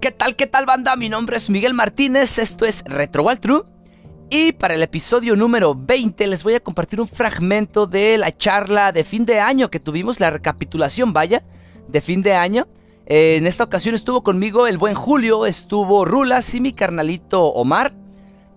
[0.00, 0.94] ¿Qué tal, qué tal banda?
[0.94, 3.62] Mi nombre es Miguel Martínez, esto es Retro Wild True.
[4.28, 8.92] Y para el episodio número 20 les voy a compartir un fragmento de la charla
[8.92, 11.44] de fin de año que tuvimos, la recapitulación, vaya,
[11.88, 12.68] de fin de año.
[13.06, 17.94] Eh, en esta ocasión estuvo conmigo el buen Julio, estuvo Rulas y mi carnalito Omar.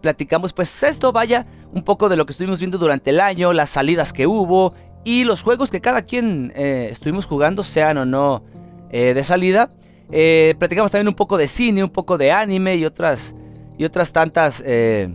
[0.01, 3.69] Platicamos pues esto, vaya, un poco de lo que estuvimos viendo durante el año, las
[3.69, 4.73] salidas que hubo
[5.05, 8.43] y los juegos que cada quien eh, estuvimos jugando, sean o no
[8.92, 9.71] eh, de salida.
[10.11, 13.36] Eh, platicamos también un poco de cine, un poco de anime y otras,
[13.77, 15.09] y otras tantas eh,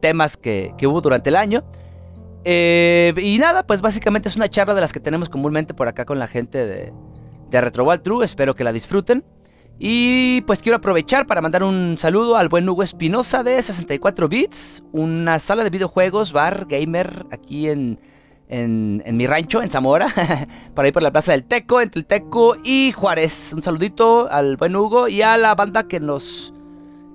[0.00, 1.64] temas que, que, hubo durante el año.
[2.44, 6.04] Eh, y nada, pues básicamente es una charla de las que tenemos comúnmente por acá
[6.04, 6.92] con la gente de,
[7.50, 8.24] de Retro Wild True.
[8.24, 9.24] Espero que la disfruten.
[9.78, 14.82] Y pues quiero aprovechar para mandar un saludo al buen Hugo Espinosa de 64 Bits,
[14.92, 17.98] una sala de videojuegos, bar, gamer, aquí en,
[18.48, 20.08] en, mi rancho, en Zamora,
[20.74, 23.52] para ir por la plaza del Teco, entre el Teco y Juárez.
[23.52, 26.52] Un saludito al buen Hugo y a la banda que nos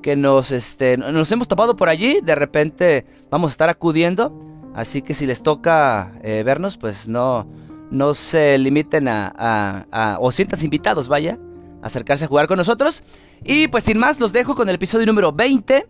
[0.02, 2.20] que nos este nos hemos topado por allí.
[2.22, 4.34] De repente vamos a estar acudiendo,
[4.74, 7.48] así que si les toca eh, vernos, pues no
[7.92, 11.38] no se limiten a, a, a o sientas invitados, vaya,
[11.82, 13.04] a acercarse a jugar con nosotros.
[13.44, 15.88] Y pues sin más, los dejo con el episodio número 20.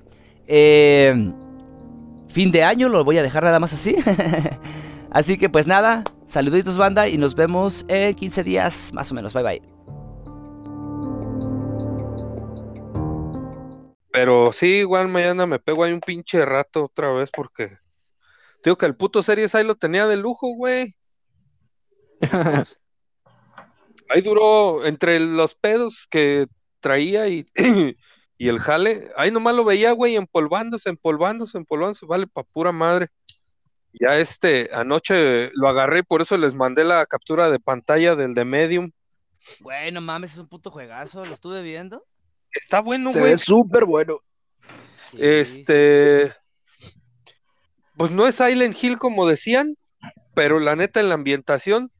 [0.48, 1.32] Eh,
[2.30, 3.96] fin de año, lo voy a dejar nada más así.
[5.12, 9.34] Así que pues nada, saluditos banda y nos vemos en 15 días más o menos.
[9.34, 9.62] Bye bye.
[14.14, 17.78] Pero sí, igual mañana me pego ahí un pinche rato otra vez porque
[18.64, 20.96] digo que el puto Series ahí lo tenía de lujo, güey.
[24.10, 26.48] ahí duró entre los pedos que
[26.80, 27.46] traía y,
[28.38, 33.10] y el jale, ahí nomás lo veía, güey, empolvándose, empolvándose, empolvándose, vale pa' pura madre.
[33.94, 38.34] Ya este, anoche lo agarré y por eso les mandé la captura de pantalla del
[38.34, 38.92] de Medium.
[39.60, 42.06] Güey, no mames, es un puto juegazo, lo estuve viendo.
[42.54, 43.32] Está bueno, Se güey.
[43.32, 44.20] ve súper bueno.
[44.96, 45.18] Sí.
[45.20, 46.34] Este.
[47.98, 49.78] Pues no es Silent Hill como decían,
[50.34, 51.92] pero la neta en la ambientación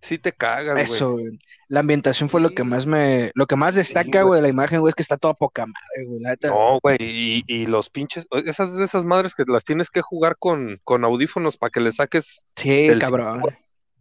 [0.00, 0.84] sí te cagas, güey.
[0.84, 1.38] Eso, güey.
[1.68, 2.42] La ambientación fue sí.
[2.42, 3.30] lo que más me.
[3.34, 6.06] Lo que más destaca, güey, de la imagen, güey, es que está toda poca madre,
[6.06, 6.20] güey.
[6.20, 6.36] La.
[6.42, 8.26] No, güey, y, y, los pinches.
[8.44, 12.44] Esas, esas madres que las tienes que jugar con, con audífonos para que le saques.
[12.56, 13.42] Sí, cabrón.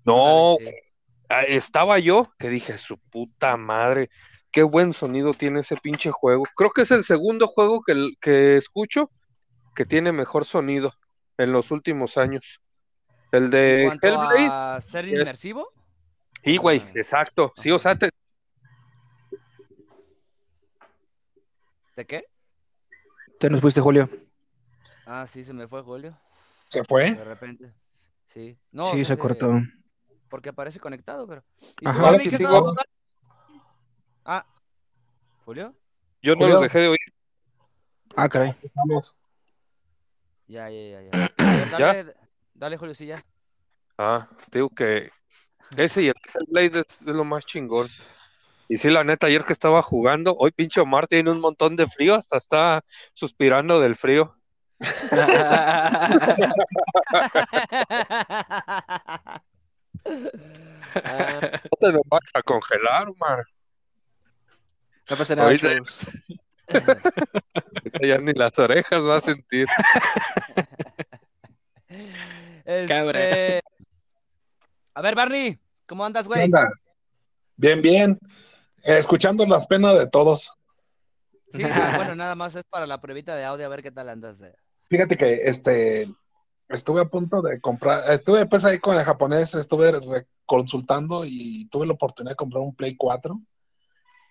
[0.05, 0.57] No,
[1.47, 4.09] estaba yo que dije, su puta madre
[4.51, 6.43] qué buen sonido tiene ese pinche juego.
[6.55, 9.11] Creo que es el segundo juego que, que escucho
[9.75, 10.93] que tiene mejor sonido
[11.37, 12.59] en los últimos años.
[13.31, 14.47] El de ¿En Hellblade.
[14.49, 15.71] A ¿Ser inmersivo?
[16.43, 17.51] Sí, güey, exacto.
[17.55, 18.09] Sí, o sea, te...
[21.95, 22.23] ¿De qué?
[23.39, 24.09] Te nos fuiste, Julio.
[25.05, 26.17] Ah, sí, se me fue Julio.
[26.69, 27.11] ¿Se fue?
[27.11, 27.73] De repente.
[28.27, 28.57] Sí.
[28.71, 29.59] No, sí, se, se cortó.
[30.29, 31.43] Porque aparece conectado, pero.
[31.83, 32.75] Ajá, que sigo...
[34.23, 34.45] Ah,
[35.45, 35.75] ¿Julio?
[36.21, 36.53] Yo no ¿Julio?
[36.53, 36.99] los dejé de oír.
[38.15, 38.55] Ah, caray.
[38.75, 39.17] Vamos.
[40.47, 41.01] Ya, ya, ya.
[41.01, 41.31] ya.
[41.77, 42.13] Dale, ¿Ya?
[42.53, 43.23] dale, Julio, sí, ya.
[43.97, 45.09] Ah, digo que
[45.77, 47.87] ese y el Hellblade es, es, lo más chingón.
[48.67, 51.87] Y sí, la neta, ayer que estaba jugando, hoy pinche Omar tiene un montón de
[51.87, 54.35] frío, hasta está suspirando del frío.
[54.79, 54.89] no
[61.79, 63.45] te lo vas a congelar, Omar.
[65.09, 65.47] No pasa nada.
[65.47, 65.69] Ahorita,
[68.01, 69.67] ya ni las orejas va a sentir.
[72.65, 73.63] Este...
[74.93, 76.49] A ver, Barney, ¿cómo andas, güey?
[77.55, 78.19] Bien, bien.
[78.83, 80.51] Eh, escuchando las penas de todos.
[81.51, 81.63] Sí,
[81.95, 84.39] bueno, nada más es para la pruebita de audio, a ver qué tal andas.
[84.39, 84.53] De...
[84.89, 86.07] Fíjate que este
[86.69, 91.87] estuve a punto de comprar, estuve pues ahí con el japonés, estuve consultando y tuve
[91.87, 93.39] la oportunidad de comprar un Play 4.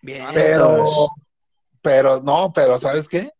[0.03, 0.27] Bien.
[0.33, 0.87] Pero,
[1.83, 3.33] pero no, pero ¿sabes qué?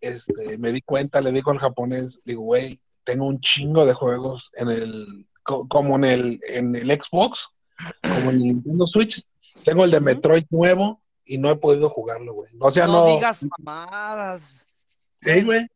[0.00, 4.50] Este, me di cuenta, le digo al japonés, digo, güey, tengo un chingo de juegos
[4.56, 7.48] en el, como en el, en el Xbox,
[8.02, 9.24] como en el Nintendo Switch.
[9.64, 12.50] Tengo el de Metroid nuevo y no he podido jugarlo, güey.
[12.60, 13.04] O sea, no.
[13.04, 14.42] no digas mamadas.
[15.20, 15.66] Sí, güey.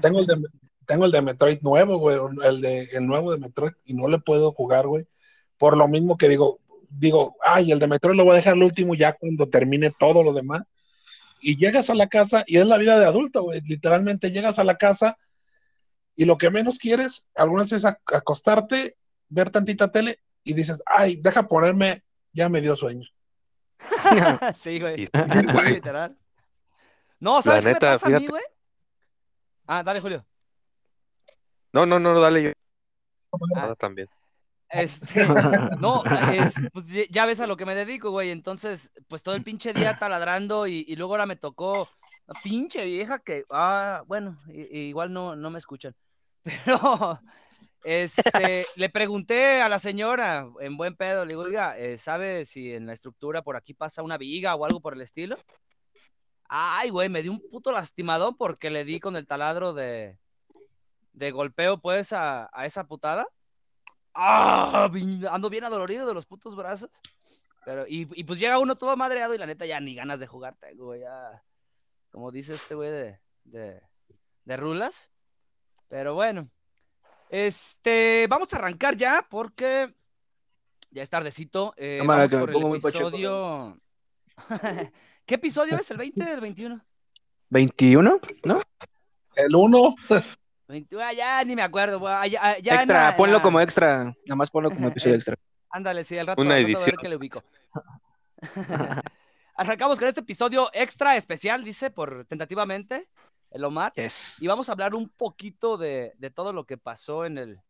[0.00, 0.36] tengo, el de,
[0.86, 4.18] tengo el de Metroid nuevo, güey, el, de, el nuevo de Metroid y no le
[4.18, 5.06] puedo jugar, güey.
[5.56, 8.62] Por lo mismo que digo, digo, ay, el de Metroid lo voy a dejar al
[8.62, 10.62] último ya cuando termine todo lo demás.
[11.40, 13.60] Y llegas a la casa, y es la vida de adulto, güey.
[13.62, 15.16] Literalmente llegas a la casa
[16.18, 18.96] y lo que menos quieres, algunas veces acostarte,
[19.28, 23.06] ver tantita tele y dices, ay, deja ponerme, ya me dio sueño.
[24.56, 25.08] sí, güey.
[25.64, 26.18] Literal.
[27.20, 28.32] No, ¿sabes La qué neta, me pasa a mí, fíjate.
[28.32, 28.42] güey?
[29.68, 30.26] Ah, dale, Julio.
[31.72, 32.50] No, no, no, dale yo.
[33.54, 33.68] Ah.
[33.70, 34.08] Ah, también.
[34.70, 35.24] Este,
[35.78, 38.30] no, es, pues ya ves a lo que me dedico, güey.
[38.30, 41.88] Entonces, pues todo el pinche día taladrando y, y luego ahora me tocó
[42.42, 45.94] pinche vieja que, ah, bueno, igual no, no me escuchan.
[46.64, 47.20] Pero,
[47.84, 52.72] este, le pregunté a la señora en buen pedo, le digo, oiga, eh, ¿sabe si
[52.72, 55.36] en la estructura por aquí pasa una viga o algo por el estilo?
[56.48, 60.18] Ay, güey, me di un puto lastimadón porque le di con el taladro de,
[61.12, 63.28] de golpeo, pues, a, a esa putada.
[64.14, 64.90] ¡Ah!
[65.30, 66.90] Ando bien adolorido de los putos brazos.
[67.64, 70.56] Pero, y, pues llega uno todo madreado y la neta ya ni ganas de jugar
[70.56, 71.44] tengo, ya.
[72.10, 73.82] Como dice este güey de, de,
[74.44, 75.10] de rulas.
[75.88, 76.48] Pero bueno.
[77.30, 79.94] Este, vamos a arrancar ya porque
[80.90, 81.74] ya es tardecito.
[81.76, 83.08] Eh, Cámara, vamos que por el pongo muy pacheco.
[83.08, 83.78] episodio.
[85.26, 85.90] ¿Qué episodio es?
[85.90, 86.80] ¿El 20 del 21?
[87.50, 88.20] ¿21?
[88.44, 88.60] ¿No?
[89.34, 89.94] El uno,
[90.68, 92.06] 20 ah, ya ni me acuerdo.
[92.08, 94.04] ah, ya- ah, ya extra, ponlo como extra.
[94.04, 95.36] Nada más ponlo como episodio extra.
[95.70, 96.96] Ándale, sí, al rato, Una al rato a ver edición.
[97.00, 97.42] que le ubico.
[99.54, 103.08] Arrancamos con este episodio extra especial, dice, por tentativamente,
[103.50, 103.92] el Omar.
[103.94, 104.36] Yes.
[104.40, 107.60] Y vamos a hablar un poquito de, de todo lo que pasó en el,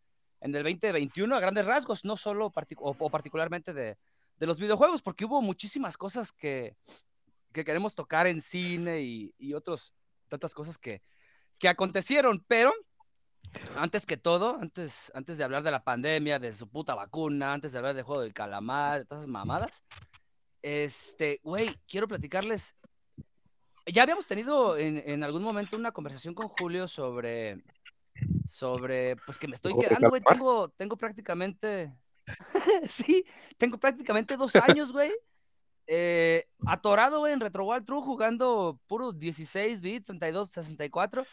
[0.40, 3.96] en el 2021 a grandes rasgos, no solo partic- o, o particularmente de,
[4.36, 6.76] de los videojuegos, porque hubo muchísimas cosas que,
[7.52, 9.92] que queremos tocar en cine y, y otros,
[10.28, 11.02] tantas cosas que,
[11.58, 12.72] que acontecieron, pero
[13.76, 17.72] antes que todo, antes, antes de hablar de la pandemia, de su puta vacuna, antes
[17.72, 19.82] de hablar del juego del calamar, de todas esas mamadas,
[20.62, 22.74] este, güey, quiero platicarles.
[23.92, 27.62] Ya habíamos tenido en, en algún momento una conversación con Julio sobre,
[28.48, 31.92] sobre, pues que me estoy ¿Juego del quedando, güey, tengo, tengo prácticamente,
[32.90, 33.24] sí,
[33.56, 35.12] tengo prácticamente dos años, güey,
[35.90, 41.26] eh, atorado, güey, en Retro Wild True jugando puros 16 bits, 32, 64.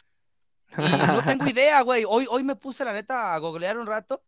[0.78, 2.06] Y no tengo idea, güey.
[2.08, 4.24] Hoy, hoy me puse, la neta, a googlear un rato.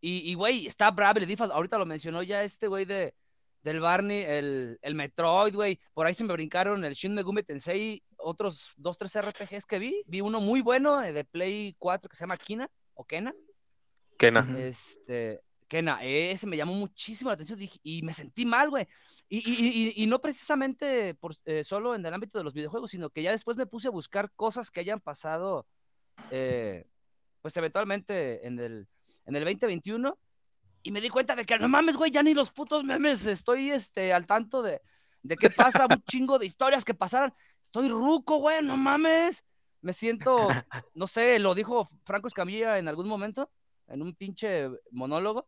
[0.00, 1.52] Y, y, güey, está Bravely Default.
[1.52, 3.14] Ahorita lo mencionó ya este güey de,
[3.62, 5.78] del Barney, el, el Metroid, güey.
[5.94, 10.02] Por ahí se me brincaron el Shin Megumi Tensei, otros dos, tres RPGs que vi.
[10.06, 13.34] Vi uno muy bueno eh, de Play 4 que se llama Kina o Kena.
[14.16, 14.46] Kena.
[14.58, 18.86] Este, Kena, ese me llamó muchísimo la atención dije- y me sentí mal, güey.
[19.28, 22.90] Y, y- y- y no precisamente por, eh, solo en el ámbito de los videojuegos,
[22.90, 25.66] sino que ya después me puse a buscar cosas que hayan pasado,
[26.30, 26.86] eh,
[27.42, 28.88] pues eventualmente en el,
[29.26, 30.18] en el 2021
[30.88, 33.70] y me di cuenta de que no mames, güey, ya ni los putos memes estoy
[33.70, 34.80] este, al tanto de,
[35.22, 37.34] de qué pasa, un chingo de historias que pasaron.
[37.62, 39.44] Estoy ruco, güey, no mames.
[39.82, 40.48] Me siento,
[40.94, 43.50] no sé, lo dijo Franco Escamilla en algún momento,
[43.86, 45.46] en un pinche monólogo.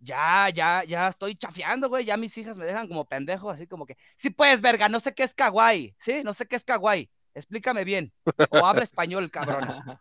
[0.00, 2.04] Ya, ya, ya estoy chafeando, güey.
[2.04, 5.14] Ya mis hijas me dejan como pendejo, así como que, sí puedes, verga, no sé
[5.14, 6.24] qué es kawaii, ¿sí?
[6.24, 7.08] No sé qué es kawaii.
[7.32, 8.12] Explícame bien.
[8.50, 9.60] O habla español, cabrón.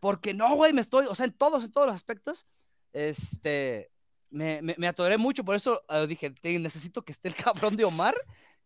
[0.00, 2.46] Porque no, güey, me estoy, o sea, en todos, en todos los aspectos,
[2.92, 3.91] este,
[4.32, 7.34] me, me, me atoré mucho, por eso eh, dije, "Te- necesito que esté el
[7.70, 8.14] cabrón de Omar,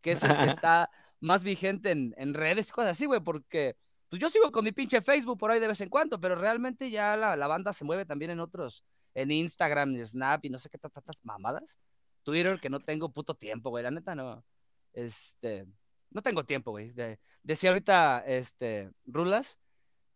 [0.00, 0.90] que es el que está
[1.20, 3.76] más vigente en, en redes y cosas así, güey, porque
[4.08, 6.90] pues yo sigo con mi pinche Facebook por ahí de vez en cuando, pero realmente
[6.90, 8.84] ya la, la banda se mueve también en otros,
[9.14, 11.78] en Instagram, Snap y no sé qué ta- tantas mamadas.
[12.22, 14.44] Twitter, que no tengo puto tiempo, güey, la neta no.
[14.92, 15.66] Este,
[16.10, 16.92] no tengo tiempo, güey.
[16.92, 19.58] De, decía ahorita, este, Rulas,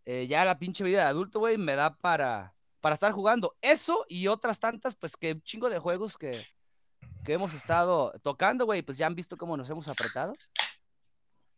[0.04, 3.56] eh, ya la pinche vida de adulto, güey, me da para, para estar jugando.
[3.60, 6.48] Eso y otras tantas, pues que un chingo de juegos que,
[7.22, 10.40] que hemos estado tocando, güey, pues ya han visto cómo nos hemos apretado.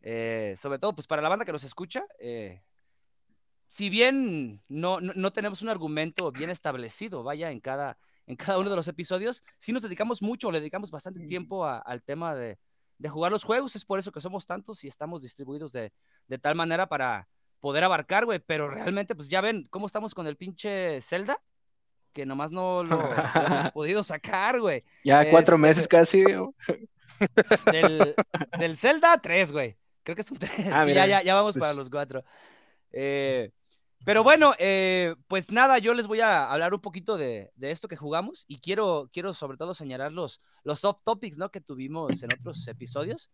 [0.01, 2.61] Eh, sobre todo, pues para la banda que nos escucha, eh,
[3.67, 8.59] si bien no, no, no tenemos un argumento bien establecido, vaya, en cada, en cada
[8.59, 12.35] uno de los episodios, sí nos dedicamos mucho, le dedicamos bastante tiempo a- al tema
[12.35, 12.59] de,
[12.97, 15.91] de jugar los juegos, es por eso que somos tantos y estamos distribuidos de,
[16.27, 17.27] de tal manera para
[17.63, 21.39] poder abarcar, güey, pero realmente, pues ya ven cómo estamos con el pinche Zelda,
[22.11, 24.83] que nomás no lo, lo hemos podido sacar, güey.
[25.05, 26.25] Ya cuatro Este- meses casi.
[27.71, 28.15] Del,
[28.59, 29.77] del Zelda, tres, güey.
[30.03, 30.51] Creo que son tres.
[30.73, 32.25] Ah, Sí, ya, ya, ya vamos pues- para los cuatro.
[32.91, 33.51] Eh,
[34.03, 37.87] pero bueno, eh, pues nada, yo les voy a hablar un poquito de, de esto
[37.87, 41.49] que jugamos y quiero, quiero sobre todo señalar los, los soft topics ¿no?
[41.49, 43.31] que tuvimos en otros episodios,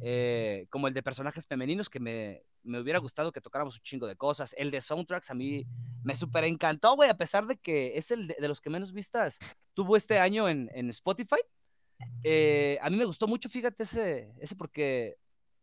[0.00, 4.06] eh, como el de personajes femeninos, que me, me hubiera gustado que tocáramos un chingo
[4.06, 4.54] de cosas.
[4.58, 5.66] El de soundtracks a mí
[6.04, 8.92] me súper encantó, güey, a pesar de que es el de, de los que menos
[8.92, 9.38] vistas
[9.74, 11.40] tuvo este año en, en Spotify.
[12.22, 15.16] Eh, a mí me gustó mucho, fíjate, ese, ese porque,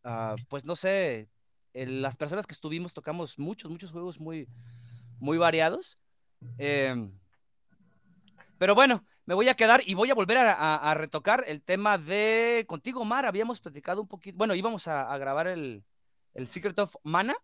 [0.04, 1.30] ah, pues no sé,
[1.74, 4.48] el- las personas que estuvimos tocamos muchos, muchos juegos muy,
[5.20, 5.98] muy variados.
[6.58, 7.12] Em,
[8.58, 11.62] pero bueno, me voy a quedar y voy a volver a, a- a retocar el
[11.62, 13.26] tema de contigo, Mar.
[13.28, 15.84] Habíamos platicado un poquito, bueno, íbamos a, a grabar el,
[16.34, 17.36] el Secret of Mana.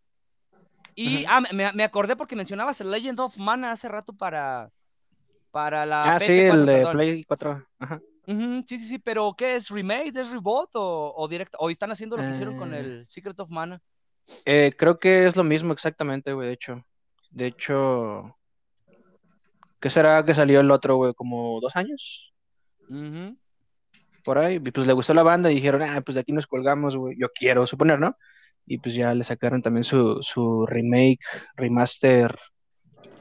[0.96, 4.72] Y ah, me, me acordé porque mencionabas el Legend of Mana hace rato para,
[5.52, 6.88] Para la Ah, sí, PS4, el de.
[6.92, 7.66] Play 4.
[7.80, 8.02] Ajá.
[8.26, 9.70] Sí, sí, sí, pero ¿qué es?
[9.70, 10.18] ¿Remake?
[10.18, 10.70] ¿Es reboot?
[10.76, 11.58] ¿O, o directo?
[11.60, 12.80] ¿O están haciendo lo que hicieron con Eh.
[12.80, 13.82] el Secret of Mana?
[14.46, 16.86] Eh, creo que es lo mismo exactamente, güey, de hecho.
[17.32, 18.38] De hecho,
[19.84, 21.14] ¿qué será que salió el otro, güey?
[21.14, 22.34] ¿Como dos años?
[24.24, 24.56] Por ahí.
[24.56, 27.18] Y pues le gustó la banda y dijeron, ah, pues de aquí nos colgamos, güey.
[27.20, 28.16] Yo quiero suponer, ¿no?
[28.66, 31.20] Y pues ya le sacaron también su, su remake,
[31.58, 32.34] remaster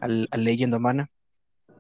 [0.01, 1.11] al, al Legend of Mana.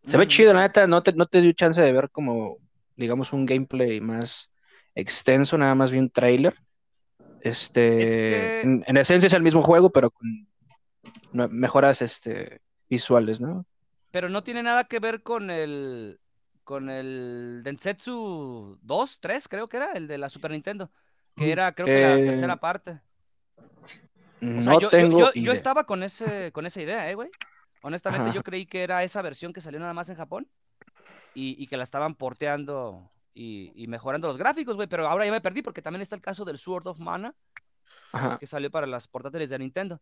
[0.08, 2.56] Se ve chido, la neta, no te, no te dio chance de ver como,
[2.96, 4.50] digamos, un gameplay más
[4.96, 6.56] extenso, nada más bien trailer.
[7.40, 10.48] Este, Es que- en, en esencia es el mismo juego, pero con
[11.32, 12.60] mejoras este,
[12.90, 13.64] visuales, ¿no?
[14.12, 16.20] Pero no tiene nada que ver con el
[16.62, 20.92] con el Densetsu 2, 3, creo que era, el de la Super Nintendo,
[21.34, 23.00] que era creo que la Eh, tercera parte.
[23.56, 25.54] O No sea, yo, yo- tengo yo, yo idea.
[25.54, 27.30] estaba con ese con esa idea, eh, güey.
[27.82, 28.34] Honestamente, Ajá.
[28.34, 30.46] yo creí que era esa versión que salió nada más en Japón
[31.34, 35.32] y, y que la estaban porteando y, y mejorando los gráficos, güey, pero ahora ya
[35.32, 37.34] me perdí porque también está el caso del Sword of Mana,
[38.12, 38.38] Ajá.
[38.38, 40.00] que salió para las portátiles de Nintendo.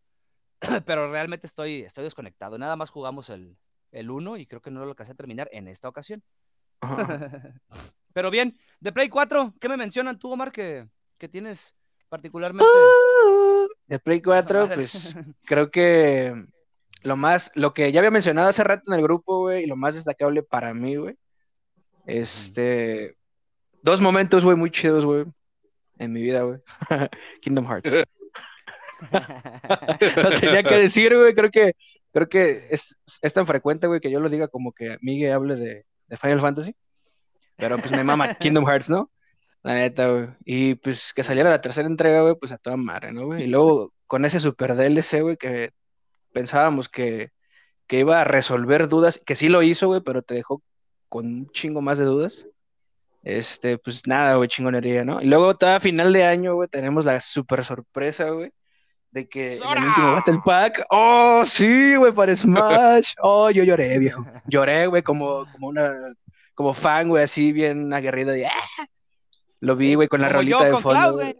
[0.85, 2.57] Pero realmente estoy, estoy desconectado.
[2.59, 3.57] Nada más jugamos el,
[3.91, 6.23] el 1 y creo que no lo alcancé a terminar en esta ocasión.
[6.81, 7.59] ajá.
[8.13, 11.73] Pero bien, de Play 4, ¿qué me mencionan tú, Omar, que, que tienes
[12.09, 12.67] particularmente?
[13.87, 14.75] De Play esa 4, madre?
[14.75, 16.45] pues creo que
[17.03, 19.75] lo más, lo que ya había mencionado hace rato en el grupo, güey, y lo
[19.75, 21.15] más destacable para mí, güey,
[22.05, 23.15] este,
[23.81, 25.25] dos momentos, güey, muy chidos, güey,
[25.97, 26.59] en mi vida, güey.
[27.41, 27.91] Kingdom Hearts.
[30.17, 31.75] Lo tenía que decir, güey, creo que,
[32.11, 35.55] creo que es, es tan frecuente, güey, que yo lo diga como que Miguel hable
[35.55, 36.75] de, de Final Fantasy,
[37.57, 39.11] pero pues me mama Kingdom Hearts, ¿no?
[39.63, 40.27] La neta, güey.
[40.45, 43.43] Y pues que saliera la tercera entrega, güey, pues a toda madre, ¿no, güey?
[43.43, 45.71] Y luego con ese super DLC, güey, que
[46.33, 47.31] pensábamos que,
[47.87, 50.63] que iba a resolver dudas, que sí lo hizo, güey, pero te dejó
[51.09, 52.47] con un chingo más de dudas.
[53.23, 55.21] Este, pues nada, güey, chingonería, ¿no?
[55.21, 58.51] Y luego toda final de año, güey, tenemos la super sorpresa, güey,
[59.11, 63.99] de que en el último Battle Pack, oh, sí, güey, para Smash, oh, yo lloré,
[63.99, 64.25] viejo.
[64.47, 65.91] Lloré, güey, como, como una,
[66.55, 68.51] como fan, güey, así bien aguerrido, de, "Ah".
[69.59, 71.17] Lo vi, güey, con la Como rolita yo de con fondo.
[71.19, 71.33] Cloud.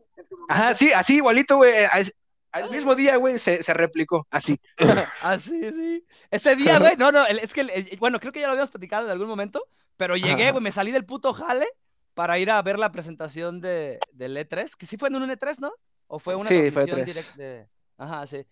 [0.50, 1.74] Ajá, sí, así, igualito, güey.
[2.52, 4.60] Al, mismo día, güey, se, se replicó, así.
[4.78, 4.92] Así,
[5.24, 6.06] Ah, sí.
[6.30, 9.06] Ese día, güey, no, no, es que, el- bueno, creo que ya lo habíamos platicado
[9.06, 9.64] en algún momento,
[9.96, 11.68] pero llegué, güey, me salí del puto jale
[12.14, 15.60] para ir a ver la presentación de, del E3, que sí fue en un E3,
[15.60, 15.72] ¿no?
[16.14, 17.06] ¿O fue una Sí, fue transmisión E3.
[17.06, 17.68] directa de...
[17.98, 18.46] Ajá, sí.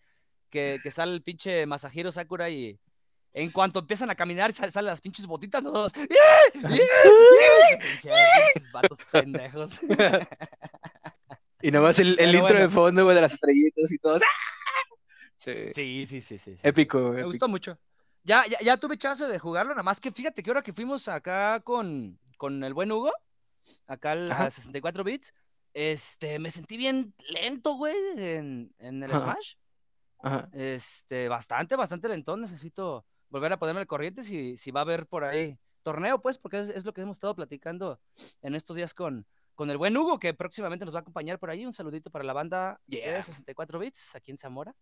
[0.50, 2.80] Que, que sale el pinche Masahiro Sakura y
[3.34, 5.62] en cuanto empiezan a caminar, sal- salen las pinches botitas.
[5.62, 6.06] Todos, ¡Yeah!
[6.54, 6.70] ¡Yeah!
[6.70, 7.78] ¡Yeah!
[7.92, 9.70] Dije, "Ay, pinches vatos pendejos.
[11.62, 12.60] Y nomás el, el intro bueno.
[12.62, 14.16] de fondo, güey, de las estrellitas y todo.
[14.16, 14.96] ¡ah!
[15.36, 16.06] Sí.
[16.06, 16.58] Sí, sí, sí.
[16.64, 17.28] Épico, Me épico.
[17.28, 17.78] gustó mucho.
[18.24, 21.08] Ya, ya, ya tuve chance de jugarlo, nada más que fíjate que ahora que fuimos
[21.10, 23.12] acá con, con el buen Hugo,
[23.88, 25.34] acá al, a 64 bits,
[25.74, 29.24] este, me sentí bien lento, güey, en, en el Ajá.
[29.34, 29.54] Smash.
[30.22, 30.50] Ajá.
[30.54, 32.42] Este, bastante, bastante lentón.
[32.42, 36.38] Necesito volver a ponerme al corriente si, si va a haber por ahí torneo, pues,
[36.38, 38.00] porque es, es lo que hemos estado platicando
[38.42, 41.50] en estos días con, con el buen Hugo, que próximamente nos va a acompañar por
[41.50, 41.66] ahí.
[41.66, 43.14] Un saludito para la banda Yeah.
[43.18, 44.76] de 64 bits aquí en Zamora.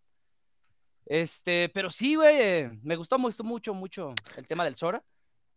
[1.05, 5.03] Este, pero sí, güey, me gustó, me gustó mucho, mucho el tema del Sora.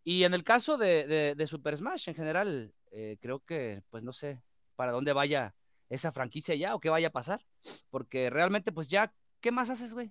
[0.04, 4.02] Y en el caso de, de- de Super Smash en general, eh, creo que, pues
[4.02, 4.42] no sé
[4.80, 5.54] para dónde vaya
[5.90, 7.44] esa franquicia ya o qué vaya a pasar.
[7.90, 10.10] Porque realmente, pues ya, ¿qué más haces, güey?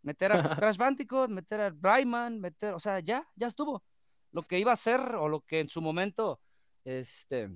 [0.00, 0.36] Meter a
[0.72, 3.84] Crash Bandicoot, meter a Rayman, meter, o sea, ya, ya estuvo.
[4.32, 6.40] Lo que iba a ser o lo que en su momento,
[6.86, 7.50] este,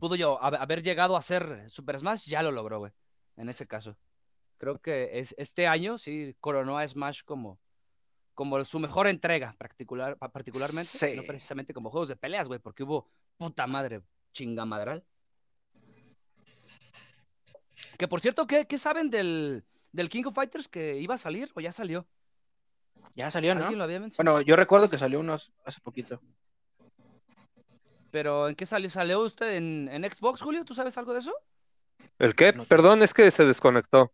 [0.00, 2.92] pudo yo hab- haber llegado a hacer Super Smash, ya lo logró, güey,
[3.36, 3.96] en ese caso.
[4.58, 7.60] Creo que es, este año sí coronó a Smash como,
[8.34, 11.14] como su mejor entrega, particular, pa- particularmente, Sí.
[11.14, 14.02] no precisamente como juegos de peleas, güey, porque hubo puta madre
[14.32, 15.04] chingamadral.
[18.02, 21.52] Que por cierto, ¿qué, qué saben del, del King of Fighters que iba a salir
[21.54, 22.04] o ya salió?
[23.14, 23.60] Ya salió, ¿no?
[23.60, 24.34] ¿Alguien lo había mencionado?
[24.38, 26.20] Bueno, yo recuerdo que salió unos hace poquito.
[28.10, 28.90] Pero ¿en qué salió?
[28.90, 30.64] ¿Salió usted en, en Xbox, Julio?
[30.64, 31.32] ¿Tú sabes algo de eso?
[32.18, 32.52] ¿El qué?
[32.52, 32.64] No.
[32.64, 34.10] Perdón, es que se desconectó.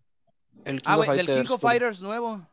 [0.66, 2.46] El King Ah, of güey, del King Fighters, of Fighters nuevo.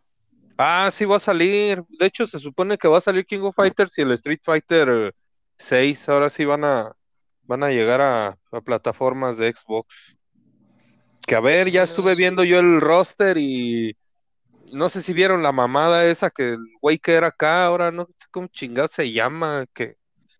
[0.58, 1.84] Ah, sí va a salir.
[2.00, 5.14] De hecho, se supone que va a salir King of Fighters y el Street Fighter
[5.58, 6.08] 6.
[6.08, 6.96] Ahora sí van a,
[7.44, 10.15] van a llegar a, a plataformas de Xbox.
[11.28, 13.96] Que a ver, ya estuve viendo yo el roster y
[14.72, 18.04] no sé si vieron la mamada esa que el güey que era acá, ahora no
[18.18, 19.96] sé cómo chingado se llama, que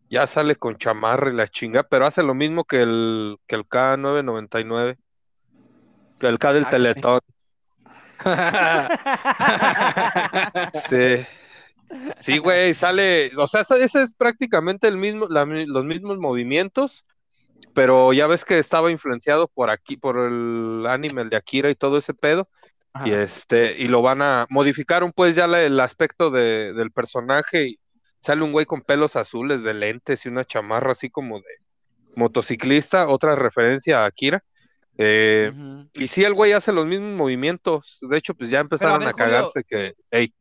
[0.10, 3.68] ya sale con chamarra y la chinga, pero hace lo mismo que el, que el
[3.68, 4.98] K999,
[6.20, 7.20] que el K del Ah, Teletón.
[10.74, 11.26] Sí.
[12.18, 17.06] Sí, güey, sale, o sea, ese es prácticamente el mismo, la los mismos movimientos,
[17.76, 21.76] pero ya ves que estaba influenciado por aquí, por el anime el de Akira y
[21.76, 22.50] todo ese pedo,
[22.94, 23.08] Ajá.
[23.08, 27.68] y este, y lo van a modificaron pues ya la- el aspecto de- del personaje
[27.68, 27.80] y
[28.22, 31.46] sale un güey con pelos azules de lentes y una chamarra así como de
[32.16, 34.44] motociclista, otra referencia a Akira.
[34.98, 35.52] Eh,
[35.96, 38.00] y sí, el güey hace los mismos movimientos.
[38.02, 39.26] De hecho, pues ya empezaron ver, a Julio.
[39.26, 40.34] cagarse que, ey,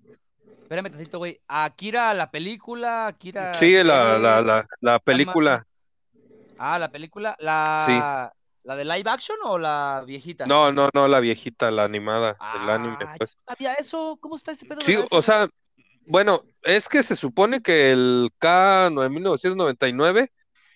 [0.62, 1.38] Espérame tantito, güey.
[1.47, 3.53] Akira, la película, Akira.
[3.55, 5.67] sí, la, la, la película.
[6.59, 7.37] Ah, la película.
[7.39, 8.33] La...
[8.65, 10.47] ¿La de live action o la viejita?
[10.47, 13.37] No, no, no, la viejita, la animada, el Ah, anime, pues.
[13.47, 14.17] ¿Sabía eso?
[14.23, 14.81] ¿Cómo está ese pedo?
[14.81, 15.49] Sí, o sea,
[16.07, 20.33] bueno, es que se supone que el K de 1999,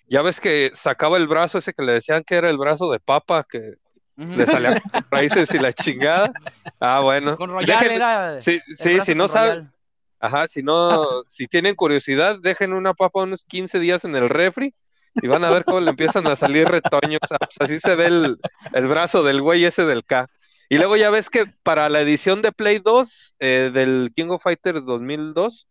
[0.07, 2.99] ya ves que sacaba el brazo ese que le decían que era el brazo de
[2.99, 3.73] papa, que
[4.15, 4.75] le salían
[5.09, 6.31] raíces y la chingada.
[6.79, 7.37] Ah, bueno.
[7.37, 8.39] Con Royal Dejen- era.
[8.39, 9.71] Sí, el sí, si no saben.
[10.19, 14.75] Ajá, si no, si tienen curiosidad, dejen una papa unos 15 días en el refri
[15.15, 17.19] y van a ver cómo le empiezan a salir retoños.
[17.29, 18.37] Ah, pues así se ve el,
[18.73, 20.27] el brazo del güey ese del K.
[20.69, 24.43] Y luego ya ves que para la edición de Play 2 eh, del King of
[24.43, 25.67] Fighters 2002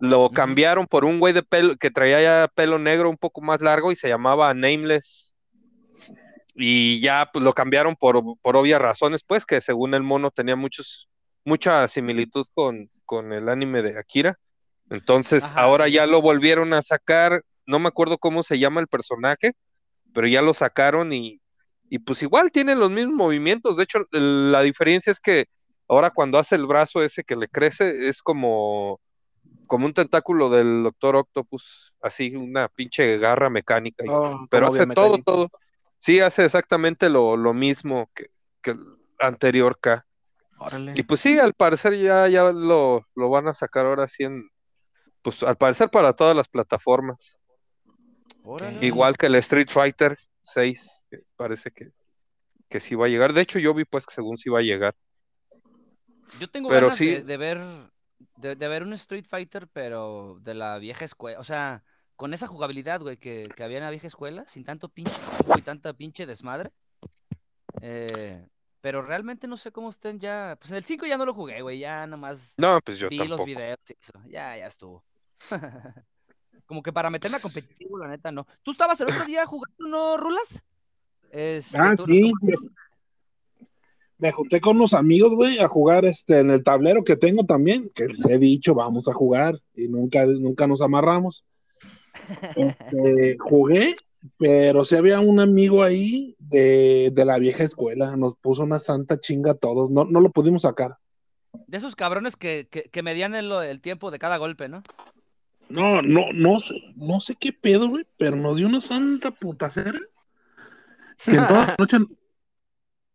[0.00, 3.60] lo cambiaron por un güey de pelo que traía ya pelo negro un poco más
[3.60, 5.34] largo y se llamaba Nameless.
[6.54, 10.56] Y ya pues lo cambiaron por, por obvias razones, pues que según el mono tenía
[10.56, 11.08] muchos,
[11.44, 14.38] mucha similitud con, con el anime de Akira.
[14.88, 15.92] Entonces Ajá, ahora sí.
[15.92, 19.52] ya lo volvieron a sacar, no me acuerdo cómo se llama el personaje,
[20.12, 21.40] pero ya lo sacaron y,
[21.88, 23.76] y pues igual tienen los mismos movimientos.
[23.76, 25.46] De hecho, la diferencia es que
[25.88, 29.00] ahora cuando hace el brazo ese que le crece es como,
[29.66, 34.04] como un tentáculo del Doctor Octopus, así una pinche garra mecánica.
[34.08, 35.48] Oh, pero hace todo, todo.
[35.98, 38.30] Sí, hace exactamente lo, lo mismo que,
[38.62, 38.80] que el
[39.18, 40.06] anterior K.
[40.58, 40.92] Órale.
[40.96, 44.48] Y pues sí, al parecer ya, ya lo, lo van a sacar ahora sí en,
[45.22, 47.38] pues al parecer para todas las plataformas.
[48.42, 48.84] Órale.
[48.84, 51.90] Igual que el Street Fighter 6, que parece que,
[52.68, 53.32] que sí va a llegar.
[53.32, 54.94] De hecho, yo vi pues que según sí va a llegar.
[56.38, 57.58] Yo tengo Pero ganas sí- de, de ver
[58.36, 61.38] de, de ver un Street Fighter, pero de la vieja escuela.
[61.40, 61.82] O sea,
[62.16, 65.12] con esa jugabilidad, güey, que, que había en la vieja escuela, sin tanto pinche
[65.56, 66.70] y tanta pinche desmadre.
[67.82, 68.46] Eh,
[68.80, 70.56] pero realmente no sé cómo estén ya.
[70.58, 71.78] Pues en el 5 ya no lo jugué, güey.
[71.78, 74.12] Ya nomás No, pues yo vi los videos y eso.
[74.28, 75.04] Ya, ya estuvo.
[76.70, 78.46] Como que para meterme a competitivo, la neta, no.
[78.62, 80.62] ¿Tú estabas el otro día jugando, no, Rulas?
[81.32, 82.30] Este, Ah, sí.
[82.42, 82.54] Me,
[84.18, 87.90] me junté con unos amigos, güey, a jugar este en el tablero que tengo también,
[87.92, 91.44] que les he dicho, vamos a jugar, y nunca, nunca nos amarramos.
[92.54, 93.96] Este, jugué,
[94.38, 99.18] pero sí había un amigo ahí de, de la vieja escuela, nos puso una santa
[99.18, 100.98] chinga a todos, no, no lo pudimos sacar.
[101.66, 104.84] De esos cabrones que, que, que medían el, el tiempo de cada golpe, ¿no?
[105.70, 109.98] No, no, no sé, no sé qué pedo, güey, pero nos dio una santa putacera
[111.24, 111.98] que en toda la noche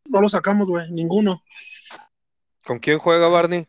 [0.05, 1.43] no lo sacamos, güey, ninguno.
[2.63, 3.67] ¿Con quién juega Barney?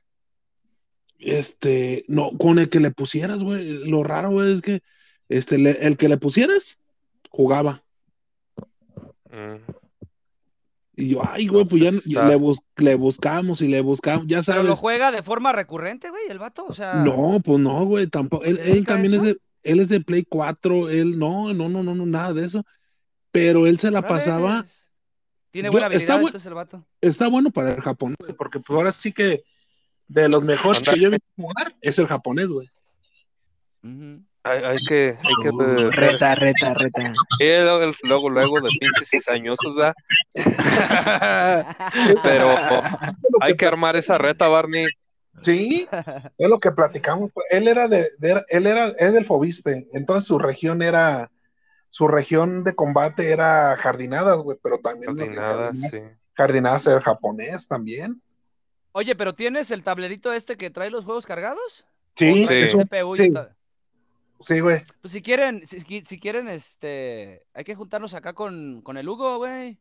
[1.18, 3.88] Este, no, con el que le pusieras, güey.
[3.88, 4.82] Lo raro, güey, es que
[5.28, 6.78] este, le- el que le pusieras
[7.30, 7.82] jugaba.
[9.30, 9.56] Mm,
[10.98, 13.82] Y yo, ay, güey, pues ya, Entonces ya está- le, bus- le buscamos y le
[13.82, 14.64] buscamos, ya Pero sabes.
[14.64, 16.64] lo juega de forma recurrente, güey, el vato.
[16.66, 18.44] O sea, No, pues no, güey, tampoco.
[18.44, 21.52] Él, ¿Se él dedica a también es de, él es de Play 4, él no,
[21.52, 22.64] no, no, no, no, nada de eso.
[23.30, 24.64] Pero él se la pasaba,
[25.50, 26.86] Tiene Yo- buena está habilidad, bu- entonces el vato.
[27.00, 29.42] está bueno para el japonés, güey, porque pues ahora sí que
[30.08, 32.68] de los mejores que yo he visto jugar es el japonés, güey.
[33.82, 34.22] Ujú.
[34.46, 35.50] Hay, hay que, hay que
[35.90, 37.12] Reta, reta, reta.
[37.40, 39.94] Eh, luego, luego, luego de pinches cizañosos, ¿verdad?
[42.22, 42.54] Pero
[43.40, 44.86] hay que armar esa reta, Barney.
[45.42, 45.86] Sí,
[46.38, 47.30] es lo que platicamos.
[47.50, 51.30] Él era de, de- él era, es del Fobiste, entonces su región era,
[51.90, 56.00] su región de combate era jardinadas, güey, pero también lo que Jardinada, jardina- sí.
[56.34, 58.22] jardinadas era japonés también.
[58.92, 61.84] Oye, pero ¿tienes el tablerito este que trae los juegos cargados?
[62.14, 62.76] Sí, ¿O trae Sí.
[62.78, 63.26] el CPU y sí.
[63.26, 63.55] está-
[64.38, 64.82] sí, güey.
[65.00, 69.78] Pues si quieren, si, quieren, este, hay que juntarnos acá con, con el Hugo, güey.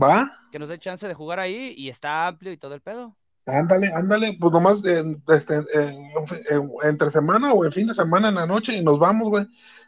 [0.00, 3.16] Va, Que nos dé chance de jugar ahí y está amplio y todo el pedo.
[3.46, 8.34] ándale, ándale, pues nomás en- este, en- entre semana o en fin de semana en
[8.34, 9.46] la noche y nos vamos, güey.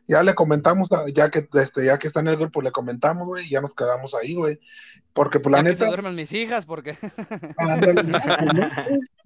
[0.09, 3.45] Ya le comentamos, ya que, este, ya que está en el grupo, le comentamos, güey,
[3.45, 4.59] y ya nos quedamos ahí, güey.
[5.13, 6.97] Porque, pues, la Ya que neta, se duerman mis hijas, porque
[7.59, 7.77] no,
[8.53, 8.71] no,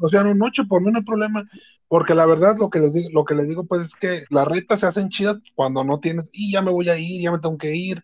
[0.00, 1.44] o sea, un 8 por mí no hay problema,
[1.86, 4.46] porque la verdad lo que les digo, lo que les digo pues es que las
[4.46, 7.38] retas se hacen chidas cuando no tienes, y ya me voy a ir, ya me
[7.38, 8.02] tengo que ir,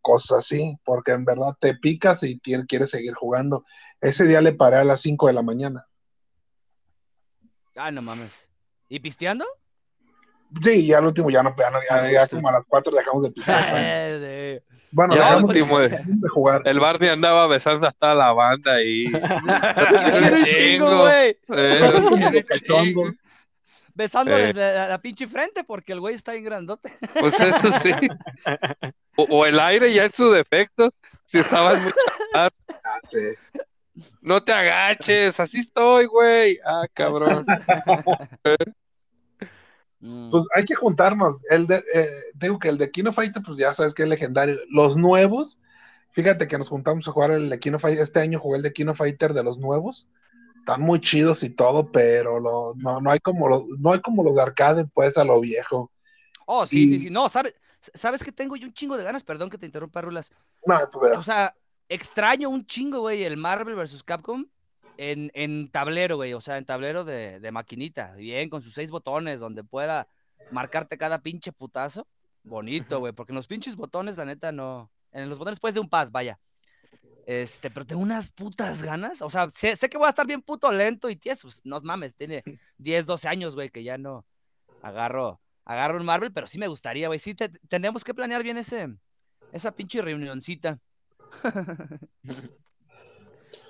[0.00, 3.64] cosas así, porque en verdad te picas y quieres seguir jugando.
[4.00, 5.86] Ese día le paré a las 5 de la mañana.
[7.74, 8.32] Ay, no mames.
[8.88, 9.44] ¿Y pisteando?
[10.62, 13.22] Sí, ya al último ya no, ya, no- ya- ya como a las 4 dejamos
[13.22, 14.60] de pisar.
[14.92, 16.62] Bueno, Ya dejamos último, de, de jugar.
[16.64, 21.38] El Barney andaba besando hasta la banda Quiero un chingo, güey.
[21.48, 22.44] Eh.
[23.94, 24.54] Besándoles Eh.
[24.54, 26.92] la, la pinche frente porque el güey está bien grandote.
[27.20, 27.92] Pues eso sí.
[29.14, 30.90] O, o el aire ya en su defecto.
[31.24, 31.94] Si estabas mucho.
[34.22, 36.58] No te agaches, así estoy, güey.
[36.64, 37.46] Ah, cabrón.
[40.00, 40.30] Mm.
[40.30, 41.44] Pues hay que juntarnos.
[41.50, 44.56] El de, eh, digo que el de Kino Fighter, pues ya sabes que es legendario.
[44.70, 45.60] Los nuevos,
[46.10, 48.02] fíjate que nos juntamos a jugar el de Kino Fighter.
[48.02, 50.08] Este año jugué el de Kino Fighter de los nuevos.
[50.58, 54.22] Están muy chidos y todo, pero lo- no, no hay como los, no hay como
[54.22, 55.90] los de arcade, pues, a lo viejo.
[56.46, 57.10] Oh, sí, sí, sí.
[57.10, 57.54] No, ¿sabes?
[57.94, 59.24] ¿Sabes que tengo yo un chingo de ganas?
[59.24, 60.30] Perdón que te interrumpa, Rulas.
[60.66, 61.54] No, pues, O sea,
[61.88, 64.02] extraño un chingo, güey, el Marvel vs.
[64.02, 64.46] Capcom
[65.00, 66.34] en, en tablero, güey.
[66.34, 68.14] O sea, en tablero de, de maquinita.
[68.14, 70.06] Bien, con sus seis botones, donde pueda
[70.50, 72.06] marcarte cada pinche putazo.
[72.42, 74.90] Bonito, güey, porque en los pinches botones, la neta, no.
[75.12, 76.38] En los botones puedes de un pad, vaya.
[77.26, 79.22] Este, pero tengo unas putas ganas.
[79.22, 81.48] O sea, sé, sé que voy a estar bien puto lento y tieso.
[81.48, 82.42] pues, No mames, tiene
[82.78, 84.26] 10, 12 años, güey, que ya no
[84.82, 87.18] agarro, agarro un Marvel, pero sí me gustaría, güey.
[87.18, 88.88] Sí, te- tenemos que planear bien ese,
[89.52, 90.78] esa pinche reunioncita.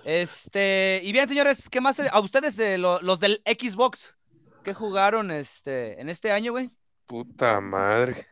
[0.04, 2.00] Este, y bien, señores, ¿qué más?
[2.00, 4.16] A ustedes de lo- los del Xbox,
[4.64, 6.70] ¿qué jugaron este en este año, güey?
[7.06, 8.26] Puta madre.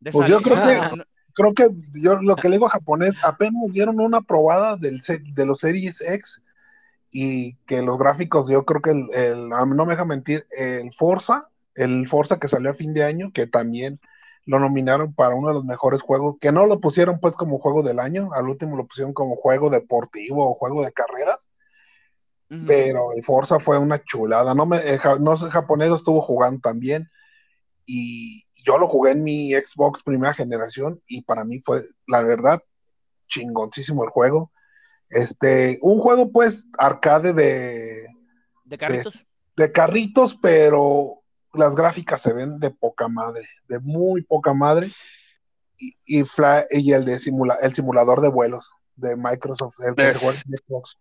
[0.00, 1.68] De Pues yo creo que- creo que
[2.00, 6.00] yo lo que le digo a japonés, apenas dieron una probada del, de los Series
[6.00, 6.44] X
[7.10, 10.92] y que los gráficos, yo creo que el, el- ah, no me deja mentir, el
[10.92, 13.98] Forza, el Forza que salió a fin de año, que también
[14.46, 17.82] lo nominaron para uno de los mejores juegos, que no lo pusieron pues como juego
[17.82, 21.50] del año, al último lo pusieron como juego deportivo o juego de carreras,
[22.66, 26.60] pero el Forza fue una chulada, no me, el ja- no japonés lo estuvo jugando
[26.60, 27.08] también
[27.86, 32.60] y yo lo jugué en mi Xbox primera generación y para mí fue, la verdad,
[33.26, 34.52] chingoncísimo el juego.
[35.10, 38.06] Este, un juego pues arcade de,
[38.64, 39.14] de carritos.
[39.56, 41.14] de carritos, pero
[41.54, 44.90] las gráficas se ven de poca madre, de muy poca madre.
[45.78, 50.08] Y, y, Fla- y el de simula, el simulador de vuelos de Microsoft, el que
[50.08, 50.98] Es- se juega en Xbox.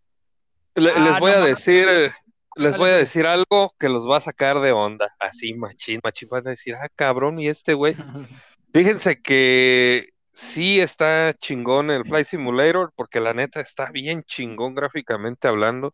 [0.75, 2.11] Le- Ah, les voy no a decir, eh,
[2.55, 5.13] les voy a decir algo que los va a sacar de onda.
[5.19, 6.29] Así, machín, machín.
[6.29, 7.95] Van a decir, ah, cabrón, y este güey.
[8.73, 15.47] Fíjense que sí está chingón el Flight Simulator, porque la neta está bien chingón gráficamente
[15.47, 15.93] hablando.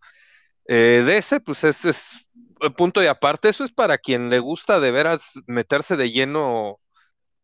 [0.66, 3.50] Eh, de ese, pues es, es eh, punto y aparte.
[3.50, 6.80] Eso es para quien le gusta de veras meterse de lleno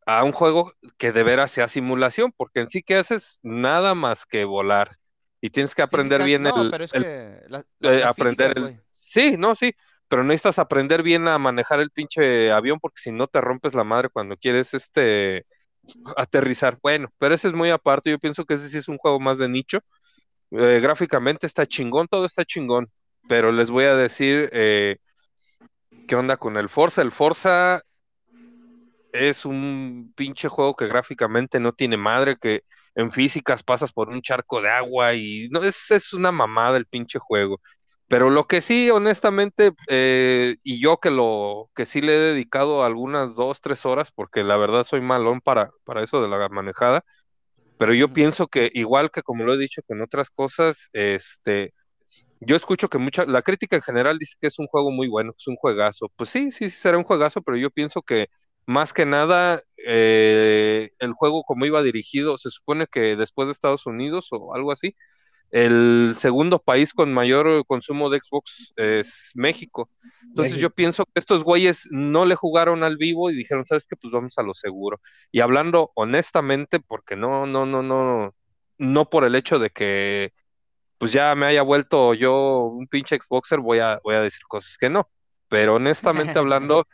[0.05, 4.25] a un juego que de veras sea simulación, porque en sí que haces nada más
[4.25, 4.97] que volar.
[5.41, 8.57] Y tienes que aprender bien no, el, pero es el que la- eh, aprender físicas,
[8.57, 8.63] el...
[8.63, 8.79] güey.
[8.91, 9.73] Sí, no, sí,
[10.07, 13.83] pero necesitas aprender bien a manejar el pinche avión porque si no te rompes la
[13.83, 15.45] madre cuando quieres este
[16.17, 16.77] aterrizar.
[16.81, 19.37] Bueno, pero ese es muy aparte, yo pienso que ese sí es un juego más
[19.39, 19.79] de nicho.
[20.51, 22.89] Eh, gráficamente está chingón, todo está chingón,
[23.27, 24.97] pero les voy a decir eh,
[26.07, 27.01] qué onda con el Forza.
[27.01, 27.81] El Forza
[29.11, 32.63] es un pinche juego que gráficamente no tiene madre, que
[32.95, 36.85] en físicas pasas por un charco de agua y no es, es una mamada el
[36.85, 37.61] pinche juego.
[38.07, 42.83] Pero lo que sí, honestamente, eh, y yo que lo, que sí le he dedicado
[42.83, 47.03] algunas dos, tres horas, porque la verdad soy malón para, para eso de la manejada,
[47.77, 51.73] pero yo pienso que igual que como lo he dicho con otras cosas, este,
[52.39, 55.33] yo escucho que mucha, la crítica en general dice que es un juego muy bueno,
[55.37, 56.11] es un juegazo.
[56.15, 58.29] Pues sí, sí, sí será un juegazo, pero yo pienso que
[58.67, 63.85] más que nada eh, el juego como iba dirigido, se supone que después de Estados
[63.85, 64.95] Unidos o algo así,
[65.51, 69.89] el segundo país con mayor consumo de Xbox es México.
[70.23, 70.69] Entonces México.
[70.69, 73.95] yo pienso que estos güeyes no le jugaron al vivo y dijeron, ¿sabes qué?
[73.95, 74.99] Pues vamos a lo seguro.
[75.31, 78.35] Y hablando honestamente, porque no, no, no, no,
[78.77, 80.33] no por el hecho de que
[81.05, 84.75] pues ya me haya vuelto yo un pinche Xboxer, voy a, voy a decir cosas
[84.75, 85.07] que no.
[85.49, 86.87] Pero honestamente hablando,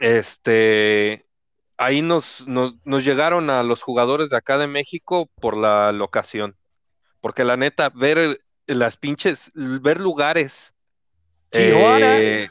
[0.00, 1.24] este,
[1.76, 6.56] ahí nos, nos, nos llegaron a los jugadores de acá de México por la locación.
[7.20, 10.74] Porque la neta, ver las pinches, ver lugares.
[11.50, 12.18] Tijuana.
[12.18, 12.50] eh,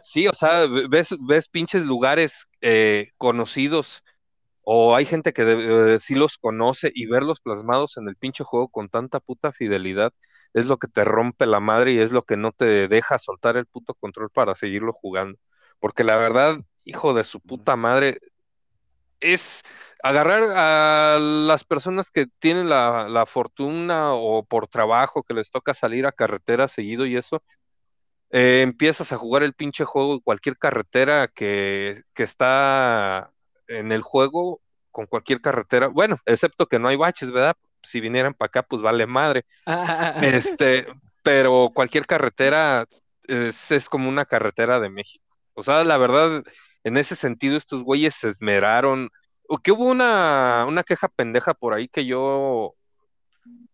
[0.00, 4.04] sí, o sea, ves, ves pinches lugares eh, conocidos.
[4.68, 5.44] O hay gente que
[5.94, 10.12] eh, sí los conoce y verlos plasmados en el pinche juego con tanta puta fidelidad
[10.54, 13.56] es lo que te rompe la madre y es lo que no te deja soltar
[13.56, 15.38] el puto control para seguirlo jugando.
[15.80, 18.18] Porque la verdad, hijo de su puta madre,
[19.20, 19.62] es
[20.02, 25.74] agarrar a las personas que tienen la, la fortuna o por trabajo que les toca
[25.74, 27.42] salir a carretera seguido y eso,
[28.30, 33.32] eh, empiezas a jugar el pinche juego, cualquier carretera que, que está
[33.68, 37.54] en el juego, con cualquier carretera, bueno, excepto que no hay baches, ¿verdad?
[37.82, 39.44] Si vinieran para acá, pues vale madre.
[40.22, 40.86] Este,
[41.22, 42.86] pero cualquier carretera
[43.24, 45.24] es, es como una carretera de México.
[45.54, 46.42] O sea, la verdad,
[46.84, 49.10] en ese sentido, estos güeyes se esmeraron.
[49.48, 52.74] O que hubo una, una queja pendeja por ahí que yo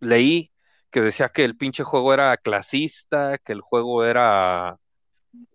[0.01, 0.53] leí
[0.91, 4.77] que decía que el pinche juego era clasista, que el juego era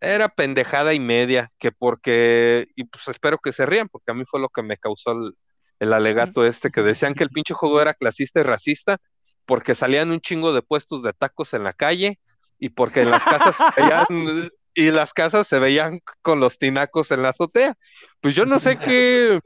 [0.02, 4.24] era pendejada y media, que porque, y pues espero que se rían, porque a mí
[4.26, 5.34] fue lo que me causó el,
[5.80, 8.98] el alegato este, que decían que el pinche juego era clasista y racista,
[9.46, 12.20] porque salían un chingo de puestos de tacos en la calle,
[12.60, 14.06] y porque en las casas se veían,
[14.74, 17.76] y las casas se veían con los tinacos en la azotea.
[18.22, 19.40] Pues yo no sé qué,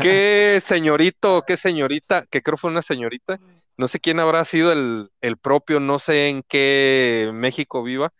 [0.00, 3.38] qué señorito, qué señorita, que creo fue una señorita,
[3.76, 8.12] no sé quién habrá sido el, el propio, no sé en qué México viva,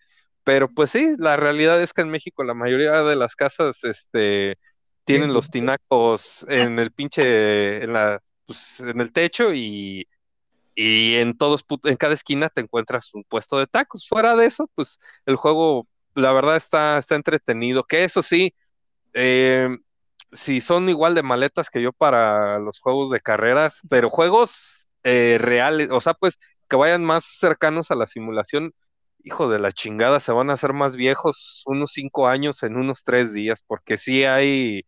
[0.44, 4.56] pero pues sí, la realidad es que en México la mayoría de las casas, este,
[5.04, 10.06] tienen los tinacos en el pinche, en la, pues, en el techo y,
[10.74, 14.06] y en todos, en cada esquina te encuentras un puesto de tacos.
[14.08, 17.84] Fuera de eso, pues el juego, la verdad está, está entretenido.
[17.84, 18.54] Que eso sí,
[19.14, 19.68] eh,
[20.32, 25.38] si son igual de maletas que yo para los juegos de carreras, pero juegos eh,
[25.40, 28.72] reales, o sea, pues que vayan más cercanos a la simulación,
[29.24, 33.04] hijo de la chingada, se van a hacer más viejos unos cinco años en unos
[33.04, 34.82] tres días, porque sí hay,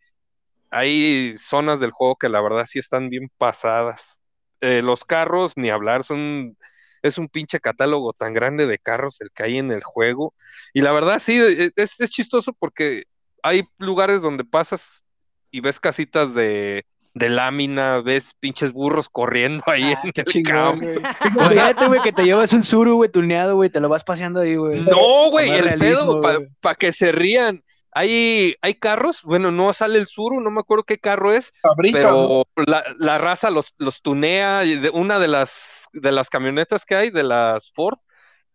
[0.70, 4.18] hay zonas del juego que la verdad sí están bien pasadas.
[4.60, 6.56] Eh, los carros, ni hablar, son,
[7.02, 10.34] es un pinche catálogo tan grande de carros el que hay en el juego.
[10.72, 13.04] Y la verdad sí, e- es, es chistoso porque
[13.42, 15.04] hay lugares donde pasas
[15.50, 20.52] y ves casitas de, de lámina, ves pinches burros corriendo ahí Ah, en el chingón,
[20.54, 20.86] campo.
[20.86, 20.96] güey.
[21.34, 24.56] Imagínate, güey, que te llevas un suru, güey, tuneado, güey, te lo vas paseando ahí,
[24.56, 24.80] güey.
[24.80, 27.62] No, güey, el realismo, pedo, para que se rían.
[27.94, 32.04] Hay, hay carros, bueno, no sale el Suru, no me acuerdo qué carro es, Fabricas,
[32.04, 32.44] ¿no?
[32.54, 34.62] pero la, la raza los, los tunea.
[34.94, 37.98] una de las, de las camionetas que hay, de las Ford,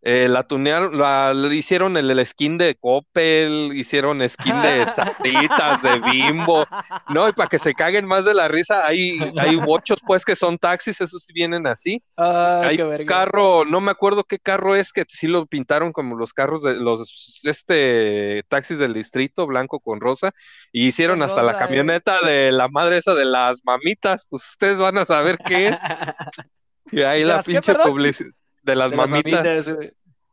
[0.03, 5.99] eh, la tunearon, la, hicieron el, el skin de Coppel, hicieron skin de Sabritas, de
[5.99, 6.65] Bimbo,
[7.09, 7.27] ¿no?
[7.27, 10.59] Y para que se caguen más de la risa, hay, hay bochos, pues, que son
[10.59, 12.01] taxis, esos sí vienen así.
[12.15, 13.05] Ah, Hay verga.
[13.05, 16.75] carro, no me acuerdo qué carro es, que sí lo pintaron como los carros de
[16.75, 20.31] los este taxis del distrito, blanco con rosa,
[20.71, 21.57] y hicieron Con hasta la eh.
[21.57, 25.79] camioneta de la madre esa de las mamitas, pues ustedes van a saber qué es.
[26.89, 28.31] Y ahí ¿De la pinche publicidad
[28.67, 29.71] de las De las mamitas.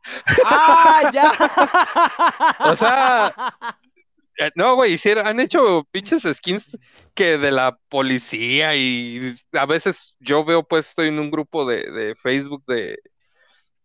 [0.45, 1.33] ¡Ah, ya!
[2.71, 3.33] O sea,
[4.37, 6.77] Eh, No, güey, hicieron, han hecho pinches skins
[7.13, 11.89] que de la policía y a veces yo veo, pues estoy en un grupo de,
[11.91, 12.99] de Facebook de,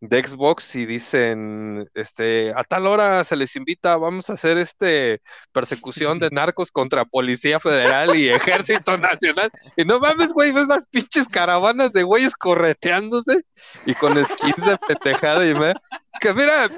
[0.01, 5.21] de Xbox y dicen, este, a tal hora se les invita, vamos a hacer este
[5.53, 9.51] persecución de narcos contra Policía Federal y Ejército Nacional.
[9.77, 13.43] Y no mames, güey, ves las pinches caravanas de güeyes correteándose
[13.85, 15.75] y con skins de pendejada y me...
[16.19, 16.71] Que mira,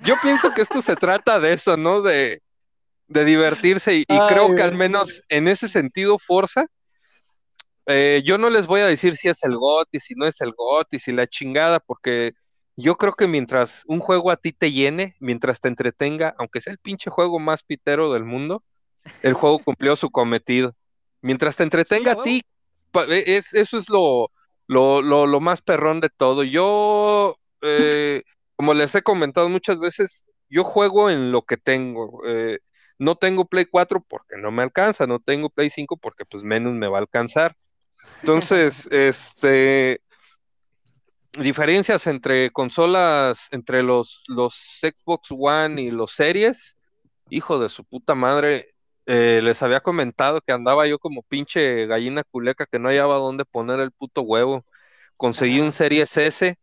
[0.00, 2.02] yo pienso que esto se trata de eso, ¿no?
[2.02, 2.42] De,
[3.08, 6.66] de divertirse y, y Ay, creo que al menos en ese sentido Forza,
[7.86, 10.52] eh, yo no les voy a decir si es el GOTY, si no es el
[10.52, 12.34] GOTY, si la chingada, porque
[12.76, 16.72] yo creo que mientras un juego a ti te llene, mientras te entretenga, aunque sea
[16.72, 18.64] el pinche juego más pitero del mundo,
[19.22, 20.74] el juego cumplió su cometido.
[21.22, 22.42] Mientras te entretenga a ti,
[23.08, 24.30] e- es, eso es lo,
[24.66, 26.42] lo, lo, lo más perrón de todo.
[26.44, 28.22] Yo, eh,
[28.56, 32.22] como les he comentado muchas veces, yo juego en lo que tengo.
[32.26, 32.58] eh,
[32.98, 36.74] no tengo Play 4 porque no me alcanza, no tengo Play 5 porque pues menos
[36.74, 37.56] me va a alcanzar.
[38.22, 40.00] Entonces, este,
[41.38, 46.76] diferencias entre consolas, entre los, los Xbox One y los Series,
[47.30, 48.74] hijo de su puta madre,
[49.06, 53.44] eh, les había comentado que andaba yo como pinche gallina culeca que no hallaba dónde
[53.44, 54.64] poner el puto huevo.
[55.16, 56.56] Conseguí un Series S,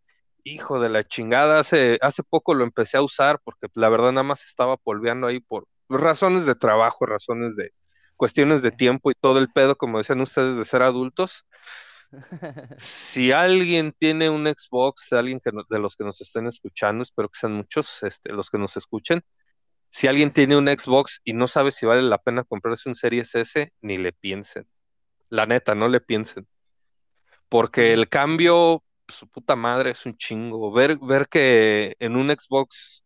[0.44, 4.24] hijo de la chingada, hace, hace poco lo empecé a usar porque la verdad nada
[4.24, 7.72] más estaba polveando ahí por razones de trabajo, razones de
[8.16, 11.46] cuestiones de tiempo y todo el pedo, como decían ustedes, de ser adultos.
[12.78, 17.30] Si alguien tiene un Xbox, alguien que no- de los que nos estén escuchando, espero
[17.30, 19.24] que sean muchos, este, los que nos escuchen.
[19.90, 23.36] Si alguien tiene un Xbox y no sabe si vale la pena comprarse un Series
[23.36, 24.68] S, ni le piensen.
[25.30, 26.48] La neta, no le piensen.
[27.50, 30.72] Porque el cambio, su puta madre, es un chingo.
[30.72, 33.04] Ver, ver que en un Xbox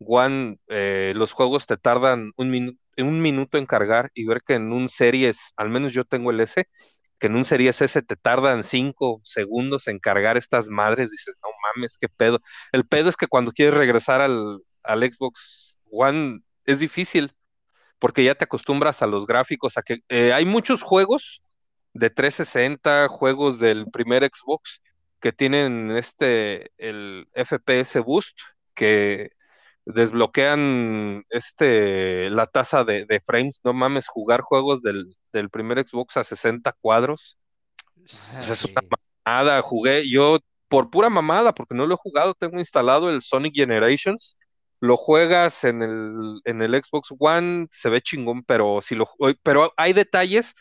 [0.00, 4.54] One eh, los juegos te tardan un minuto, un minuto en cargar y ver que
[4.54, 6.64] en un Series, al menos yo tengo el S,
[7.18, 11.50] que en un Series S te tardan cinco segundos en cargar estas madres, dices, no
[11.62, 12.40] mames, qué pedo.
[12.72, 17.32] El pedo es que cuando quieres regresar al, Xbox One es difícil,
[17.98, 21.42] porque ya te acostumbras a los gráficos, a que eh, hay muchos juegos
[21.94, 24.82] de 360, juegos del primer Xbox,
[25.20, 28.38] que tienen este, el FPS Boost,
[28.74, 29.32] que
[29.84, 33.60] desbloquean este, la tasa de, de frames.
[33.64, 37.38] No mames, jugar juegos del, del primer Xbox a 60 cuadros.
[37.94, 38.82] Pues es una
[39.24, 39.62] mamada.
[39.62, 40.38] Jugué yo
[40.68, 42.34] por pura mamada, porque no lo he jugado.
[42.34, 44.36] Tengo instalado el Sonic Generations.
[44.80, 49.08] Lo juegas en el, en el Xbox One, se ve chingón, pero si lo
[49.42, 50.54] pero hay detalles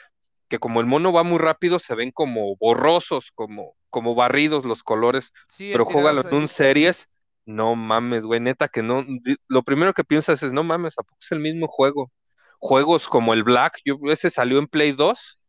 [0.48, 4.84] que como el mono va muy rápido, se ven como borrosos, como, como barridos los
[4.84, 7.10] colores, Sí, pero juégalo en un series,
[7.46, 9.06] no mames, güey, neta que no,
[9.48, 12.12] lo primero que piensas es, no mames, ¿a poco es el mismo juego?
[12.60, 15.40] Juegos como el Black, yo, ese salió en Play 2,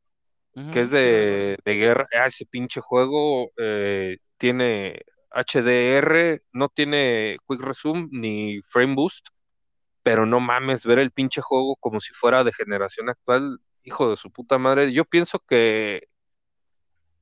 [0.55, 7.39] Ujú, que es de, de guerra, ah, ese pinche juego eh, tiene HDR, no tiene
[7.47, 9.29] Quick Resume ni Frame Boost,
[10.03, 14.17] pero no mames, ver el pinche juego como si fuera de generación actual, hijo de
[14.17, 14.93] su puta madre.
[14.93, 16.09] Yo pienso que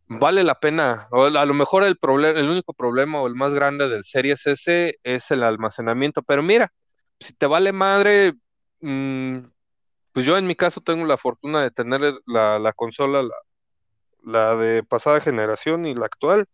[0.08, 3.52] vale la pena, o a lo mejor el problema, el único problema o el más
[3.54, 6.72] grande del Series S es el almacenamiento, pero mira,
[7.18, 8.34] si te vale madre,
[8.80, 9.38] mm,
[10.16, 13.34] pues yo en mi caso tengo la fortuna de tener la, la consola, la,
[14.22, 16.46] la de pasada generación y la actual,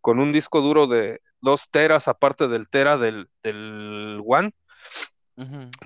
[0.00, 4.50] con un disco duro de 2 teras aparte del tera del, del One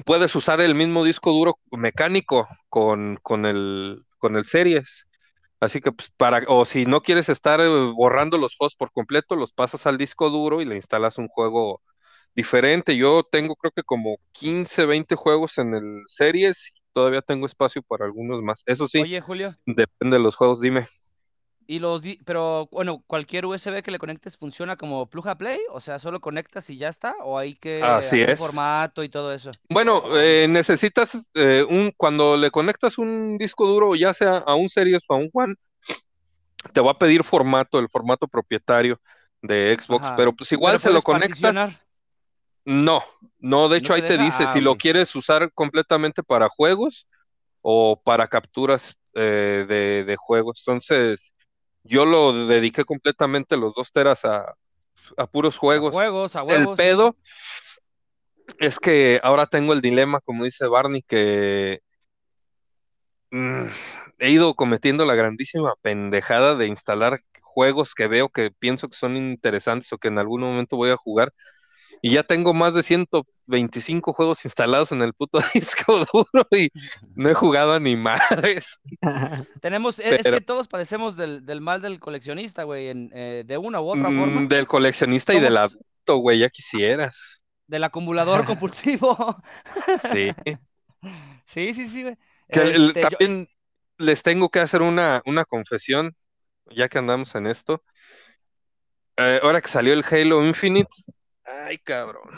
[0.06, 5.04] puedes usar el mismo disco duro mecánico con, con el, con el Series.
[5.60, 9.36] Así que, pues, para, o si no quieres estar eh, borrando los juegos por completo,
[9.36, 11.82] los pasas al disco duro y le instalas un juego
[12.34, 12.96] diferente.
[12.96, 18.04] Yo tengo creo que como 15, 20 juegos en el Series todavía tengo espacio para
[18.04, 18.62] algunos más.
[18.66, 20.84] Eso sí, Oye, Julio, depende de los juegos, dime.
[21.68, 25.60] y los di- pero bueno, cualquier USB que le conectes funciona como plug and play,
[25.70, 28.38] o sea, solo conectas y ya está, o hay que Así hacer es.
[28.40, 29.50] formato y todo eso.
[29.70, 34.68] Bueno, eh, necesitas eh, un, cuando le conectas un disco duro, ya sea a un
[34.68, 35.54] Series o a un One,
[36.72, 38.98] te va a pedir formato, el formato propietario
[39.42, 40.16] de Xbox, Ajá.
[40.16, 41.38] pero pues igual Pero se lo conectas.
[41.40, 41.87] particionar.
[42.64, 43.02] No,
[43.38, 47.06] no, de hecho ¿No ahí te dice Ah, si lo quieres usar completamente para juegos
[47.62, 50.62] o para capturas eh, de, de juegos.
[50.66, 51.34] Entonces,
[51.82, 54.54] yo lo dediqué completamente los dos teras a,
[55.16, 55.92] a puros A juegos.
[55.92, 56.76] juegos, a El huevos.
[56.76, 57.16] pedo
[58.58, 61.80] es que ahora tengo el dilema, como dice Barney, que
[63.30, 63.64] mm,
[64.18, 69.16] he ido cometiendo la grandísima pendejada de instalar juegos que veo que pienso que son
[69.16, 71.32] interesantes o que en algún momento voy a jugar.
[72.02, 76.70] Y ya tengo más de 125 juegos instalados en el puto disco duro y
[77.14, 78.78] no he jugado a ni madres.
[79.60, 83.58] Tenemos, es, es que todos padecemos del, del mal del coleccionista, güey, en, eh, de
[83.58, 87.42] una u otra forma, Mm, del coleccionista y del adulto, güey, ya quisieras.
[87.66, 89.36] del acumulador compulsivo.
[90.10, 90.32] Sí.
[91.46, 92.16] Sí, sí, sí, güey.
[92.50, 93.48] Que Este, yo- también
[93.98, 96.14] les tengo que hacer una, una confesión,
[96.70, 97.82] ya que andamos en esto.
[99.16, 100.88] Eh, ahora que salió el Halo Infinite,
[101.48, 102.30] ay cabrón.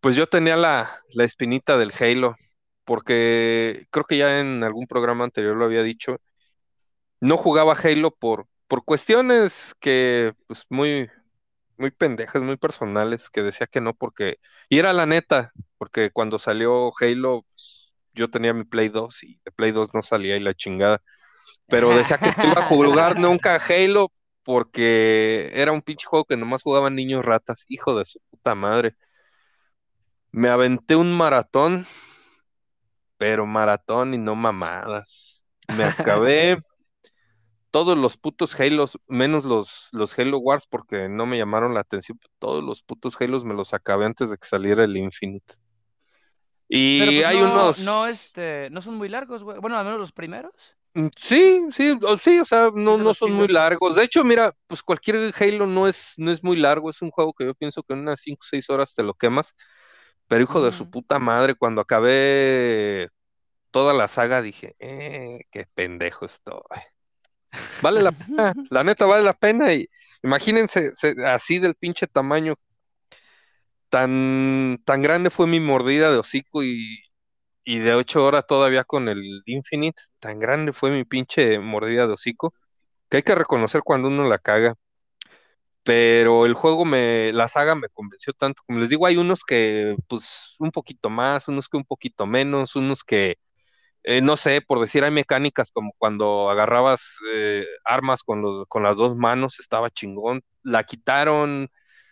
[0.00, 2.34] Pues yo tenía la, la espinita del Halo,
[2.84, 6.18] porque creo que ya en algún programa anterior lo había dicho.
[7.20, 11.08] No jugaba Halo por, por cuestiones que, pues, muy,
[11.78, 16.38] muy pendejas, muy personales, que decía que no, porque, y era la neta, porque cuando
[16.38, 20.40] salió Halo, pues, yo tenía mi Play 2 y de Play 2 no salía y
[20.40, 21.00] la chingada.
[21.68, 24.12] Pero decía que iba a jugar nunca Halo
[24.44, 28.96] porque era un pinche juego que nomás jugaban niños ratas, hijo de su puta madre.
[30.30, 31.86] Me aventé un maratón,
[33.18, 35.44] pero maratón y no mamadas.
[35.68, 36.58] Me acabé
[37.70, 42.18] todos los putos Halos, menos los, los Halo Wars, porque no me llamaron la atención.
[42.38, 45.54] Todos los putos Halos me los acabé antes de que saliera el Infinite.
[46.68, 47.78] Y pero pues hay no, unos.
[47.78, 49.58] no, este, no son muy largos, güey.
[49.58, 50.52] Bueno, al menos los primeros.
[50.94, 53.96] Mm, Sí, sí, o- sí, o sea, no, no son muy largos.
[53.96, 57.32] De hecho, mira, pues cualquier Halo no es, no es muy largo, es un juego
[57.32, 59.54] que yo pienso que en unas 5 o 6 horas te lo quemas.
[60.28, 63.08] Pero hijo de su puta madre, cuando acabé
[63.72, 66.62] toda la saga dije, eh, qué pendejo estoy.
[67.82, 69.72] Vale la pena, la neta vale la pena.
[69.74, 69.88] Y
[70.22, 72.54] imagínense se- así del pinche tamaño,
[73.88, 77.00] tan, tan grande fue mi mordida de hocico y,
[77.64, 82.14] y de 8 horas todavía con el Infinite, tan grande fue mi pinche mordida de
[82.14, 82.54] hocico,
[83.10, 84.76] que hay que reconocer cuando uno la caga.
[85.84, 88.62] Pero el juego me, la saga me convenció tanto.
[88.66, 92.76] Como les digo, hay unos que, pues, un poquito más, unos que un poquito menos,
[92.76, 93.36] unos que,
[94.04, 98.82] eh, no sé, por decir, hay mecánicas como cuando agarrabas eh, armas con, los, con
[98.84, 100.42] las dos manos, estaba chingón.
[100.62, 101.68] La quitaron,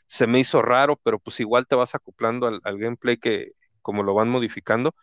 [0.07, 4.03] se me hizo raro, pero pues igual te vas acoplando al, al gameplay que como
[4.05, 4.95] lo van modificando.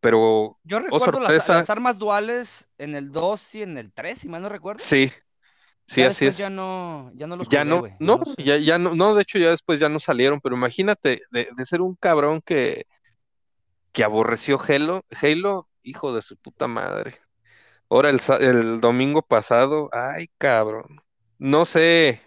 [0.00, 3.92] Pero, Yo oh recuerdo las, sorpresa, las armas duales en el 2 y en el
[3.92, 4.82] 3, si mal no recuerdo.
[4.82, 5.10] sí,
[5.86, 6.38] sí, Ya así es.
[6.38, 9.38] Ya no, ya no los Ya jugué, no, no, ya, ya no, no, de hecho
[9.38, 12.84] ya después ya no salieron, pero imagínate de, de ser un cabrón que,
[13.92, 17.16] que aborreció Halo, Halo, hijo de su puta madre.
[17.90, 20.86] Ahora el, el domingo pasado, ay cabrón,
[21.38, 22.22] no sé,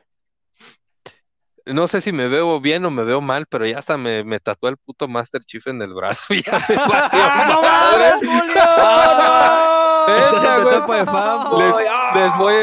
[1.74, 4.40] no sé si me veo bien o me veo mal, pero ya hasta me, me
[4.40, 8.12] tatué el puto Master Chief en el brazo, ya me valió ¡Ah, no madre.
[11.58, 12.12] Les, ¡Ah!
[12.16, 12.56] les voy,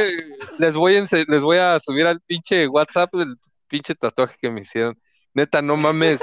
[0.58, 3.36] les voy les voy a subir al pinche WhatsApp el
[3.68, 4.98] pinche tatuaje que me hicieron.
[5.34, 6.20] Neta, no mames.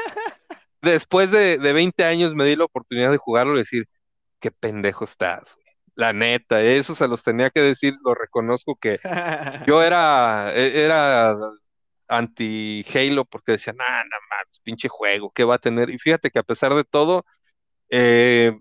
[0.81, 3.85] Después de, de 20 años me di la oportunidad de jugarlo y decir,
[4.39, 5.65] qué pendejo estás, güey.
[5.95, 8.99] La neta, eso se los tenía que decir, lo reconozco que
[9.65, 11.37] yo era, e- era
[12.07, 15.89] anti Halo porque decía, nah, no mames, pinche juego, ¿qué va a tener?
[15.89, 17.25] Y fíjate que a pesar de todo,
[17.89, 18.53] eh,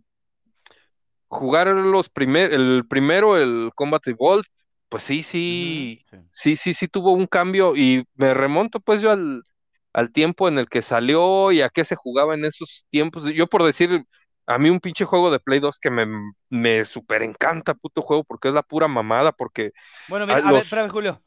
[1.28, 4.46] jugar los primer, el primero, el Combat Evolved,
[4.88, 6.18] pues sí, sí, sí.
[6.30, 9.42] sí, sí, sí tuvo un cambio y me remonto pues yo al,
[9.92, 13.24] al tiempo en el que salió y a qué se jugaba en esos tiempos.
[13.34, 14.04] Yo por decir,
[14.46, 16.06] a mí un pinche juego de Play 2 que me,
[16.50, 19.72] me súper encanta, puto juego, porque es la pura mamada, porque
[20.08, 21.22] Bueno, mira, Ah, a ver, espérame, Julio.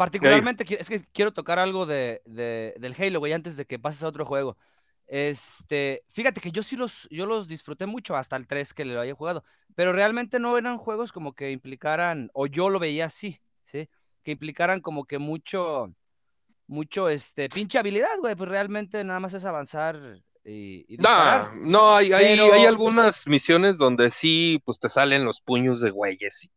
[0.00, 4.02] Particularmente, es que quiero tocar algo de, de- del Halo, güey, antes de que pases
[4.02, 4.56] a otro juego.
[5.06, 8.98] Este, fíjate que yo sí los, yo los disfruté mucho hasta el 3 que lo
[8.98, 9.44] haya jugado,
[9.74, 13.90] pero realmente no eran juegos como que implicaran, o yo lo veía así, ¿sí?
[14.22, 15.92] Que implicaran como que mucho,
[16.66, 20.00] mucho, este, pinche habilidad, güey, pues realmente nada más es avanzar
[20.44, 20.96] y, y.
[20.96, 25.82] Nah, no, hay, hay, Pero- hay algunas misiones donde sí, pues te salen los puños
[25.82, 26.50] de güeyes y,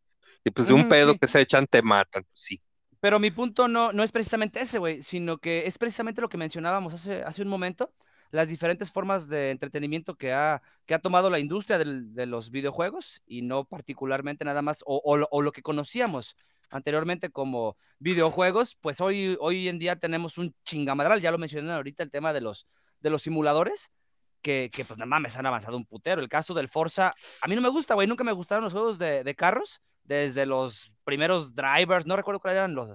[0.44, 1.18] y pues de un pedo sí.
[1.18, 2.62] que se echan te matan, pues sí.
[3.04, 6.38] Pero mi punto no, no es precisamente ese, güey, sino que es precisamente lo que
[6.38, 7.92] mencionábamos hace, hace un momento,
[8.30, 12.50] las diferentes formas de entretenimiento que ha, que ha tomado la industria del- de los
[12.50, 16.34] videojuegos y no particularmente nada más, o, o o lo que conocíamos
[16.70, 22.02] anteriormente como videojuegos, pues hoy, hoy en día tenemos un chingamadral, ya lo mencioné ahorita,
[22.04, 22.66] el tema de los,
[23.00, 23.92] de los simuladores,
[24.40, 26.22] que, que pues no mames, han avanzado un putero.
[26.22, 28.98] El caso del Forza, a mí no me gusta, güey, nunca me gustaron los juegos
[28.98, 32.90] de, de carros, desde los primeros drivers, no recuerdo cuáles eran los,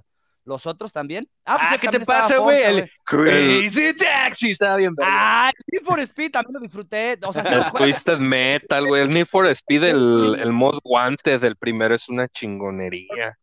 [0.45, 1.23] los otros también.
[1.45, 2.63] Ah, pues, ¿qué también te pasa, güey?
[2.63, 4.93] El Crazy Taxi estaba bien.
[5.01, 7.17] Ah, Need for Speed también lo disfruté.
[7.23, 7.71] O sea, sí El.
[7.71, 10.41] Twisted Metal, güey, el Need for Speed, el, Sí.
[10.41, 13.37] el Most Wanted del primero es una chingonería.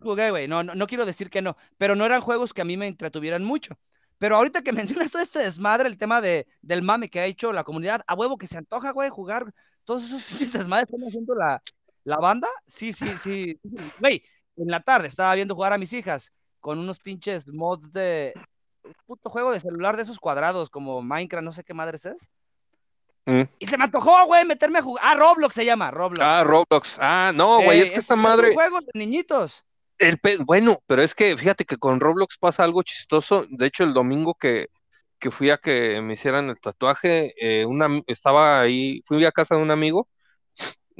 [0.00, 0.48] jugué, güey.
[0.48, 2.86] No, no, no quiero decir que no, pero no eran juegos que a mí me
[2.86, 3.76] entretuvieran mucho.
[4.18, 4.72] Pero ahorita que
[5.06, 8.14] mencionas todo este desmadre, el tema de, del mame que ha hecho la comunidad, a
[8.14, 9.52] huevo que se antoja, güey, jugar
[9.84, 11.60] todos esos pinches desmadres están haciendo la,
[12.04, 12.48] la banda.
[12.66, 13.58] Sí, sí, sí.
[13.98, 14.22] Güey,
[14.56, 18.32] en la tarde estaba viendo jugar a mis hijas con unos pinches mods de
[18.84, 22.28] un puto juego de celular de esos cuadrados como Minecraft, no sé qué madres es.
[23.26, 23.42] Mm.
[23.60, 25.04] Y se me antojó, güey, meterme a jugar.
[25.06, 26.20] Ah, Roblox se llama, Roblox.
[26.20, 26.98] Ah, Roblox.
[27.00, 28.52] Ah, no, güey, Eh, es que es- esa madre.
[28.54, 29.62] juego de niñitos.
[29.98, 33.46] El pe- bueno, pero es que fíjate que con Roblox pasa algo chistoso.
[33.48, 34.66] De hecho, el domingo que,
[35.20, 39.54] que fui a que me hicieran el tatuaje, eh, una, estaba ahí, fui a casa
[39.54, 40.08] de un amigo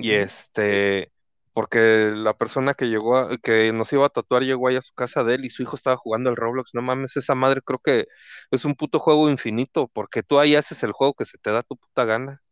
[0.03, 1.12] y este,
[1.53, 4.94] porque la persona que llegó, a- que nos iba a tatuar llegó ahí a su
[4.94, 6.70] casa de él y su hijo estaba jugando el Roblox.
[6.74, 8.07] No mames, esa madre creo que
[8.50, 11.62] es un puto juego infinito, porque tú ahí haces el juego que se te da
[11.62, 12.42] tu puta gana.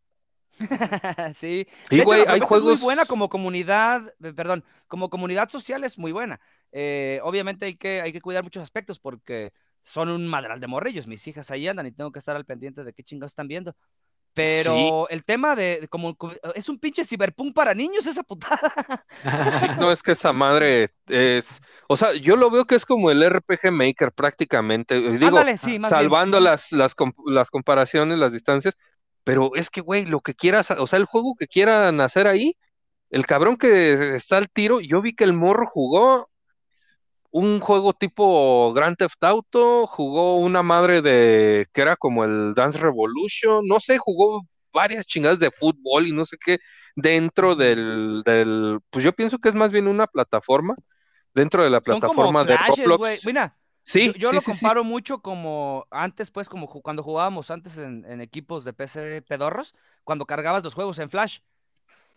[1.34, 1.66] sí.
[1.90, 2.62] Hecho, güey, hay propuesta es juegos.
[2.62, 6.40] muy buena como comunidad, eh, perdón, como comunidad social es muy buena.
[6.72, 11.07] Eh, obviamente hay que, hay que cuidar muchos aspectos porque son un madral de morrillos.
[11.07, 13.74] Mis hijas ahí andan y tengo que estar al pendiente de qué chingados están viendo.
[14.33, 16.16] Pero el tema de, como,
[16.55, 19.05] es un pinche ciberpunk para niños esa putada.
[19.61, 23.11] Sí, no, es que esa madre es, o sea, yo lo veo que es como
[23.11, 26.03] el RPG Maker prácticamente, eh, digo, Ándale, sí, más bien.
[26.03, 26.95] salvando las, las,
[27.26, 28.76] las comparaciones, las distancias,
[29.24, 32.55] pero es que, güey, lo que quieras, o sea, el juego que quieran hacer ahí,
[33.11, 36.30] el cabrón que está al tiro, yo vi que el morro jugó
[37.31, 42.78] un juego tipo Grand Theft Auto, jugó una madre de, que era como el Dance
[42.78, 46.59] Revolution, no sé, jugó varias chingadas de fútbol y no sé qué
[46.97, 50.74] dentro del, del, pues yo pienso que es más bien una plataforma,
[51.35, 53.24] dentro de la Son como plataforma de Roblox.
[53.26, 54.53] Mira, Sí, yo, yo sí, lo sí, sí.
[54.53, 59.74] comparo mucho como antes, pues, como cuando jugábamos antes en, en equipos de PC pedorros,
[60.05, 61.39] cuando cargabas los juegos en Flash.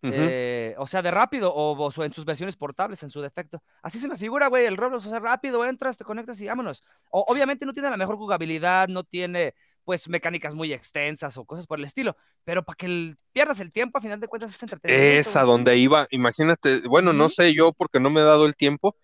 [0.10, 3.62] Eh, o sea, de rápido o, en sus versiones portables, en su defecto.
[3.82, 6.84] Así se me figura, güey, el Roblox, o sea, rápido, entras, te conectas y vámonos.
[7.10, 9.54] O- obviamente no tiene la mejor jugabilidad, no tiene,
[9.86, 13.72] pues, mecánicas muy extensas o cosas por el estilo, pero para que el- pierdas el
[13.72, 15.30] tiempo, a final de cuentas es entretenimiento.
[15.30, 18.56] Es a donde iba, imagínate, bueno, no sé yo porque no me he dado el
[18.56, 18.96] tiempo,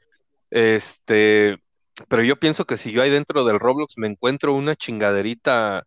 [0.49, 1.57] este,
[2.07, 5.83] Pero yo pienso que si yo ahí dentro del Roblox me encuentro una chingaderita,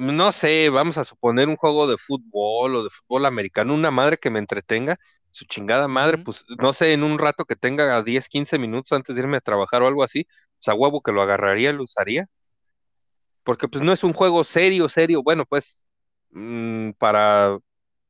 [0.00, 4.16] no sé, vamos a suponer un juego de fútbol o de fútbol americano, una madre
[4.16, 4.98] que me entretenga,
[5.30, 9.14] su chingada madre, pues no sé, en un rato que tenga 10, 15 minutos antes
[9.14, 10.26] de irme a trabajar o algo así,
[10.58, 12.26] pues a huevo que lo agarraría lo usaría.
[13.44, 15.84] Porque pues no es un juego serio, serio, bueno, pues
[16.30, 17.58] mm, para,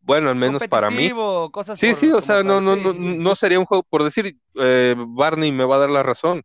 [0.01, 1.11] bueno, al menos para mí.
[1.53, 4.37] Cosas Sí, por, sí, o sea, no, no, no, no sería un juego, por decir,
[4.57, 6.43] eh, Barney me va a dar la razón.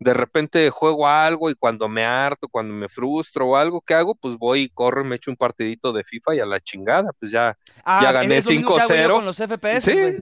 [0.00, 4.14] De repente juego algo y cuando me harto, cuando me frustro o algo, ¿qué hago?
[4.14, 7.12] Pues voy y corro y me echo un partidito de FIFA y a la chingada,
[7.18, 9.14] pues ya, ya Ah, gané es lo mismo que hago yo 5-0.
[9.14, 9.80] con los FPS,
[10.12, 10.18] Sí.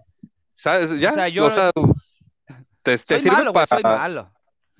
[0.55, 0.99] ¿sabes?
[1.01, 1.71] Ya, O sea, yo o sea,
[2.83, 4.33] te, sirve malo, güey, soy para, malo.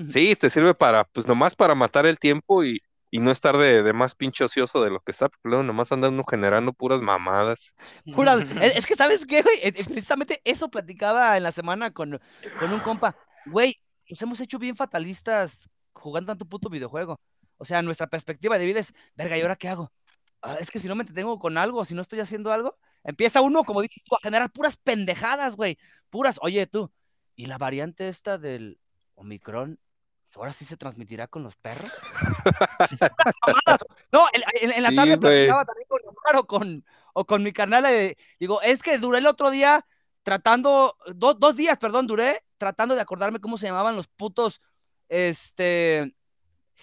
[0.09, 2.81] sí, te sirve para, pues nomás para matar el tiempo y,
[3.11, 5.91] y no estar de, de más pinche ocioso de lo que está, porque luego nomás
[5.93, 7.75] andan uno generando puras mamadas.
[8.15, 9.57] Puras- es, es que, ¿sabes qué, güey?
[9.63, 12.21] Eh, eh, Precisamente eso platicaba en la semana con,
[12.61, 13.17] con un compa.
[13.47, 13.77] Güey,
[14.13, 17.19] nos hemos hecho bien fatalistas jugando tanto puto videojuego.
[17.57, 19.91] O sea, nuestra perspectiva de vida es, verga, ¿y ahora qué hago?
[20.43, 23.41] Ah, es que si no me entretengo con algo, si no estoy haciendo algo, empieza
[23.41, 25.79] uno, como dices tú, a generar puras pendejadas, güey.
[26.11, 26.93] Puras, oye, tú,
[27.37, 28.79] ¿y la variante esta del
[29.15, 29.79] Omicron,
[30.35, 31.91] ahora sí se transmitirá con los perros?
[34.13, 36.85] No, en, en- en la Sí, tarde platicaba también con Omar o con,
[37.15, 37.85] o con mi carnal.
[37.87, 39.87] eh, digo, es que duré el otro día
[40.23, 44.63] tratando, do- dos días, perdón, duré tratando de acordarme cómo se llamaban los putos,
[45.09, 46.15] este,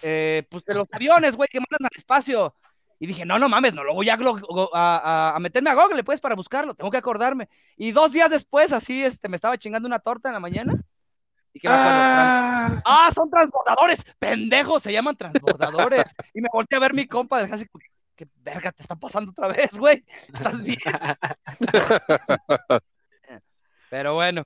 [0.02, 2.54] eh, pues de los aviones, güey, que mandan al espacio.
[2.98, 6.74] Y dije, no, no mames, no lo voy a, meterme a Google, pues, para buscarlo,
[6.74, 7.48] tengo que acordarme.
[7.78, 10.74] Y dos días después, así, este, me estaba chingando una torta en la mañana.
[11.54, 14.04] Y que me acuerdo, Ah, ¡Ah, son transbordadores!
[14.18, 14.82] ¡Pendejos!
[14.82, 16.04] Se llaman transbordadores.
[16.34, 17.82] y me volteé a ver mi compa, así como,
[18.14, 20.04] ¿qué verga te está pasando otra vez, güey?
[20.30, 20.78] ¿Estás bien?
[23.90, 24.44] Pero bueno,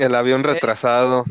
[0.00, 1.24] el avión retrasado.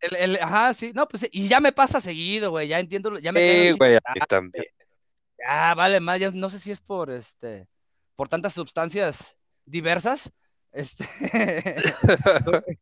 [0.00, 3.32] el, el- ajá, sí, no, pues, y ya me pasa seguido, güey, ya entiendo, ya
[3.32, 4.64] me Sí, güey, a mí también.
[5.38, 7.66] ya, vale, más, ya no sé si es por, este,
[8.14, 10.32] por tantas sustancias diversas,
[10.72, 11.06] este,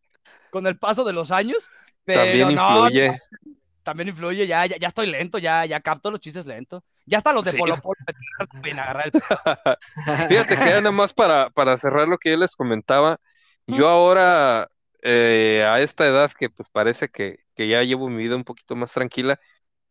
[0.50, 1.68] con, el paso de los años,
[2.04, 3.20] pero También no, influye.
[3.82, 6.84] también influye, ya, ya, ya estoy lento, ya, ya capto los chistes lento.
[7.06, 7.58] Ya hasta los de Sí.
[7.58, 9.12] Polo Polo me pueden agarrar el
[10.28, 13.18] Fíjate que nada más para, para cerrar lo que yo les comentaba,
[13.66, 14.68] yo ahora
[15.04, 18.76] eh, a esta edad que pues parece que, que ya llevo mi vida un poquito
[18.76, 19.40] más tranquila,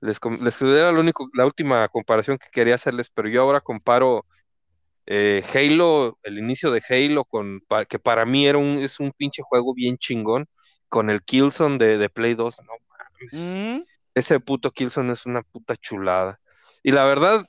[0.01, 4.26] les, les era lo único, la última comparación que quería hacerles, pero yo ahora comparo
[5.07, 9.41] eh, Halo, el inicio de Halo, con, que para mí era un, es un pinche
[9.43, 10.47] juego bien chingón,
[10.89, 13.32] con el Killzone de, de Play 2, no mames.
[13.34, 13.84] Mm,
[14.16, 16.39] Ese puto Killzone es una puta chulada.
[16.84, 17.45] Y la verdad,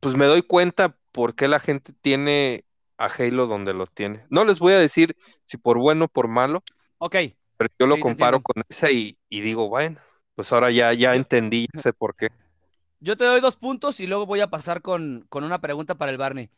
[0.00, 2.64] pues me doy cuenta por qué la gente tiene
[2.98, 4.26] a Halo donde lo tiene.
[4.30, 5.16] No les voy a decir
[5.46, 6.64] si por bueno o por malo,
[6.98, 7.16] ok,
[7.56, 9.98] pero yo lo Sí, comparo con ese y, y digo, bueno,
[10.34, 12.28] pues ahora ya, ya entendí, ya sé por qué.
[13.00, 16.12] yo te doy dos puntos y luego voy a pasar con, con una pregunta para
[16.12, 16.50] el Barney.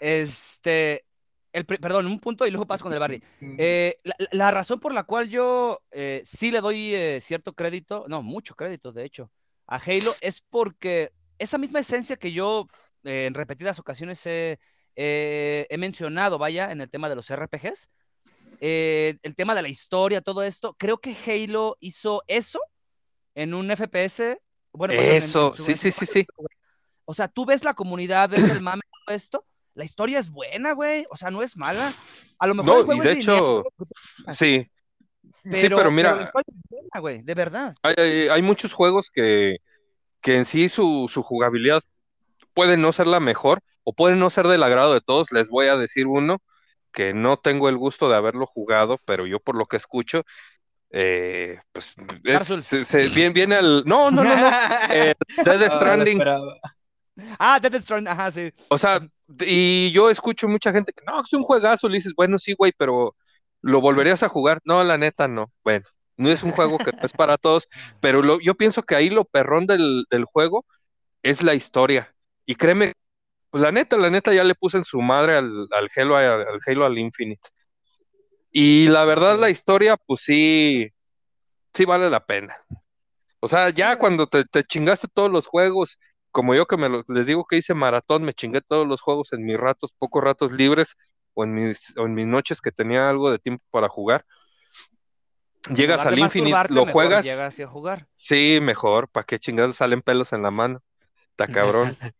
[0.00, 1.06] Este,
[1.52, 3.22] el, perdón, un punto y luego paso con el Barney.
[3.56, 8.06] Eh, la, la- razón por la cual yo eh, sí le doy eh, cierto crédito,
[8.08, 9.30] no, mucho crédito, de hecho,
[9.66, 12.68] a Halo es porque esa misma esencia que yo
[13.04, 14.58] en repetidas ocasiones he,
[14.98, 17.90] eh, he mencionado, vaya, en el tema de los RPGs,
[18.60, 22.60] eh, el tema de la historia, todo esto, creo que Halo hizo eso
[23.34, 24.40] en un FPS.
[24.72, 26.26] Bueno, Eso, su- sí, sí, sí, sí.
[27.06, 30.72] O sea, tú ves la comunidad, ves el mame, todo esto, la historia es buena,
[30.72, 31.96] güey, o sea, no es mala.
[32.38, 33.62] A lo mejor el No, y juego de es lineal, hecho,
[34.26, 34.66] sí,
[35.44, 37.76] sí, pero la mira, historia es buena, güey, de verdad.
[37.82, 39.56] hay, hay- hay muchos juegos que,
[40.22, 41.82] que en sí su, su jugabilidad
[42.58, 45.32] puede no ser la mejor o puede no ser del agrado de todos.
[45.32, 46.38] Les voy a decir uno
[46.92, 50.22] que no tengo el gusto de haberlo jugado, pero yo por lo que escucho,
[50.90, 51.94] eh, pues
[52.24, 53.84] es- se, se- viene, viene al...
[53.86, 54.48] No, no, no, no.
[54.94, 56.22] eh, Death Ah, Stranding.
[57.38, 58.52] Ah, Death Stranding, ajá, sí.
[58.68, 59.00] O sea,
[59.40, 62.72] y yo escucho mucha gente que no, es un juegazo, le dices, bueno, sí, güey,
[62.76, 63.16] pero
[63.62, 64.60] ¿lo volverías a jugar?
[64.64, 65.52] No, la neta, no.
[65.64, 65.84] Bueno,
[66.16, 67.68] no es un juego que no es para todos,
[68.00, 70.64] pero lo- yo pienso que ahí lo perrón del, del juego
[71.22, 72.14] es la historia.
[72.50, 72.94] Y créeme,
[73.50, 76.40] pues la neta, la neta ya le puse en su madre al, al Halo, al,
[76.48, 77.46] al Halo al Infinite.
[78.50, 80.88] Y la verdad, la historia, pues sí,
[81.74, 82.56] sí vale la pena.
[83.40, 85.98] O sea, ya cuando te, te chingaste todos los juegos,
[86.30, 89.30] como yo que me lo- les digo que hice maratón, me chingué todos los juegos
[89.34, 90.96] en mis ratos, pocos ratos libres,
[91.34, 94.24] o en mis, o en mis noches que tenía algo de tiempo para jugar.
[95.74, 98.08] Llegas al Infinite, lo juegas, Llegas a jugar.
[98.14, 100.80] sí, mejor, ¿para qué chingados salen pelos en la mano?
[101.32, 101.94] Está cabrón.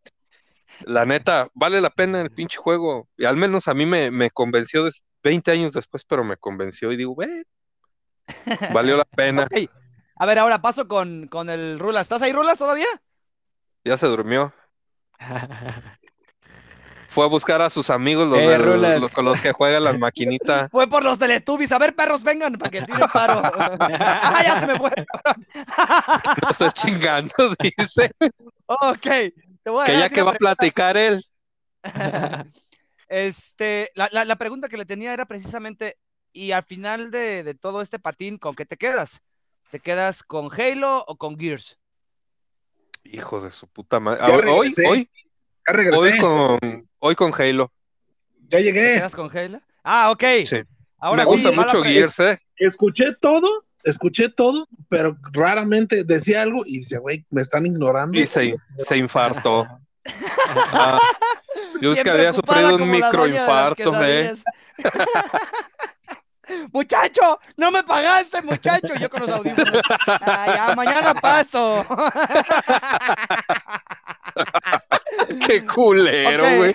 [0.82, 3.08] La neta, vale la pena el pinche juego.
[3.16, 6.92] Y al menos a mí me, me convenció des- 20 años después, pero me convenció
[6.92, 7.44] y digo, ve,
[8.72, 9.46] valió la pena.
[10.16, 12.02] A ver, ahora paso con, con el Rulas.
[12.02, 12.86] ¿Estás ahí, Rulas, todavía?
[13.84, 14.52] Ya se durmió.
[17.08, 19.98] Fue a buscar a sus amigos, los, Eh, del- los con los que juegan las
[19.98, 20.68] maquinitas.
[20.72, 21.72] Fue por los Teletubbies.
[21.72, 23.40] A ver, perros, vengan para que tiren paro.
[23.80, 24.90] ah, ya se me fue.
[26.42, 28.10] No estés chingando, dice.
[28.66, 29.06] ok.
[29.68, 31.22] Te voy a Que ya que va a platicar él.
[33.06, 35.98] Este, la, la- la pregunta que le tenía era precisamente,
[36.32, 39.20] y al final de, de todo este patín, ¿con qué te quedas?
[39.70, 41.78] ¿Te quedas con Halo o con Gears?
[43.04, 44.20] Hijo de su puta madre.
[44.26, 45.10] Ya Hoy, hoy,
[45.66, 45.98] Ya regresé.
[45.98, 47.70] hoy con, hoy con Halo.
[48.48, 48.94] Ya ¿Te llegué.
[48.94, 49.60] quedas con Halo?
[49.84, 50.24] Ah, ok.
[50.46, 50.62] Sí.
[50.96, 52.38] Ahora Me sí, gusta mucho Gears, eh.
[52.56, 58.18] Escuché todo, escuché todo, pero raramente decía algo y dice, güey, me están ignorando.
[58.18, 59.66] Y se, se infartó.
[60.50, 60.98] Ah,
[61.82, 64.34] yo es que había sufrido un microinfarto, eh.
[66.72, 68.94] Muchacho, no me pagaste, muchacho.
[68.94, 69.82] Yo con los audífonos.
[70.06, 71.86] Ah, ya, mañana paso.
[75.46, 76.74] Qué culero, güey.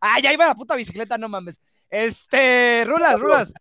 [0.00, 1.60] ah, ya iba la puta bicicleta, no mames.
[1.88, 3.52] Este, Rulas, Rulas.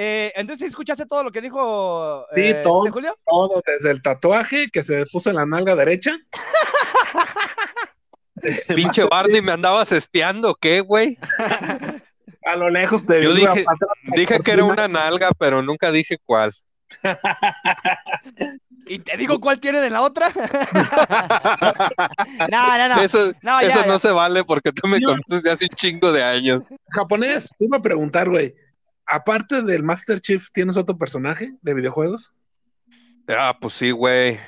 [0.00, 2.84] Eh, entonces, ¿sí ¿escuchaste todo lo que dijo Sí, eh, todo.
[2.84, 3.18] este Julio?
[3.26, 6.16] Todo, desde el tatuaje que se puso en la nalga derecha.
[8.76, 11.18] Pinche Barney, me andabas espiando, ¿qué, güey?
[12.46, 13.64] A lo lejos te Yo dije-
[14.14, 16.54] Dije que era una nalga, pero nunca dije cuál.
[18.86, 20.28] ¿Y te digo cuál tiene de la otra?
[22.50, 23.02] no, no, no.
[23.02, 23.86] Eso, No, ya, eso ya.
[23.86, 26.68] no se vale porque tú me conoces de hace un chingo de años.
[26.90, 28.54] Japonés, te iba a preguntar, güey.
[29.10, 32.32] Aparte del Master Chief, ¿tienes otro personaje de videojuegos?
[33.26, 34.38] Ah, pues sí, güey.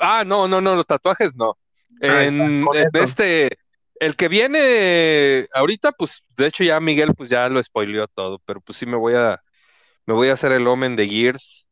[0.00, 1.56] Ah, no, no, no, los tatuajes no.
[2.02, 3.50] Ah, En, este,
[4.00, 8.60] el que viene ahorita, pues, de hecho ya Miguel, pues ya lo spoileó todo, pero
[8.60, 9.42] pues sí me voy a,
[10.06, 11.66] me voy a hacer el Omen de Gears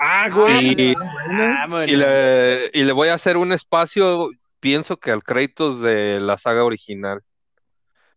[0.00, 0.74] Ah, güey.
[0.76, 1.88] Y- Vámonos.
[1.88, 4.28] y le, y le voy a hacer un espacio,
[4.60, 7.22] pienso que al Kratos de la saga original,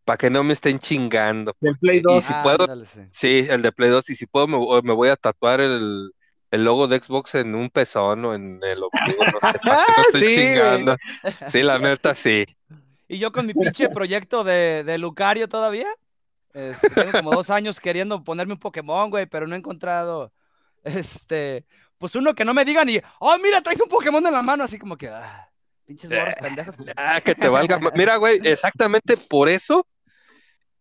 [0.08, 1.54] para que no me estén chingando.
[1.60, 2.24] Del Play Y 2.
[2.24, 3.02] si puedo- Ándale, sí.
[3.12, 6.12] Sí, el de Play 2, y si puedo me, me voy a tatuar el,
[6.50, 9.70] el logo de Xbox en un pezón o en el ombligo, no sé, para que
[9.70, 10.96] no esté Sí, chingando.
[11.48, 12.46] Sí, la neta, sí.
[13.10, 15.88] Y yo con mi pinche proyecto de, de Lucario todavía.
[16.54, 20.32] Este, tengo como dos años queriendo ponerme un Pokémon, güey, pero no he encontrado.
[20.84, 21.66] Este.
[21.98, 23.00] Pues uno que no me diga ni.
[23.20, 24.64] ¡Oh, mira, traes un Pokémon en la mano!
[24.64, 25.10] Así como que.
[25.10, 25.50] Ah,
[25.86, 26.76] pinches morros pendejas.
[26.96, 27.80] Ah, que te valga.
[27.96, 29.86] Mira, güey, exactamente por eso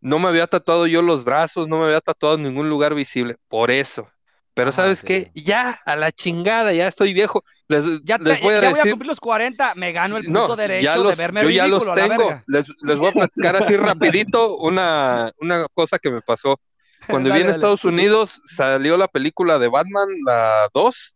[0.07, 3.37] no me había tatuado yo los brazos, no me había tatuado en ningún lugar visible.
[3.49, 4.09] Por eso.
[4.55, 5.31] Pero Ah, ¿sabes qué?
[5.35, 7.45] Ya, a la chingada, ya estoy viejo.
[7.69, 8.93] Les, Ya, te- les voy a ya voy a decir.
[8.93, 11.67] cumplir los 40, me gano el puto No, derecho ya de los, verme yo ya
[11.67, 12.43] los ridículo a la tengo.
[12.47, 16.59] Les, les voy a platicar así rapidito una, una cosa que me pasó.
[17.09, 17.57] Cuando viví en dale.
[17.57, 21.15] Estados Unidos, salió la película de Batman, la 2.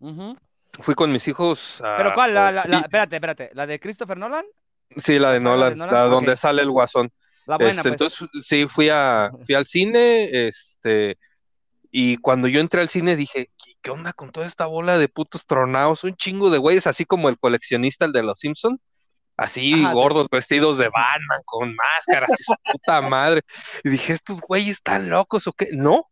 [0.00, 0.36] Ujú.
[0.80, 1.96] Fui con mis hijos a...
[1.96, 2.34] ¿Pero cuál?
[2.34, 3.50] La, la, la- espérate, espérate.
[3.54, 4.44] ¿La de Christopher Nolan?
[4.96, 7.10] sí, la de Nolan, la donde sale el Guasón.
[7.46, 7.92] La buena, Este, pues.
[7.92, 11.18] entonces, sí, fui a, fui al cine, este,
[11.90, 15.08] y cuando yo entré al cine dije, ¿qué, qué onda con toda esta bola de
[15.08, 16.04] putos tronados?
[16.04, 18.80] Un chingo de güeyes, así como el coleccionista, el de los Simpson,
[19.36, 19.94] así Ajá, sí.
[19.94, 23.42] gordos, vestidos de Batman, con máscaras y su puta madre.
[23.84, 25.68] Y dije, ¿estos güeyes están locos o qué?
[25.72, 26.06] No,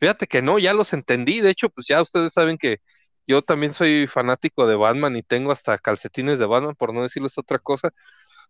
[0.00, 1.40] fíjate que no, ya los entendí.
[1.40, 2.78] De hecho, pues ya ustedes saben que
[3.26, 7.38] yo también soy fanático de Batman y tengo hasta calcetines de Batman, por no decirles
[7.38, 7.90] otra cosa.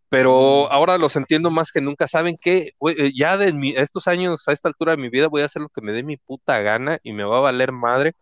[0.09, 2.07] Pero ahora los entiendo más que nunca.
[2.07, 2.73] Saben que
[3.15, 5.69] ya de mi- estos años, a esta altura de mi vida, voy a hacer lo
[5.69, 8.15] que me dé mi puta gana y me va a valer madre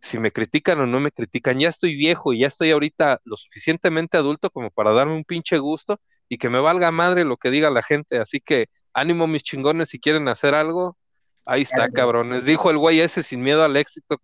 [0.00, 1.58] si me critican o no me critican.
[1.58, 5.58] Ya estoy viejo y ya estoy ahorita lo suficientemente adulto como para darme un pinche
[5.58, 5.98] gusto
[6.28, 8.18] y que me valga madre lo que diga la gente.
[8.18, 10.96] Así que ánimo, mis chingones, si quieren hacer algo.
[11.44, 12.44] Ahí está, cabrones.
[12.44, 14.20] Dijo el güey ese sin miedo al éxito.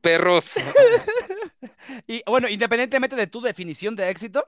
[0.00, 0.54] Perros.
[2.06, 4.46] Y bueno, independientemente de tu definición de éxito,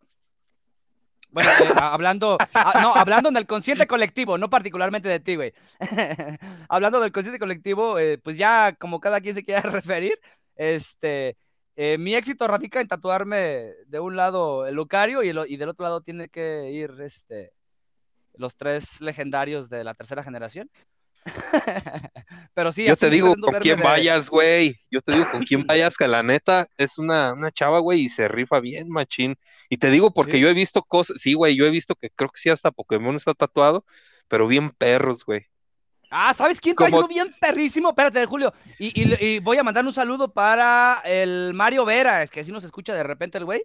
[1.34, 2.38] bueno, eh, hablando,
[2.80, 5.52] no, hablando en el consciente colectivo, no particularmente de ti, güey.
[6.68, 10.18] hablando del consciente colectivo, eh, pues ya como cada quien se quiera referir,
[10.54, 11.36] este,
[11.76, 15.70] eh, mi éxito radica en tatuarme de un lado el Lucario y, el- y del
[15.70, 17.52] otro lado tiene que ir, este,
[18.34, 20.70] los tres legendarios de la tercera generación.
[22.54, 24.76] Pero sí, Yo te digo con quién de- vayas, güey.
[24.90, 28.08] Yo te digo con quién vayas, que la neta es una, una chava, güey, y
[28.08, 29.36] se rifa bien, machín.
[29.68, 30.40] Y te digo porque ¿Sí?
[30.40, 33.16] yo he visto cosas, sí, güey, yo he visto que creo que sí hasta Pokémon
[33.16, 33.84] está tatuado,
[34.28, 35.46] pero bien perros, güey.
[36.10, 37.88] Ah, ¿sabes quién trae Como- uno bien perrísimo?
[37.88, 38.52] Espérate, Julio.
[38.78, 42.52] Y, y- y voy a mandar un saludo para el Mario Vera, es que así
[42.52, 43.64] nos escucha de repente el güey.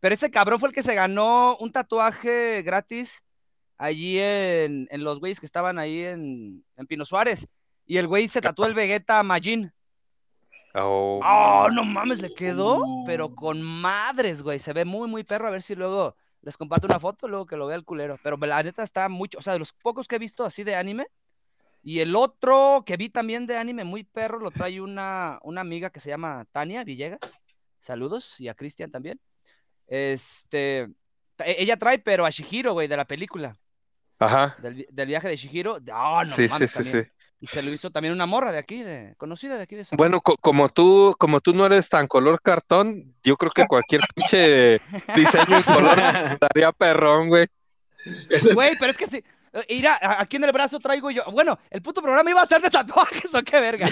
[0.00, 3.22] Pero ese cabrón fue el que se ganó un tatuaje gratis
[3.84, 7.46] allí en, en los güeyes que estaban ahí en, en Pino Suárez.
[7.86, 9.72] Y el güey se tatuó el Vegeta Majin.
[10.74, 11.20] Oh.
[11.22, 14.58] Oh, no mames, le quedó, pero con madres, güey.
[14.58, 15.48] Se ve muy, muy perro.
[15.48, 18.18] A ver si luego les comparto una foto, luego que lo vea el culero.
[18.22, 20.74] Pero la neta está mucho, o sea, de los pocos que he visto así de
[20.74, 21.06] anime.
[21.82, 25.90] Y el otro que vi también de anime muy perro lo trae una, una amiga
[25.90, 27.44] que se llama Tania Villegas.
[27.78, 29.20] Saludos, y a Cristian también.
[29.86, 30.88] Este,
[31.38, 33.58] e- ella trae, pero a Shihiro, güey, de la película,
[34.18, 34.56] Ajá.
[34.62, 35.78] del, vi- del viaje de Shihiro.
[35.92, 36.98] Ah, no sí, sí, mames, sí, sí.
[37.40, 39.96] Y se lo hizo también una morra de aquí, de, conocida de aquí de San
[39.98, 44.00] Bueno, co- como tú, como tú no eres tan color cartón, yo creo que cualquier
[44.14, 44.80] pinche
[45.14, 45.98] diseño en color
[46.40, 47.46] daría perrón, güey.
[48.54, 49.22] Güey, pero es que sí.
[49.52, 51.24] eh, Mira, aquí en el brazo traigo yo.
[51.32, 53.88] Bueno, el puto programa iba a ser de tatuajes o qué verga.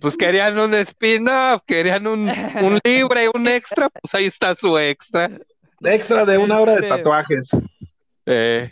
[0.00, 2.28] Pues querían un spin-off, querían un,
[2.62, 5.30] un libre, un extra, pues ahí está su extra.
[5.82, 7.46] extra de una hora de Este- tatuajes.
[8.26, 8.70] Eh,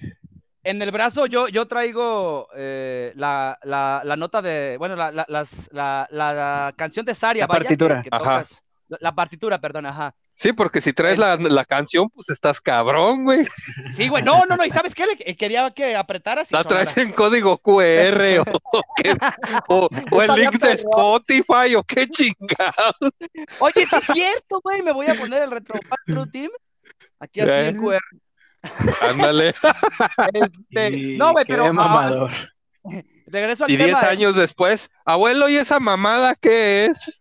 [0.65, 4.77] En el brazo yo, yo traigo eh, la, la, la nota de.
[4.79, 8.03] Bueno, la, la, las- la, la- la canción de Saria, La vaya, partitura.
[8.03, 8.19] que Ajá.
[8.23, 8.63] tocas.
[8.89, 10.15] La, la partitura, perdón, ajá.
[10.33, 13.47] sí, porque si traes la, la canción, pues estás cabrón, güey.
[13.95, 14.23] Sí, güey.
[14.23, 14.65] No, no, no.
[14.65, 15.05] ¿Y sabes qué?
[15.07, 19.15] Le- quería que apretaras y La traes en código QR o, o qué-
[19.69, 20.73] o- o el link de.
[20.73, 22.97] Spotify o qué chingados.
[23.59, 24.81] Oye, está cierto, güey.
[24.83, 26.51] Me voy a poner el Retro True Team.
[27.21, 27.79] Aquí así en Eh.
[27.79, 28.01] QR.
[29.01, 29.55] Ándale.
[30.33, 31.67] Este, Y no, güey, qué pero.
[31.67, 32.31] ah, mamador.
[33.27, 34.01] regreso al Y 10 tema.
[34.03, 34.11] eh.
[34.11, 37.21] años después, abuelo, ¿y esa mamada qué es?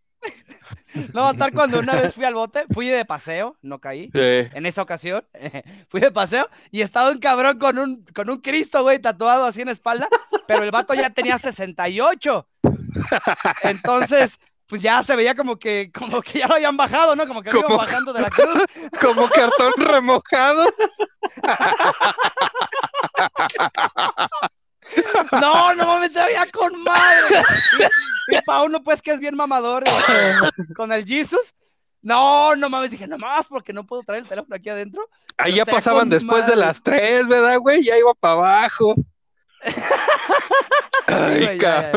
[1.13, 4.09] No va a estar cuando una vez fui al bote, fui de paseo, no caí.
[4.13, 5.23] En esa ocasión,
[5.89, 9.61] fui de paseo y estaba un cabrón con un, con un Cristo, güey, tatuado así
[9.61, 10.07] en la espalda,
[10.47, 12.47] pero el vato ya tenía 68.
[13.63, 17.25] Entonces, pues ya se veía como que, como que ya lo habían bajado, ¿no?
[17.27, 18.65] Como que lo iban bajando de la cruz.
[19.01, 20.65] como cartón remojado.
[25.31, 27.43] No, no mames, se veía con madre.
[28.29, 30.33] Y, y pa' uno, pues, que es bien mamador eh,
[30.75, 31.53] con el Jesus.
[32.01, 35.09] No, no mames, dije, nomás porque no puedo traer el teléfono aquí adentro.
[35.37, 37.83] Ahí ya pasaban después de las 3, ¿verdad, güey?
[37.83, 38.95] Ya iba para abajo.
[41.07, 41.91] Sí, ya, ya.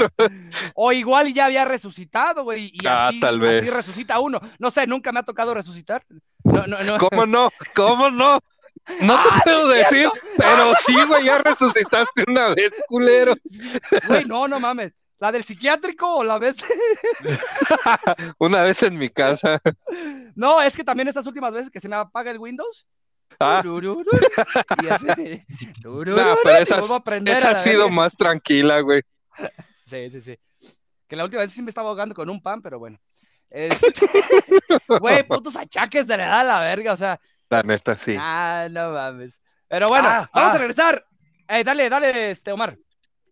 [0.75, 3.75] O igual ya había resucitado, güey, y Ah, así, tal así vez.
[3.75, 4.41] resucita uno.
[4.59, 6.05] No sé, nunca me ha tocado resucitar.
[6.45, 6.99] No, no, no.
[6.99, 7.51] ¿Cómo no?
[7.75, 8.39] ¿Cómo no?
[9.01, 13.35] No te Ah, puedo sí decir, pero sí, güey, ya resucitaste una vez, culero.
[14.07, 14.93] Güey, no, no mames.
[15.19, 16.57] ¿La del psiquiátrico o la vez?
[18.39, 19.61] Una vez en mi casa.
[20.35, 22.87] No, es que también estas últimas veces que se me apaga el Windows.
[23.39, 24.05] Ah, turururu,
[24.83, 25.45] y así,
[25.83, 26.63] turururu, Nah, pero y
[27.31, 27.95] esa- ha la sido verga.
[27.95, 29.03] más tranquila, güey.
[29.87, 30.39] Sí, sí, sí.
[31.09, 32.97] Que la última vez sí me estaba ahogando con un pan, pero bueno.
[33.51, 33.87] Este,
[35.01, 37.19] Güey, putos achaques de la edad a la verga, o sea.
[37.49, 38.15] La neta, sí.
[38.17, 39.41] Ah, no mames.
[39.67, 40.55] Pero bueno, Ah, vamos ah.
[40.55, 41.05] a regresar.
[41.49, 42.77] Eh, dale, dale, este, Omar.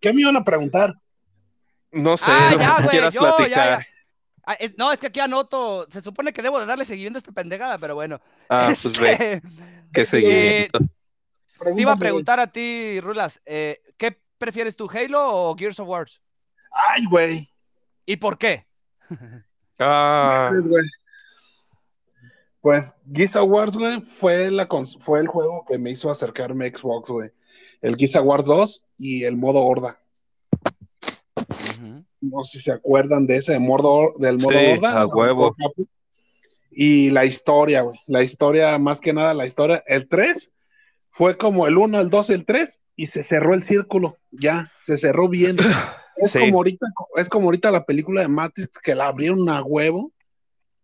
[0.01, 0.93] ¿Qué me iban a preguntar?
[1.93, 3.79] No sé, Ah, lo ya, que güey, quieras yo, ya, platicar.
[3.81, 3.87] ya.
[4.47, 5.87] Ah, es- no, es que aquí anoto.
[5.93, 8.21] Se supone que debo de darle seguimiento a esta pendejada, pero bueno.
[8.49, 9.43] Ah, pues ve, Este,
[9.93, 10.79] qué seguimiento.
[10.79, 15.89] te iba a preguntar a ti, Rulas, eh, ¿qué prefieres tú, Halo o Gears of
[15.89, 16.09] War?
[16.71, 17.49] Ay, güey.
[18.07, 18.67] ¿Y por qué?
[19.81, 20.87] Ah, Pues.
[22.61, 26.67] Pues Gears of Wars, güey, fue, la cons- fue el juego que me hizo acercarme
[26.67, 27.31] a Xbox, güey.
[27.81, 29.97] El Gears of Wars 2 y el modo horda.
[32.21, 35.01] No sé si se acuerdan de ese, de modo, del modo Sí, horda.
[35.03, 35.55] a huevo.
[36.81, 37.99] Y la historia, güey.
[38.07, 39.83] La historia, más que nada, la historia.
[39.85, 40.53] El 3
[41.11, 44.17] fue como el 1, el 2 y el 3 y se cerró el círculo.
[44.31, 45.57] Ya, se cerró bien.
[46.21, 46.41] Es, Sí.
[46.41, 50.13] como ahorita, es como ahorita la película de Matrix que la abrieron a huevo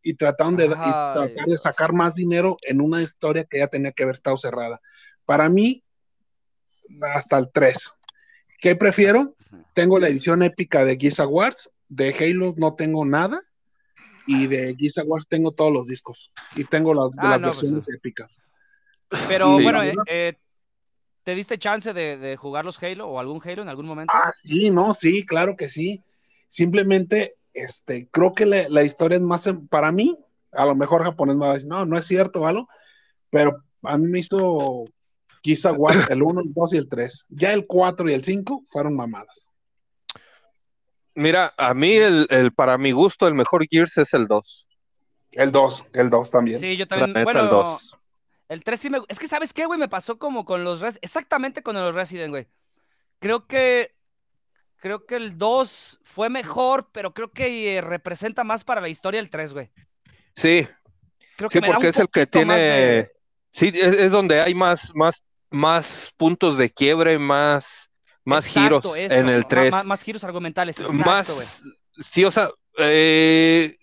[0.03, 1.61] y trataron de, y Ay, tratar de Dios.
[1.63, 4.81] sacar más dinero en una historia que ya tenía que haber estado cerrada.
[5.25, 5.83] Para mí,
[7.03, 7.93] hasta el 3.
[8.61, 9.35] ¿Qué prefiero?
[9.75, 11.71] Tengo la edición épica de Gears of Wars.
[11.89, 13.41] De Halo no tengo nada.
[14.27, 16.33] Y de of Wars tengo todos los discos.
[16.57, 18.43] Y tengo las, Ah, las no, pues, versiones épicas.
[19.29, 19.63] Pero Sí.
[19.63, 20.35] bueno, eh, eh,
[21.23, 24.13] ¿te diste chance de, de jugar los Halo o algún Halo en algún momento?
[24.17, 26.03] Ah, sí, no, sí, claro que sí.
[26.49, 30.17] Simplemente, este, creo que la, la historia es más, em- para mí,
[30.53, 32.65] a lo mejor japonés me va a decir, no, no es cierto, ¿vale?
[33.31, 34.85] Pero a mí me hizo
[35.43, 37.27] Gears of War, el 1, el 2 y el 3.
[37.29, 39.51] Ya el 4 y el 5 fueron mamadas.
[41.15, 44.69] Mira, a mí, el, el- para mi gusto, el mejor Gears es el 2.
[45.33, 46.61] El 2, el 2 también.
[46.61, 47.11] Sí, yo también.
[47.13, 47.97] neta, bueno, el 2.
[48.49, 49.01] El 3 sí me...
[49.09, 49.81] Es que, ¿sabes qué, güey?
[49.81, 50.81] Me pasó como con los...
[50.81, 52.47] Res- Exactamente con los Resident, güey.
[53.19, 53.95] Creo que...
[54.77, 59.19] Creo que el 2 fue mejor, pero creo que eh, representa más para la historia
[59.19, 59.71] el 3, güey.
[60.37, 60.69] Sí,
[61.37, 62.55] Creo que sí, porque es el que tiene.
[62.55, 63.13] de-
[63.51, 67.89] Sí, es, es donde hay más, más, más puntos de quiebre, más,
[68.25, 69.71] más Exacto, giros eso, en el ma- 3.
[69.73, 70.79] ma- Más, giros argumentales.
[70.79, 71.63] Exacto, más,
[71.99, 73.75] sí, o sea, eh,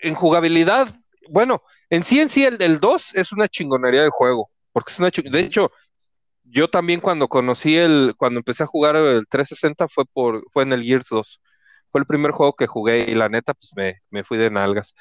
[0.00, 0.88] en jugabilidad,
[1.28, 4.98] bueno, en sí en sí el del 2 es una chingonería de juego, porque es
[4.98, 5.70] una de hecho,
[6.44, 10.72] yo también cuando conocí el, cuando empecé a jugar el 360 fue por, fue en
[10.72, 11.40] el Gears 2.
[11.90, 14.94] Fue el primer juego que jugué y la neta, pues me, me fui de nalgas.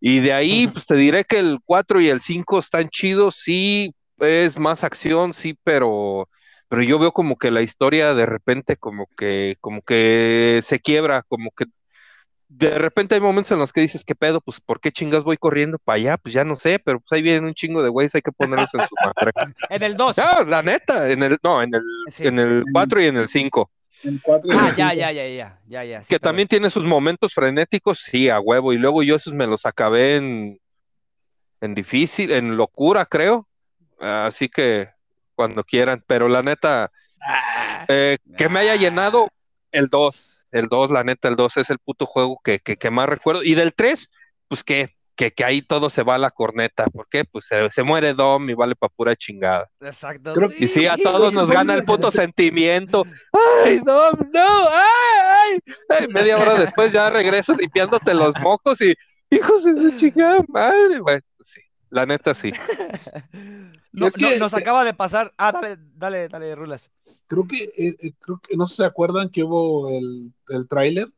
[0.00, 3.94] Y de ahí, pues te diré que el 4 y el 5 están chidos, sí,
[4.18, 6.28] es más acción, sí, pero,
[6.72, 11.22] pero yo veo como que la historia de repente como que, como que se quiebra,
[11.28, 11.66] como que
[12.48, 14.40] de repente hay momentos en los que dices, ¿qué pedo?
[14.40, 16.16] Pues, ¿por qué chingas voy corriendo para allá?
[16.16, 18.72] Pues ya no sé, pero pues ahí vienen un chingo de güeyes, hay que ponerlos
[18.72, 19.32] en su madre.
[19.68, 20.16] en el 2.
[20.16, 21.82] No, la neta, en el, no, en el,
[22.20, 23.70] en el 4 y en el 5.
[24.54, 26.02] Ah, ya, ya, ya, ya, ya, ya.
[26.08, 29.66] que también tiene sus momentos frenéticos, sí, a huevo, y luego yo esos me los
[29.66, 30.58] acabé en,
[31.60, 33.46] en difícil, en locura, creo.
[34.00, 34.88] Así que
[35.34, 37.84] cuando quieran, pero la neta, ah.
[37.88, 39.28] eh, que me haya llenado
[39.72, 43.08] el 2 el 2, la neta, el 2 es el puto juego que, que, más
[43.08, 43.42] recuerdo.
[43.42, 44.08] Y del 3,
[44.48, 46.84] pues que, que, que, ahí todo se va a la corneta.
[46.84, 47.24] ¿Por qué?
[47.24, 49.68] Pues se, muere Dom y vale pa' pura chingada.
[49.80, 50.34] Exacto.
[50.58, 53.04] y sí, a todos nos gana el puto sentimiento.
[53.64, 54.68] ¡Ay, Dom, no!
[54.68, 55.58] ¡Ay,
[55.88, 56.08] ay!
[56.08, 58.94] Media hora después ya regresas limpiándote los mocos y
[59.30, 61.00] hijos de su chingada madre.
[61.06, 61.22] Sí,
[61.92, 62.50] la neta sí.
[63.92, 65.32] no, nos acaba de pasar.
[65.38, 66.90] Ah, dale, dale, dale, Rulas
[67.32, 71.08] creo que, eh, eh, creo que no se acuerdan que hubo el, el tráiler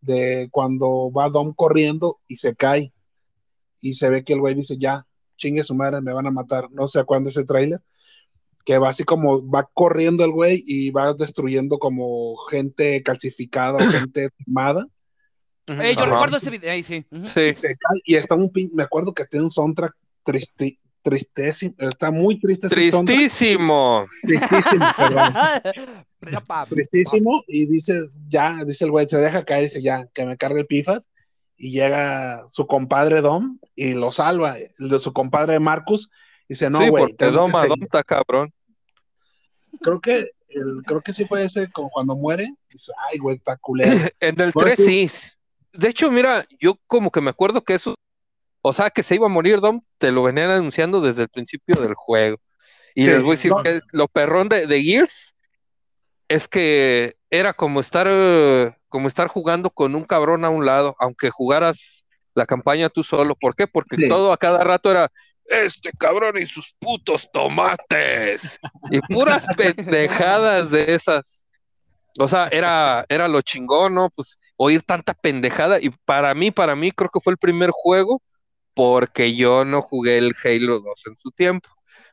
[0.00, 2.94] de cuando va Dom corriendo y se cae
[3.78, 5.06] y se ve que el güey dice ya,
[5.36, 6.70] chingue su madre, me van a matar.
[6.70, 7.80] No sé a cuándo ese tráiler.
[8.64, 13.90] Que va así como va corriendo el güey y va destruyendo como gente calcificada o
[13.90, 14.86] gente firmada.
[15.66, 17.04] Eh, yo recuerdo ese video ahí, sí.
[17.22, 17.54] Sí.
[18.04, 19.94] Y está un pin, me acuerdo que tiene un soundtrack
[20.30, 22.68] triste, tristísimo, está muy triste.
[22.68, 24.06] Tristísimo.
[24.22, 25.32] Tristísimo, perdón.
[26.68, 30.60] Tristísimo, y dice, ya, dice el güey, se deja caer, dice, ya, que me cargue
[30.60, 31.08] el pifas,
[31.56, 36.10] y llega su compadre Dom y lo salva, el de su compadre Marcus,
[36.48, 37.06] dice, no, güey.
[37.06, 38.50] Sí, porque Dom, Dom está cabrón.
[39.80, 40.30] Creo que,
[40.86, 43.90] creo que sí puede ser como cuando muere, dice, ay, güey, está culero.
[44.20, 45.10] en el 3 sí.
[45.72, 47.94] De hecho, mira, yo como que me acuerdo que eso
[48.62, 51.80] o sea, que se iba a morir Dom, te lo venían anunciando desde el principio
[51.80, 52.38] del juego.
[52.94, 55.36] Y les voy a decir que lo perrón de, Gears
[56.28, 58.08] es que era como estar,
[58.88, 62.04] como estar jugando con un cabrón a un lado, aunque jugaras
[62.34, 63.34] la campaña tú solo.
[63.34, 63.66] ¿Por qué?
[63.66, 65.10] Porque todo a cada rato era
[65.46, 68.58] este cabrón y sus putos tomates.
[68.90, 71.46] y puras pendejadas de esas.
[72.18, 74.10] O sea, era, era lo chingón, ¿no?
[74.10, 75.80] Pues oír tanta pendejada.
[75.80, 78.20] Y para mí, para mí, creo que fue el primer juego
[78.74, 81.68] porque yo no jugué el Halo 2 en su tiempo.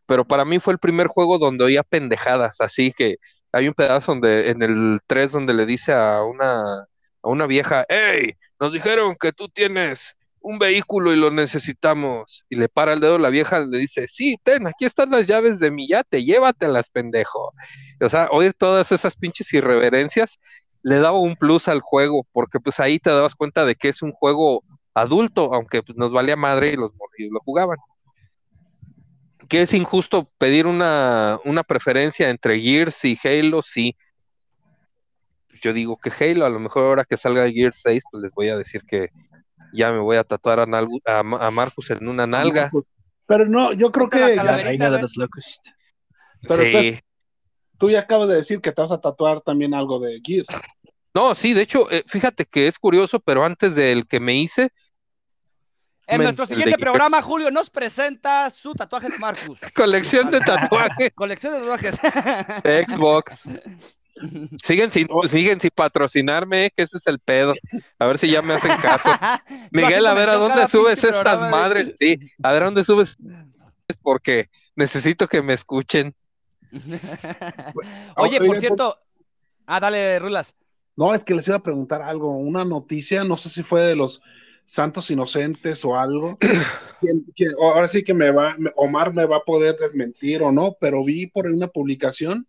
[0.05, 3.17] Pero para mí fue el primer juego donde oía pendejadas, así que
[3.51, 6.87] hay un pedazo donde, en el 3 donde le dice a una, a
[7.29, 12.45] una vieja, hey, nos dijeron que tú tienes un vehículo y lo necesitamos.
[12.49, 15.59] Y le para el dedo la vieja, le dice, sí, ten, aquí están las llaves
[15.59, 17.53] de mi yate, llévatelas, pendejo.
[18.01, 20.39] O sea, oír todas esas pinches irreverencias
[20.83, 24.01] le daba un plus al juego, porque pues ahí te dabas cuenta de que es
[24.01, 24.63] un juego
[24.97, 27.77] adulto, aunque pues, nos valía madre y los morrillos lo jugaban.
[29.47, 33.95] Que es injusto pedir una, una preferencia entre Gears y Halo, sí.
[35.61, 38.49] Yo digo que Halo, a lo mejor ahora que salga Gears 6, pues les voy
[38.49, 39.09] a decir que
[39.73, 42.69] ya me voy a tatuar a, a, Marcus en una nalga.
[43.25, 44.35] Pero no, yo creo que.
[44.35, 45.61] La, reina de los locos.
[46.49, 46.99] sí.
[47.77, 50.47] tú ya acabas de decir que te vas a tatuar también algo de Gears.
[51.13, 54.69] No, sí, de hecho, eh, fíjate que es curioso, pero antes del que me hice,
[56.07, 59.59] en nuestro siguiente programa, Julio nos presenta su tatuaje de Marcus.
[59.75, 61.11] Colección de tatuajes.
[61.13, 62.87] Colección de tatuajes.
[62.87, 63.61] Xbox.
[64.63, 67.53] Siguen sin, siguen sin patrocinarme, que ese es el pedo.
[67.99, 69.09] A ver si ya me hacen caso.
[69.71, 71.93] Miguel, a ver a dónde subes estas madres.
[71.99, 73.15] Sí, a ver a dónde subes.
[74.01, 76.15] Porque necesito que me escuchen.
[78.15, 78.97] Oye, por cierto.
[79.67, 80.55] Ah, dale, Rulas.
[80.95, 82.31] No, es que les iba a preguntar algo.
[82.31, 84.23] Una noticia, no sé si fue de los
[84.67, 86.37] Santos Inocentes o algo.
[87.61, 91.25] ahora sí que me va, Omar me va a poder desmentir o no, pero vi
[91.25, 92.45] por una publicación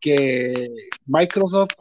[0.00, 0.68] que
[1.06, 1.74] Microsoft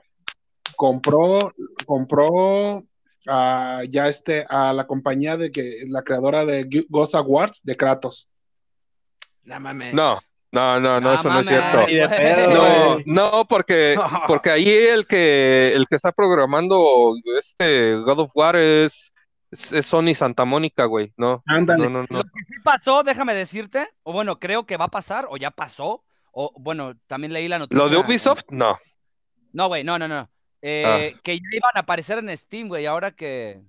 [0.75, 1.53] compró,
[1.85, 2.83] compró
[3.25, 8.29] a, ya este, a la compañía de que la creadora de Ghost Awards de Kratos.
[9.43, 10.19] No No.
[10.51, 11.87] No, no, no, eso no es cierto.
[12.53, 13.95] no, no, porque,
[14.27, 19.12] porque ahí el que el que está programando este God of War es
[19.53, 21.13] es, Sony Santa Mónica, güey.
[21.17, 22.05] No, no, no, no.
[22.09, 25.51] Lo que sí pasó, déjame decirte, o bueno, creo que va a pasar, o ya
[25.51, 27.83] pasó, o bueno, también leí la noticia.
[27.83, 28.43] ¿Lo de Ubisoft?
[28.49, 28.77] No.
[29.51, 30.29] No, güey, no, no, no.
[30.61, 31.19] Eh, ah.
[31.23, 33.61] Que ya iban a aparecer en Steam, güey, ahora que.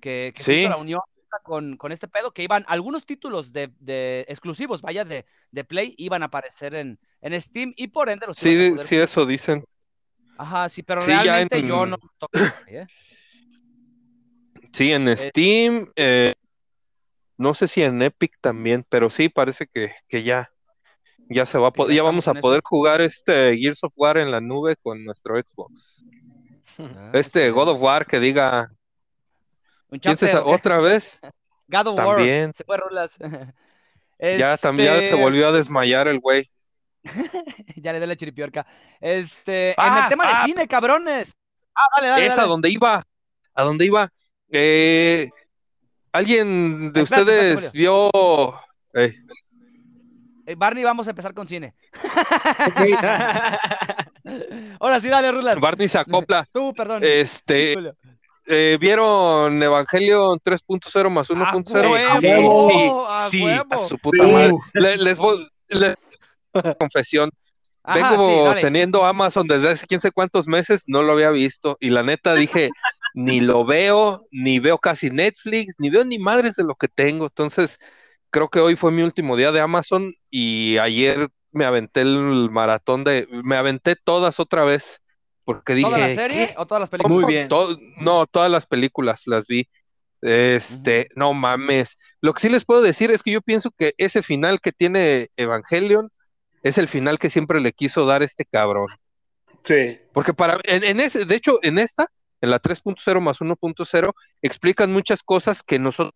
[0.00, 0.52] que, que Sí.
[0.52, 1.00] se hizo la unión
[1.42, 5.94] con, con este pedo, que iban, algunos títulos de, de exclusivos, vaya, de, de Play,
[5.96, 9.04] iban a aparecer en, en Steam y por ende los Sí, sí, jugar.
[9.04, 9.64] eso dicen.
[10.38, 12.86] Ajá, sí, pero Sí, realmente en- yo no toco, ¿eh?
[14.72, 16.34] Sí, en Steam, eh,
[17.36, 20.50] no sé si en Epic también, pero sí parece que, que ya,
[21.28, 22.68] ya se va a ya ya vamos a poder eso.
[22.68, 26.02] jugar este Gears of War en la nube con nuestro Xbox.
[26.78, 27.50] Ah, Este.
[27.50, 28.70] God of War que diga,
[29.90, 30.54] Un ¿quién se chapter, sa- ¿o qué?
[30.54, 31.18] otra vez?
[31.68, 32.46] God of También.
[32.46, 32.54] War.
[32.56, 33.16] Se fue rolas.
[34.38, 36.50] Ya también se Este, volvió a desmayar el güey.
[37.76, 38.66] Ya le da la chiripiorca.
[39.00, 40.42] Este, en Ah, el tema ah.
[40.42, 41.32] de cine, cabrones.
[41.74, 42.26] Ah, dale, dale.
[42.26, 43.02] Es a donde iba,
[43.54, 44.12] a donde iba.
[44.50, 45.28] Eh,
[46.12, 47.22] ¿Alguien de Espérate,
[47.52, 48.10] ustedes vio?
[48.94, 49.14] eh,
[50.46, 51.74] Eh, Barney, vamos a empezar con cine.
[54.80, 55.60] Ahora sí, dale, Rulas.
[55.60, 56.46] Barney se acopla.
[56.52, 57.02] Tú, perdón.
[57.04, 57.76] Este,
[58.46, 61.90] eh, ¿vieron Evangelion 3.0 más 1.0?
[61.92, 63.64] huevo, Sí, a sí, sí, huevo.
[63.70, 64.30] a su puta Sí.
[64.32, 64.54] madre.
[64.74, 65.94] Le- les voy, le-
[66.78, 67.30] confesión.
[67.82, 71.76] Ajá, Vengo sí, teniendo Amazon desde hace quién sé cuántos meses, no lo había visto.
[71.80, 72.70] Y la neta dije,
[73.14, 77.26] ni lo veo, ni veo casi Netflix, ni veo ni madres de lo que tengo.
[77.26, 77.78] Entonces,
[78.30, 83.04] creo que hoy fue mi último día de Amazon y ayer me aventé el maratón
[83.04, 85.00] de, me aventé todas otra vez.
[85.44, 86.54] Porque dije, ¿Toda la serie ¿qué?
[86.58, 87.24] o todas las películas?
[87.24, 87.48] Muy bien.
[87.48, 89.68] To- no, todas las películas las vi.
[90.22, 91.96] Este, no mames.
[92.20, 95.28] Lo que sí les puedo decir es que yo pienso que ese final que tiene
[95.36, 96.10] Evangelion
[96.62, 98.86] es el final que siempre le quiso dar este cabrón.
[99.64, 99.98] Sí.
[100.12, 102.06] Porque para, en, en ese, de hecho, en esta,
[102.40, 104.12] en la 3.0 más 1.0,
[104.42, 106.14] explican muchas cosas que nosotros.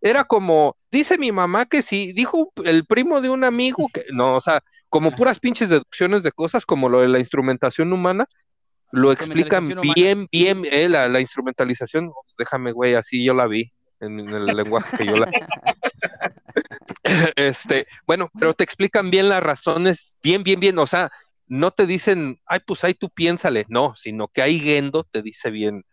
[0.00, 4.36] Era como, dice mi mamá que sí, dijo el primo de un amigo que, no,
[4.36, 8.26] o sea, como puras pinches deducciones de cosas, como lo de la instrumentación humana,
[8.90, 13.72] lo explican bien, bien, eh, la, la instrumentalización, pues, déjame, güey, así yo la vi,
[14.00, 15.30] en, en el lenguaje que yo la.
[17.36, 21.10] Este, bueno, pero te explican bien las razones, bien, bien, bien, o sea,
[21.46, 25.50] no te dicen, ay, pues ahí tú piénsale, no, sino que ahí Gendo te dice
[25.50, 25.84] bien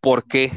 [0.00, 0.52] por qué,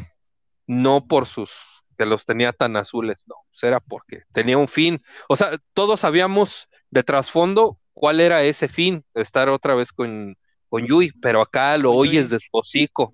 [0.67, 1.51] no por sus,
[1.97, 6.01] que los tenía tan azules, no, pues era porque tenía un fin, o sea, todos
[6.01, 10.35] sabíamos de trasfondo cuál era ese fin, estar otra vez con,
[10.69, 13.13] con Yui, pero acá lo oyes de su hocico,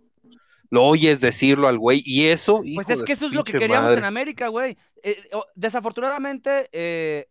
[0.69, 3.85] lo oyes decirlo al güey, y eso, Pues es que eso es lo que queríamos
[3.85, 3.99] madre.
[3.99, 4.77] en América, güey.
[5.03, 7.27] Eh, desafortunadamente, eh,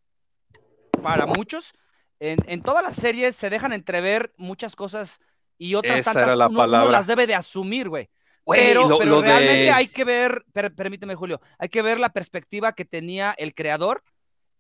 [1.02, 1.72] para muchos,
[2.20, 5.20] en, en todas las series se dejan entrever muchas cosas
[5.58, 8.08] y otras Esa tantas era la uno, uno las debe de asumir, güey.
[8.44, 11.80] Güey, Pero, lo- pero lo de- realmente hay que ver, per- permíteme, Julio, hay que
[11.82, 14.02] ver la perspectiva que tenía el creador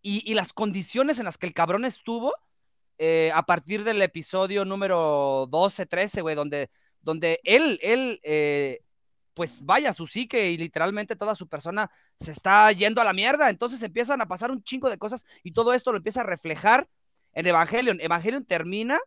[0.00, 2.34] y, y las condiciones en las que el cabrón estuvo
[2.98, 6.70] eh, a partir del episodio número 12, 13, güey, donde,
[7.02, 8.80] donde él, él, eh,
[9.34, 11.90] pues vaya, su psique y literalmente toda su persona
[12.20, 13.50] se está yendo a la mierda.
[13.50, 16.88] Entonces empiezan a pasar un chingo de cosas y todo esto lo empieza a reflejar
[17.34, 18.00] en Evangelion.
[18.00, 18.98] Evangelion termina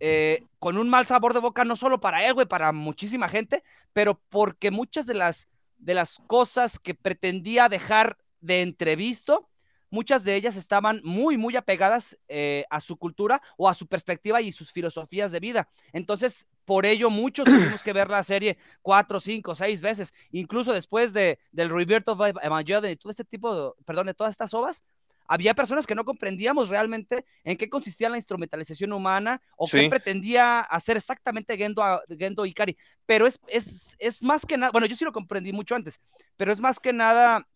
[0.00, 3.62] eh, con un mal sabor de boca, no solo para él, güey, para muchísima gente,
[3.92, 5.48] pero porque muchas de las,
[5.78, 9.48] de las cosas que pretendía dejar de entrevisto,
[9.90, 14.40] muchas de ellas estaban muy, muy apegadas eh, a su cultura o a su perspectiva
[14.40, 15.68] y sus filosofías de vida.
[15.92, 21.12] Entonces, por ello, muchos tuvimos que ver la serie cuatro, cinco, seis veces, incluso después
[21.12, 24.84] de, del Rebirth of Evangelion y todo este tipo, de, perdón, de todas estas ovas,
[25.26, 29.78] había personas que no comprendíamos realmente en qué consistía la instrumentalización humana o Sí.
[29.78, 31.82] qué pretendía hacer exactamente Gendo,
[32.18, 32.76] Gendo Ikari.
[33.06, 36.00] Pero es, es, es más que nada, bueno, yo sí lo comprendí mucho antes,
[36.36, 37.46] pero es más que nada,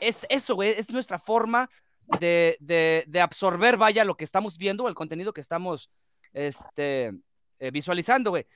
[0.00, 1.68] es eso, güey, es nuestra forma
[2.20, 5.90] de, de, de absorber, vaya, lo que estamos viendo, el contenido que estamos
[6.32, 7.12] este,
[7.58, 8.46] eh, visualizando, güey.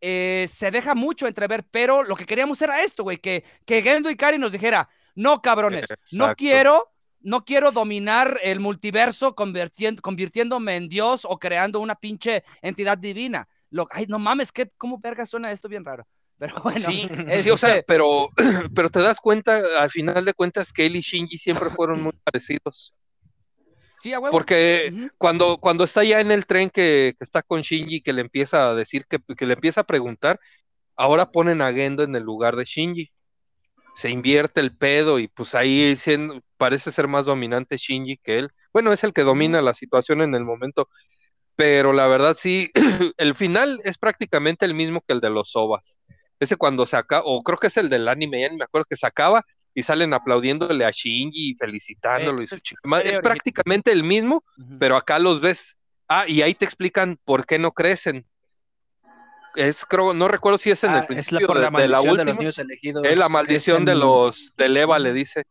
[0.00, 4.10] Eh, se deja mucho entrever, pero lo que queríamos era esto, güey, que, que Gendo
[4.10, 6.36] Ikari nos dijera, no, cabrones, no Exacto.
[6.36, 12.96] quiero, no quiero dominar el multiverso convirtiendo, convirtiéndome en Dios o creando una pinche entidad
[12.98, 13.48] divina.
[13.70, 16.06] Lo, ay, no mames, ¿qué, ¿cómo verga suena esto bien raro?
[16.38, 17.08] Pero bueno, Sí,
[17.42, 18.30] sí, o sea, este, pero,
[18.74, 22.12] pero te das cuenta, al final de cuentas, que él y Shinji siempre fueron muy
[22.24, 22.94] parecidos.
[24.00, 24.30] sí, a huevo.
[24.30, 28.20] Porque cuando, cuando está ya en el tren que, que está con Shinji, que le
[28.20, 30.38] empieza a decir, que, que le empieza a preguntar,
[30.96, 33.10] ahora ponen a Gendo en el lugar de Shinji.
[33.96, 38.50] Se invierte el pedo y pues ahí siendo- parece ser más dominante Shinji que él.
[38.72, 40.88] Bueno, es el que domina la situación en el momento,
[41.56, 42.70] pero la verdad sí,
[43.16, 45.98] el final es prácticamente el mismo que el de los Sobas.
[46.40, 48.86] Ese cuando se acaba, o creo que es el del anime, ya ni me acuerdo
[48.88, 49.44] que se acaba
[49.74, 52.62] y salen aplaudiéndole a Shinji y felicitándolo Eh, y su es
[53.04, 54.44] Es prácticamente el mismo,
[54.78, 55.76] pero acá los ves.
[56.08, 58.26] Ah, y ahí te explican por qué no crecen.
[59.56, 61.70] es creo, no recuerdo si es en Ah, el es principio la, por de, la
[61.82, 62.38] de la maldición de, los última.
[62.38, 63.04] niños elegidos.
[63.04, 65.44] Es la maldición Es de los de Eva, le dice.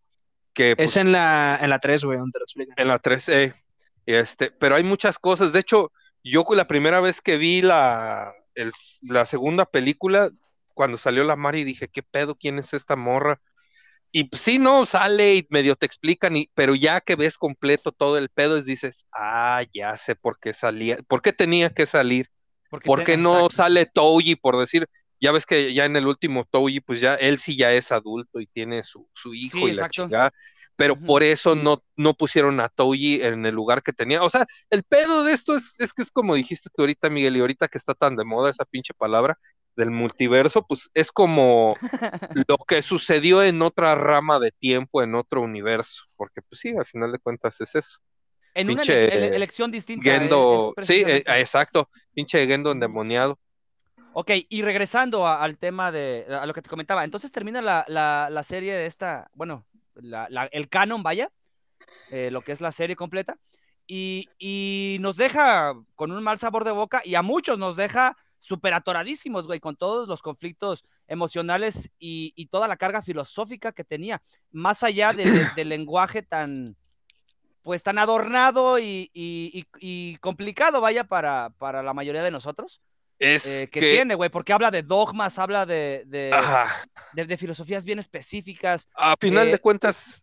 [0.58, 2.76] Que pues, Es en la, en la 3, güey, donde te lo explican.
[2.78, 3.54] En la 3E.
[4.06, 5.54] Este, pero hay muchas cosas.
[5.54, 5.92] De hecho,
[6.24, 8.72] yo la primera vez que vi la, el-
[9.04, 10.32] la segunda película,
[10.74, 12.36] cuando salió la Mari, dije, ¿qué pedo?
[12.36, 13.40] ¿Quién es esta morra?
[14.12, 17.92] Y pues, sí, no, sale y medio te explican, y, pero ya que ves completo
[17.92, 21.86] todo el pedo, es dices, ah, ya sé por qué salía, por qué tenía que
[21.86, 22.30] salir,
[22.70, 24.88] Porque por qué no sale Touji, por decir,
[25.20, 28.40] ya ves que ya en el último Touji, pues ya él sí ya es adulto
[28.40, 30.04] y tiene su, su hijo Sí, y la exacto.
[30.04, 30.32] chingada,
[30.76, 34.24] pero por eso no, no pusieron a Touji en el lugar que tenía.
[34.24, 37.38] O sea, el pedo de esto es, es que es como dijiste tú ahorita, Miguel,
[37.38, 39.38] y ahorita que está tan de moda esa pinche palabra
[39.76, 41.82] del multiverso, pues es como
[42.34, 46.86] lo que sucedió en otra rama de tiempo, en otro universo, porque pues sí, al
[46.86, 47.98] final de cuentas es eso.
[48.54, 50.28] En una pinche ele- ele- elección distinta.
[50.50, 53.40] eh, Gendo, sí, eh, exacto, pinche Gendo endemoniado.
[54.14, 58.30] Ok, y regresando al tema de a lo que te comentaba, entonces termina la, la-
[58.32, 59.66] la serie de esta, bueno,
[60.52, 61.32] el canon, vaya,
[62.10, 63.38] eh, lo que es la serie completa,
[63.86, 68.18] y, y nos deja con un mal sabor de boca, y a muchos nos deja
[68.40, 73.84] súper atoradísimos, güey, con todos los conflictos emocionales y, y toda la carga filosófica que
[73.84, 76.76] tenía, más allá de- de- del lenguaje tan,
[77.62, 82.82] pues tan adornado y- y complicado, vaya, para, para la mayoría de nosotros
[83.20, 86.32] Es eh, que, que, tiene, güey, porque habla de dogmas, habla de, de,
[87.14, 88.88] de- de filosofías bien específicas.
[88.96, 90.22] a final eh, de cuentas,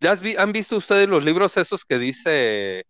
[0.00, 2.84] ¿ya vi- han visto ustedes los libros esos que dice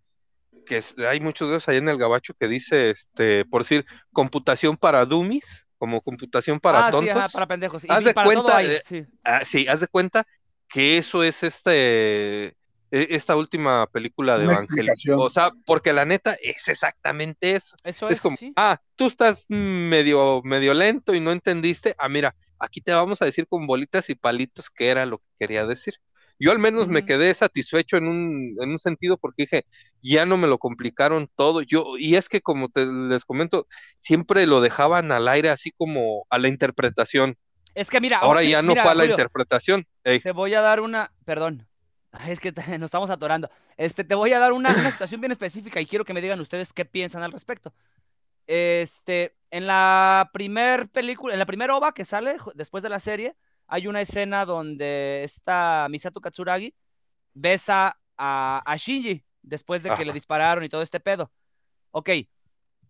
[0.64, 4.76] que hay muchos de esos ahí en el gabacho que dice, este, por decir, computación
[4.76, 7.16] para dummies, como computación para ah, sí, tontos?
[7.16, 7.84] ajá, para pendejos.
[7.84, 9.04] Y, Haz de para cuenta, hay, sí.
[9.24, 10.24] Ah, sí, haz de cuenta
[10.68, 12.54] que eso es este
[12.92, 14.94] esta última película de Evangelio.
[15.18, 17.76] O sea, porque la neta es exactamente eso.
[17.84, 18.52] Eso Es es, como, sí.
[18.56, 21.94] ah, tú estás medio, medio lento y no entendiste.
[21.98, 25.24] Ah, mira, aquí te vamos a decir con bolitas y palitos qué era lo que
[25.40, 25.94] quería decir.
[26.38, 29.64] Yo al menos me quedé satisfecho en un, en un sentido porque dije,
[30.02, 31.62] ya no me lo complicaron todo.
[31.62, 33.66] Yo, y es que como te les comento,
[33.96, 37.36] siempre lo dejaban al aire así como a la interpretación.
[37.74, 39.86] Es que mira, Ahora ya no mira, fue a la Julio, interpretación.
[40.04, 40.20] Ey.
[40.20, 41.68] te voy a dar una, perdón,
[42.12, 43.50] Ay, es que te- nos estamos atorando.
[43.76, 46.40] Este, te voy a dar una, una situación bien específica y quiero que me digan
[46.40, 47.72] ustedes qué piensan al respecto.
[48.46, 53.36] Este, en la primer película, en la primera ova que sale después de la serie,
[53.66, 56.74] hay una escena donde esta Misato Katsuragi
[57.34, 60.04] besa a, a Shinji después de que Ajá.
[60.04, 61.32] le dispararon y todo este pedo.
[61.92, 62.10] Ok,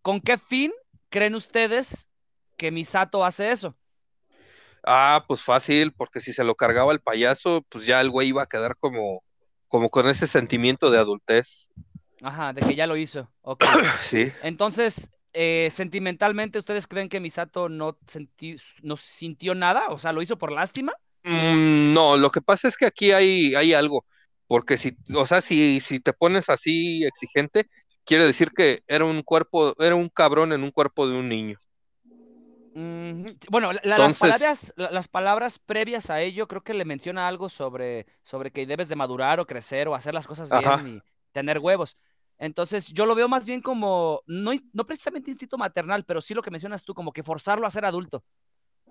[0.00, 0.72] ¿con qué fin
[1.10, 2.08] creen ustedes
[2.56, 3.76] que Misato hace eso?
[4.84, 8.42] Ah, pues fácil, porque si se lo cargaba el payaso, pues ya el güey iba
[8.42, 9.22] a quedar como,
[9.68, 11.68] como con ese sentimiento de adultez.
[12.22, 13.30] Ajá, de que ya lo hizo.
[14.02, 14.32] Sí.
[14.42, 19.88] Entonces, eh, sentimentalmente, ¿ustedes creen que Misato no, sentí- no sintió nada?
[19.88, 20.92] O sea, ¿lo hizo por lástima?
[21.24, 24.04] Mm, no, lo que pasa es que aquí hay, hay algo,
[24.48, 27.66] porque si, o sea, si, si te pones así exigente,
[28.04, 31.58] quiere decir que era un cuerpo, era un cabrón en un cuerpo de un niño.
[32.74, 37.28] Bueno, la- la- las, palabras, la- las palabras previas a ello creo que le menciona
[37.28, 40.88] algo sobre, sobre que debes de madurar o crecer o hacer las cosas bien Ajá.
[40.88, 41.02] y
[41.32, 41.96] tener huevos.
[42.38, 46.42] Entonces, yo lo veo más bien como, no, no precisamente instinto maternal, pero sí lo
[46.42, 48.24] que mencionas tú, como que forzarlo a ser adulto.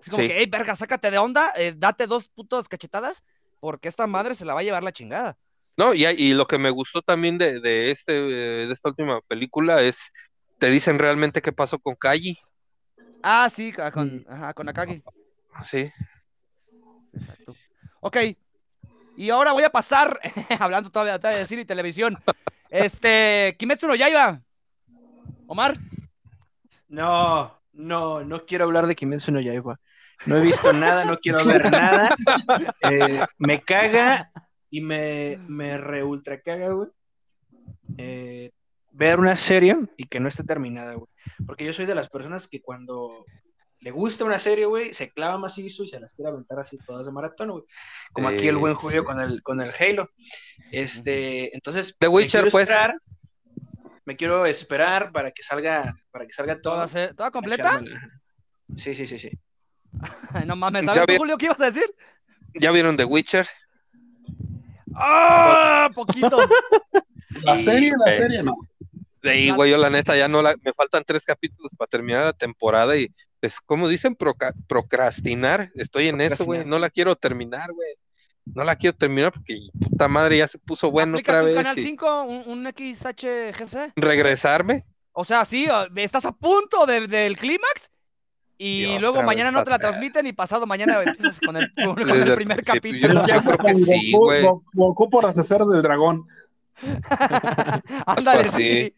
[0.00, 0.28] Es como Sí.
[0.28, 3.22] que, hey, verga, sácate de onda, eh, date dos putos cachetadas,
[3.60, 5.36] porque esta madre se la va a llevar la chingada.
[5.76, 9.20] No, y, y lo que me gustó también de, de este, eh, de esta última
[9.22, 10.12] película es,
[10.58, 12.38] te dicen realmente qué pasó con Kaji.
[13.22, 15.02] Ah, sí, con, ajá, con Akagi.
[15.64, 15.90] Sí.
[17.12, 17.54] Exacto.
[18.00, 18.16] Ok.
[19.16, 20.18] Y ahora voy a pasar,
[20.58, 22.18] hablando todavía, todavía de cine y televisión.
[22.68, 24.40] Este, Kimetsu no Yaiba.
[25.46, 25.76] Omar.
[26.88, 29.78] No, no, no quiero hablar de Kimetsu no Yaiba.
[30.24, 32.14] No he visto nada, no quiero ver nada.
[32.80, 34.30] Eh, me caga
[34.70, 36.88] y me, me re ultra caga, güey.
[37.98, 38.52] eh,
[38.92, 41.08] ver una serie y que no esté terminada, güey.
[41.46, 43.24] Porque yo soy de las personas que cuando
[43.80, 47.04] le gusta una serie, güey, se clava macizo y se las quiere aventar así todas
[47.06, 47.64] de maratón, güey.
[48.12, 49.06] Como aquí el buen Eh, Julio sí.
[49.06, 50.08] con el, con el Halo.
[50.70, 52.68] Este, entonces, The me Witcher, quiero pues.
[52.68, 52.94] esperar,
[54.04, 56.74] me quiero esperar para que salga, para que salga todo.
[56.74, 57.62] ¿Toda, se- toda completa?
[57.70, 58.08] echármela.
[58.76, 59.30] Sí, sí, sí, sí.
[60.46, 61.92] No mames, ¿sabes vi- Julio, qué ibas a decir?
[62.54, 63.46] ¿Ya vieron The Witcher?
[64.94, 65.90] ¡Ah!
[65.94, 66.38] Poquito.
[67.42, 68.56] La Y- serie, la eh, serie no.
[69.22, 72.32] Sí, güey, yo la neta ya no la, me faltan tres capítulos para terminar la
[72.32, 73.08] temporada y
[73.40, 77.94] pues, como dicen, Proca- procrastinar, estoy en eso, güey, no la quiero terminar, güey,
[78.46, 81.78] no la quiero terminar porque puta madre ya se puso bueno otra un vez Canal
[81.78, 83.92] y 5, un, un XHGC.
[83.94, 87.90] regresarme, O sea, sí, estás a punto de- del clímax
[88.58, 91.94] Y, Y luego mañana no te la transmiten y pasado mañana empiezas con el, con
[92.36, 93.26] primer capítulo.
[93.26, 94.44] Yo creo que sí, Goku, güey.
[95.36, 96.26] Esferas del dragón.
[98.06, 98.94] Ándale, Pues sí.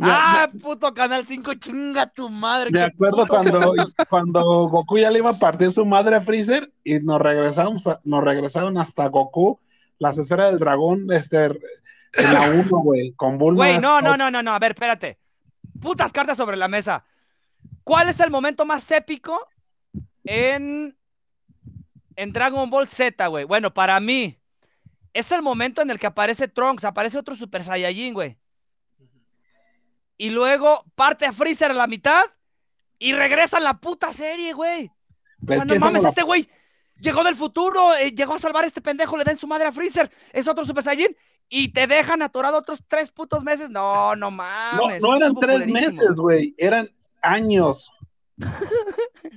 [0.00, 2.70] Ah, puto Canal 5, chinga tu madre.
[2.70, 3.74] Me acuerdo cuando,
[4.10, 8.00] cuando Goku ya le iba a partir su madre a Freezer y nos regresamos, a-
[8.04, 9.60] nos regresaron hasta Goku,
[9.98, 13.56] las esferas del dragón, este, en la 1, güey, con Bulma.
[13.66, 15.18] Güey, no, no, no, no, no, a ver, espérate.
[15.80, 17.04] Putas cartas sobre la mesa.
[17.84, 19.38] ¿Cuál es el momento más épico
[20.24, 20.96] en,
[22.16, 23.44] en Dragon Ball Z, güey?
[23.44, 24.38] Bueno, para mí,
[25.12, 28.38] es el momento en el que aparece Trunks, aparece otro Super Saiyajin, güey.
[30.16, 32.24] Y luego parte a Freezer a la mitad
[32.98, 34.90] y regresa a la puta serie, güey.
[35.46, 36.48] O Es sea, no mames, no la- este güey
[37.00, 39.72] llegó del futuro, eh, llegó a salvar a este pendejo, le den su madre a
[39.72, 41.16] Freezer, es otro Super Saiyajin
[41.48, 43.68] y te dejan atorado otros tres putos meses.
[43.70, 45.00] No, no no, mames.
[45.02, 46.88] no eran estuvo tres meses, güey, eran
[47.20, 47.88] años.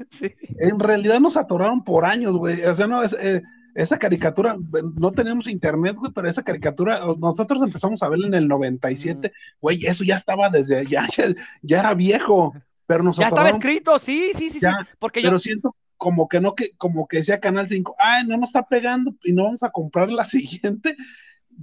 [0.09, 0.33] Sí.
[0.59, 2.63] En realidad nos atoraron por años, güey.
[2.63, 3.41] O sea, no, es, eh,
[3.75, 4.57] esa caricatura,
[4.97, 9.31] no tenemos internet, güey, pero esa caricatura, nosotros empezamos a verla en el 97,
[9.61, 11.25] güey, eso ya estaba desde, ya, ya,
[11.61, 12.53] ya era viejo,
[12.87, 14.89] pero nos Ya estaba escrito, sí, sí, sí, Ya, sí.
[14.97, 18.37] Porque yo, pero siento como que no, que, como que decía Canal 5, ay, no
[18.37, 20.95] nos está pegando y no vamos a comprar la siguiente,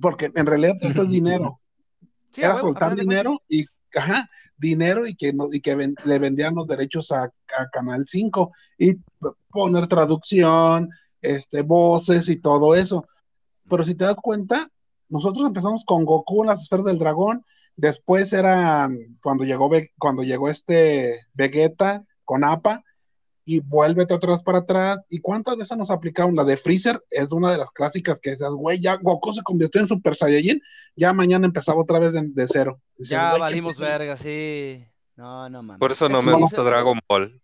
[0.01, 1.61] porque en realidad esto es dinero.
[2.33, 3.65] sí, era soltar dinero y,
[3.95, 8.05] ajá, dinero y que, no- y que ven- le vendían los derechos a, a Canal
[8.07, 8.95] 5 y
[9.51, 10.89] poner traducción,
[11.23, 13.07] este, voces y todo eso.
[13.69, 14.69] Pero si te das cuenta,
[15.09, 17.45] nosotros empezamos con Goku en las esferas del dragón,
[17.77, 22.83] después eran cuando llegó, cuando llegó este Vegeta con APA
[23.45, 25.01] y vuélvete otra vez para atrás.
[25.11, 26.37] ¿Y cuántas veces nos aplicaron?
[26.37, 29.81] La de Freezer es una de las clásicas que dices, güey, ya Goku se convirtió
[29.81, 30.61] en Super Saiyajin,
[30.97, 32.81] ya mañana empezaba otra vez de, de cero.
[32.97, 34.85] Dices, Ya güey, ¿qué valimos verga, sí.
[35.17, 35.79] No, no mames.
[35.79, 37.41] Por eso no Eso me gusta Dragon Ball.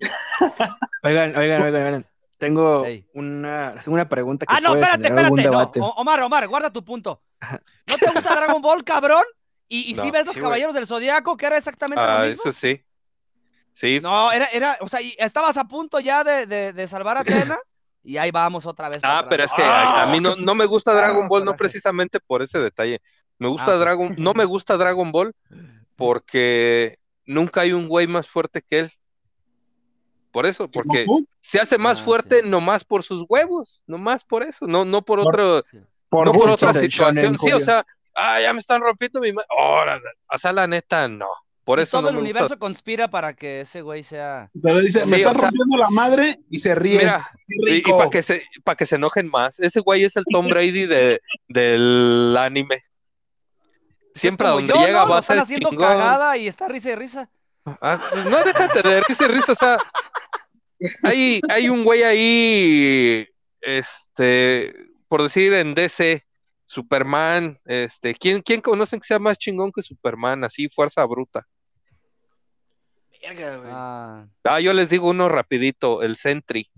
[1.04, 2.06] Oigan, oigan, oigan, oigan.
[2.42, 5.42] Tengo una, una pregunta que Ah, no, puede espérate, espérate.
[5.42, 5.80] debate.
[5.80, 7.22] Omar, Omar, guarda tu punto.
[7.86, 9.22] ¿No te gusta Dragon Ball, cabrón?
[9.68, 10.40] ¿Y, y No, si ves los sí.
[10.40, 12.42] Caballeros del Zodiaco, que era exactamente lo Ah, mismo?
[12.42, 12.84] eso sí.
[13.72, 17.16] Sí, No, era, era, o sea, y estabas a punto ya de, de, de salvar
[17.16, 17.56] a Atena
[18.02, 18.98] y ahí vamos otra vez.
[19.04, 19.26] Ah, atrás.
[19.30, 20.00] pero es que ¡Ah!
[20.00, 23.00] a, a mí no, no me gusta Dragon Ah, Ball, no precisamente por ese detalle.
[23.38, 23.76] Me gusta Ah.
[23.76, 25.32] Dragon, no me gusta Dragon Ball
[25.96, 28.92] porque nunca hay un güey más fuerte que él.
[30.32, 31.06] Por eso, porque
[31.40, 32.48] se hace más Ah, fuerte sí.
[32.48, 35.64] nomás por sus huevos, nomás por eso, no, no por Por- otro,
[36.08, 37.38] por no por otra situación.
[37.38, 37.84] Sí, o sea,
[38.16, 40.02] ah, ya me están rompiendo mi ma- Órale,
[40.32, 41.28] o sea, la neta, no.
[41.64, 42.58] Por eso todo no el universo gusta.
[42.58, 44.50] conspira para que ese güey sea.
[44.60, 46.98] Pero dice, me está sea- rompiendo la madre y se ríe.
[46.98, 49.60] Mira, y, para que se, para que se enojen más.
[49.60, 52.82] Ese güey es el Tom Brady de, del anime.
[54.14, 55.10] Siempre a donde yo, llega ¿no?
[55.10, 55.86] va a ser están haciendo chingón.
[55.86, 57.30] cagada y está risa y risa.
[57.64, 59.78] Ah, no, déjate de risa y risa, o sea,
[61.02, 63.28] hay, hay un güey ahí,
[63.60, 64.74] este,
[65.08, 66.24] por decir en DC,
[66.66, 70.42] Superman, este, ¿quién, quién conocen que sea más chingón que Superman?
[70.42, 71.46] Así, fuerza bruta.
[73.22, 73.70] Verga, güey.
[73.72, 76.68] Ah, Ah, yo les digo uno rapidito, el Sentry.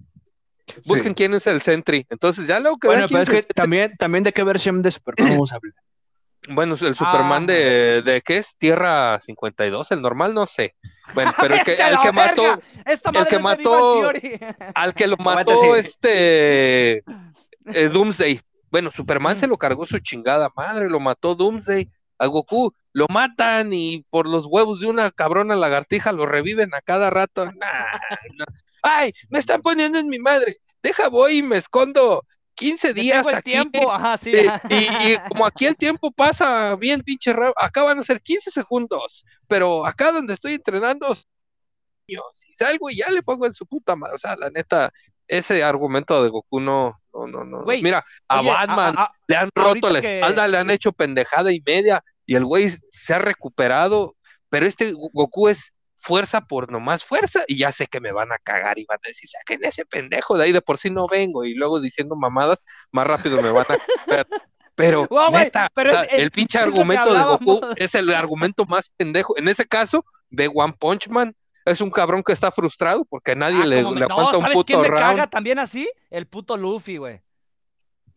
[0.66, 0.80] Sí.
[0.86, 2.06] Busquen quién es el Sentry.
[2.10, 5.30] Entonces, ya luego que Bueno, pero es que también, también de qué versión de Superman
[5.30, 5.74] vamos a hablar.
[6.48, 7.46] Bueno, el Superman Ah.
[7.52, 8.56] de, de ¿qué es?
[8.56, 10.74] Tierra 52, el normal no sé.
[11.14, 14.12] Bueno, pero el que, ¡Vete a el la que mató, Esta el que mató-
[14.74, 15.66] al que lo mató sí.
[15.76, 16.98] este
[17.66, 18.40] eh, Doomsday.
[18.70, 19.38] Bueno, Superman Mm.
[19.38, 21.88] se lo cargó su chingada madre, lo mató Doomsday.
[22.18, 26.80] A Goku lo matan y por los huevos de una cabrona lagartija lo reviven a
[26.80, 27.46] cada rato.
[27.46, 27.98] Nah,
[28.38, 28.44] no.
[28.82, 30.56] Ay, me están poniendo en mi madre.
[30.82, 33.52] Deja voy y me escondo 15 Me días aquí.
[33.52, 34.32] tiempo, ajá, sí.
[34.46, 34.60] Ajá.
[34.70, 38.50] y, y como aquí el tiempo pasa bien pinche rápido, acá van a ser 15
[38.50, 41.14] segundos, pero acá donde estoy entrenando,
[42.06, 42.16] y
[42.52, 44.14] salgo y ya le pongo en su puta madre.
[44.14, 44.92] O sea, la neta,
[45.26, 47.64] ese argumento de Goku no, no, no, no.
[47.66, 50.92] Mira, a Oye, Batman a- a- le han roto la que- espalda, le han hecho
[50.92, 54.16] pendejada y media, y el güey se ha recuperado,
[54.50, 55.72] pero este Go- Goku es
[56.04, 59.08] fuerza por nomás fuerza, y ya sé que me van a cagar y van a
[59.08, 62.64] decir, saquen ese pendejo de ahí, de por sí no vengo, y luego diciendo mamadas,
[62.92, 64.26] más rápido me van a cagar.
[64.74, 67.94] Pero, Wow, güey, neta, pero o sea, es- es- el pinche argumento de Goku es
[67.94, 69.36] el argumento más pendejo.
[69.38, 73.62] En ese caso, ve One Punch Man, es un cabrón que está frustrado porque nadie
[73.62, 75.00] Ah, le, me- le no, aguanta un ¿sabes puto quién me round.
[75.02, 75.88] caga también así?
[76.10, 77.22] El puto Luffy, güey.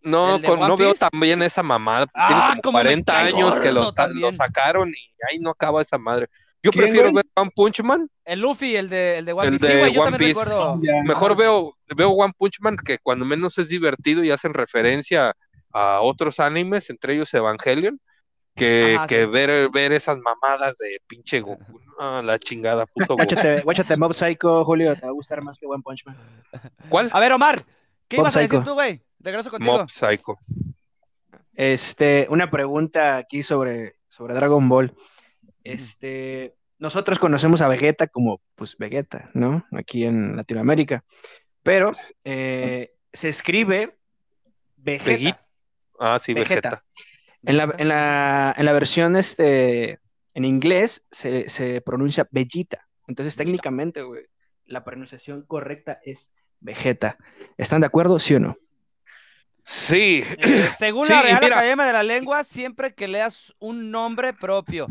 [0.01, 2.07] No, ¿El de con- no veo también esa mamada.
[2.13, 5.81] Ah, Tiene como cómo me 40 cae años que lo, sacaron y ahí no acaba
[5.81, 6.27] esa madre.
[6.63, 8.09] Yo ¿Quién, prefiero ver One Punch Man.
[8.25, 9.73] El Luffy, el de, el de One El Piece.
[9.75, 10.45] De yo One también Piece.
[10.45, 10.79] recuerdo.
[10.81, 11.03] Ya.
[11.03, 15.33] Mejor veo, veo One Punch Man que cuando menos es divertido y hacen referencia
[15.71, 17.99] a otros animes, entre ellos Evangelion.
[18.55, 19.29] que, Ajá, que sí.
[19.29, 21.79] ver, ver esas mamadas de pinche Goku.
[21.99, 23.17] No, la chingada, puto Goku.
[23.17, 26.17] Guáchate, guáchate Mob Psycho, Julio, te va a gustar más que One Punch Man.
[26.89, 27.09] ¿Cuál?
[27.13, 27.63] A ver, Omar,
[28.07, 28.99] ¿qué Mob ibas a decir tú, güey?
[29.19, 29.71] Regreso contigo.
[29.77, 30.37] Mob Psycho.
[31.53, 34.93] Este, una pregunta aquí sobre, sobre Dragon Ball.
[35.71, 39.65] Este, nosotros conocemos a Vegeta como, pues, Vegeta, ¿no?
[39.71, 41.03] Aquí en Latinoamérica.
[41.63, 43.97] Pero eh, se escribe
[44.75, 45.11] Vegeta.
[45.11, 45.47] Vegeta.
[45.99, 46.69] Ah, sí, Vegeta.
[46.69, 46.83] Vegeta.
[47.43, 49.99] En la, en la, en la versión este,
[50.33, 52.87] en inglés se, se pronuncia Vegeta.
[53.07, 54.25] Entonces, técnicamente, güey,
[54.65, 57.17] la pronunciación correcta es Vegeta.
[57.57, 58.57] ¿Están de acuerdo, sí o no?
[59.63, 61.57] Sí, Eh, según Sí, la Real mira.
[61.57, 64.87] Academia de la Lengua, siempre que leas un nombre propio,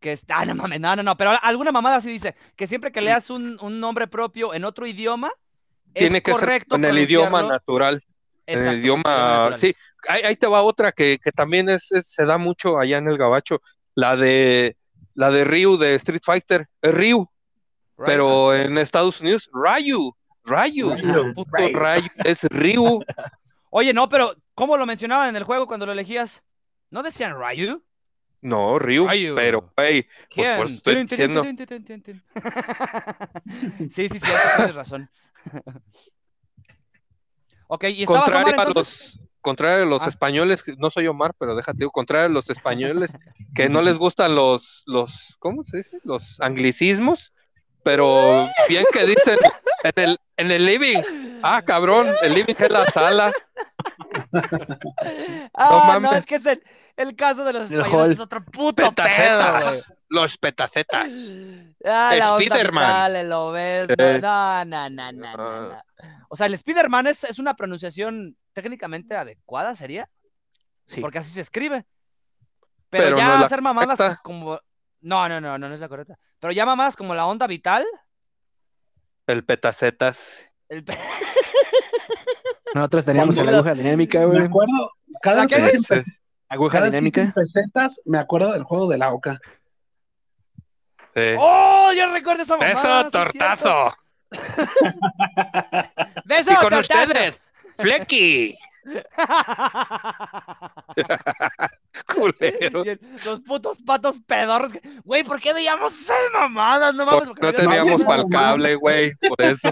[0.00, 2.90] que está, ah, no mames, no, no, no, pero alguna mamada sí dice que siempre
[2.90, 5.30] que leas un, un nombre propio en otro idioma,
[5.92, 8.02] tiene es que ser correcto en el idioma natural.
[8.46, 9.58] En el idioma, natural.
[9.58, 9.74] sí.
[10.08, 13.06] Ahí, ahí te va otra que, que también es, es- se da mucho allá en
[13.08, 13.60] el Gabacho.
[13.94, 14.76] La de
[15.14, 16.66] la de Ryu de Street Fighter.
[16.80, 17.28] Es Ryu,
[17.98, 18.06] Right.
[18.06, 20.14] pero en Estados Unidos, Ryu.
[20.44, 20.94] Ryu.
[20.96, 21.34] Ryu.
[21.34, 21.78] Puto Ryu.
[21.78, 22.08] Ryu.
[22.24, 23.00] Es Ryu.
[23.70, 26.42] Oye, no, pero ¿cómo lo mencionaban en el juego cuando lo elegías?
[26.90, 27.82] ¿No decían Ryu?
[28.42, 29.06] No, Ryu.
[29.08, 29.34] Ryu.
[29.34, 31.44] Pero, güey, pues por eso estoy diciendo.
[33.90, 34.20] sí, sí, sí,
[34.56, 35.10] tienes razón.
[37.66, 40.08] ok, y estabas Omar contrario a los contrario a los Ah.
[40.08, 43.16] españoles, no soy Omar, pero déjate digo, contrario a los españoles
[43.54, 45.98] que no les gustan los los ¿cómo se dice?
[46.04, 47.32] los anglicismos,
[47.82, 49.38] pero bien que dicen
[49.84, 51.02] en el en el living.
[51.42, 53.32] Ah, cabrón, el living es la sala.
[55.54, 56.20] Ah, no, mames.
[56.20, 56.62] es que es el,
[57.02, 58.90] el caso de los españoles es otro puto pedo.
[58.90, 59.92] Petacetas.
[60.08, 61.36] Los petacetas.
[61.84, 63.16] Ah, Spiderman.
[63.16, 64.18] el Obed, Eh.
[64.20, 65.84] No, no, no, no, no, Ah.
[66.28, 70.08] O sea, el Spiderman es, es una pronunciación técnicamente adecuada, ¿sería?
[70.84, 71.00] Sí.
[71.00, 71.84] Porque así se escribe.
[72.88, 74.20] Pero, Pero ya no hacer mamadas correcta.
[74.22, 74.58] como...
[75.02, 76.18] No, no, no, no, no es la correcta.
[76.40, 77.86] Pero ya mamadas como la onda vital.
[79.26, 80.40] El petacetas.
[80.68, 80.82] El...
[80.84, 80.98] pe-
[82.74, 84.42] Nosotros teníamos la aguja dinámica, Me güey.
[84.44, 85.82] acuerdo, cada ¿La vez
[86.50, 87.32] Aguja cada dinámica.
[87.34, 89.38] pesetas, me acuerdo del juego de la Oca.
[91.14, 91.34] sí.
[91.38, 91.90] ¡Oh!
[91.96, 92.72] Yo recuerdo esa mamada.
[92.72, 93.10] Eso, sí es cierto.
[93.18, 93.94] tortazo.
[96.24, 97.02] ¡Beso, Y con tortazo!
[97.08, 97.42] ustedes,
[97.78, 98.56] Flecky.
[102.14, 102.84] Culero.
[103.24, 104.72] Los putos patos pedorros.
[105.04, 106.94] Güey, ¿por qué veíamos esas mamadas?
[106.94, 107.20] No mames.
[107.20, 109.70] Por- porque no teníamos para el cable, güey, por eso.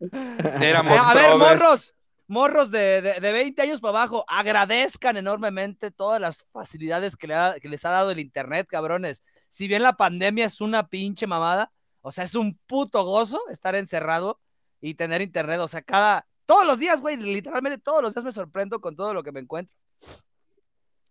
[0.60, 1.94] Éramos A ver, morros,
[2.30, 7.34] morros de, de, de 20 años para abajo, agradezcan enormemente todas las facilidades que, le
[7.34, 9.22] ha- que les ha dado el internet, cabrones.
[9.50, 11.70] Si bien la pandemia es una pinche mamada,
[12.00, 14.40] o sea, es un puto gozo estar encerrado
[14.80, 18.32] y tener internet, o sea, cada, todos los días, güey, literalmente todos los días me
[18.32, 19.74] sorprendo con todo lo que me encuentro.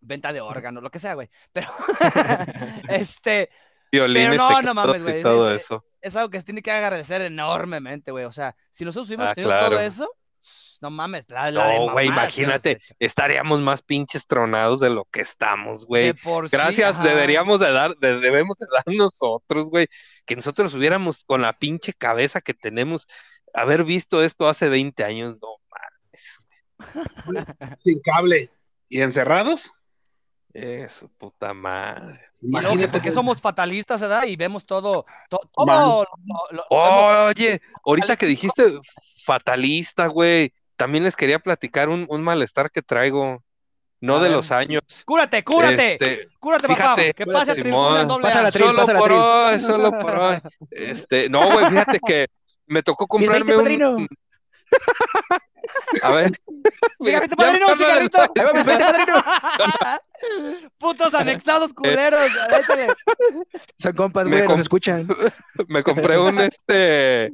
[0.01, 1.29] Venta de órganos, lo que sea, güey.
[1.51, 1.67] Pero,
[2.89, 3.49] este,
[3.91, 5.85] Violines, Pero no, no mames, güey, todo es- eso.
[6.01, 8.25] es algo que se tiene que agradecer enormemente, güey.
[8.25, 10.09] O sea, si nosotros hubiéramos Ah, tenido todo eso,
[10.81, 15.85] no mames, la, la No, güey, imagínate, estaríamos más pinches tronados de lo que estamos,
[15.85, 16.14] güey.
[16.14, 19.88] sí, Gracias, deberíamos de dar, de- debemos de dar nosotros, güey,
[20.26, 23.07] que nosotros hubiéramos con la pinche cabeza que tenemos,
[23.53, 26.39] haber visto esto hace 20 años, no mames.
[27.84, 28.49] Sin cable.
[28.88, 29.72] ¿Y encerrados?
[30.53, 32.22] Eso, puta madre.
[32.41, 34.23] Imagínate porque que- somos fatalistas, ¿verdad?
[34.23, 36.06] Y vemos todo, to- todo, lo-
[36.51, 38.64] lo- vemos- Oye, ahorita que dijiste
[39.26, 43.43] fatalista, güey, también les quería platicar un, un malestar que traigo,
[44.01, 44.31] no A de ver.
[44.38, 44.81] los años.
[45.06, 46.76] Cúrate, cúrate, Este, cúrate, papá.
[46.95, 48.07] fíjate, Que pase Simón.
[48.07, 50.38] doble Pasa la tri- Solo pasa la por hoy, solo por hoy.
[50.72, 52.27] Este, no, güey, fíjate que
[52.68, 53.97] me tocó Mis 20, comprarme un.
[53.97, 54.07] padrino.
[56.03, 56.31] A ver.
[57.03, 58.19] Cigarrito, padrino, cigarrito.
[58.34, 59.23] Padrino.
[60.77, 62.19] Putos anexados culeros.
[63.77, 65.07] Son compas, Me güey, nos escuchan.
[65.68, 67.31] Me compré un este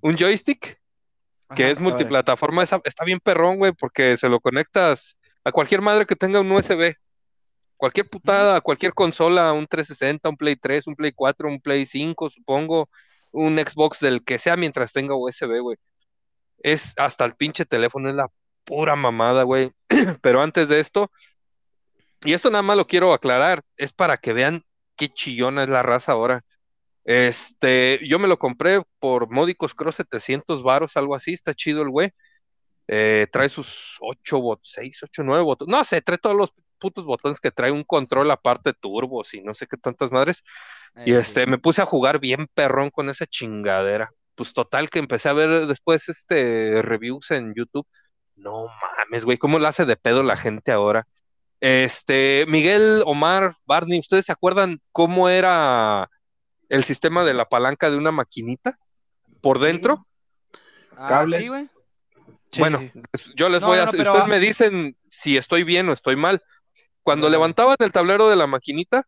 [0.00, 0.78] un joystick
[1.54, 1.72] que Ajá.
[1.72, 6.16] es multiplataforma, esa- está bien perrón, güey, porque se lo conectas a cualquier madre que
[6.16, 6.94] tenga un USB.
[7.76, 12.30] Cualquier putada, cualquier consola, un 360, un Play 3, un Play 4, un Play 5,
[12.30, 12.88] supongo,
[13.32, 15.76] un Xbox del que sea mientras tenga USB, güey.
[16.58, 18.28] Es hasta el pinche teléfono, es la
[18.64, 19.70] pura mamada, güey.
[20.22, 21.10] Pero antes de esto,
[22.24, 24.62] y esto nada más lo quiero aclarar, es para que vean
[24.96, 26.42] qué chillona es la raza ahora.
[27.04, 31.90] Este, yo me lo compré por módicos, creo 700 varos, algo así, está chido el
[31.90, 32.10] güey.
[32.88, 37.06] Eh, trae sus 8 botones, 6, 8, 9 botones, no sé, trae todos los putos
[37.06, 40.42] botones que trae un control aparte turbos y no sé qué tantas madres.
[41.06, 44.10] Y este, me puse a jugar bien perrón con esa chingadera.
[44.34, 47.86] Pues total que empecé a ver después este reviews en YouTube.
[48.36, 51.06] No mames, güey, cómo la hace de pedo la gente ahora.
[51.60, 56.10] Este, Miguel, Omar, Barney, ¿ustedes se acuerdan cómo era
[56.74, 58.78] el sistema de la palanca de una maquinita
[59.40, 60.06] por dentro?
[60.96, 61.38] Ah, Cable.
[61.38, 61.68] sí, güey.
[62.52, 62.80] Sí, Bueno,
[63.34, 66.40] yo les No, voy a no, ustedes me dicen si estoy bien o estoy mal.
[67.02, 69.06] Cuando levantaban el tablero de la maquinita,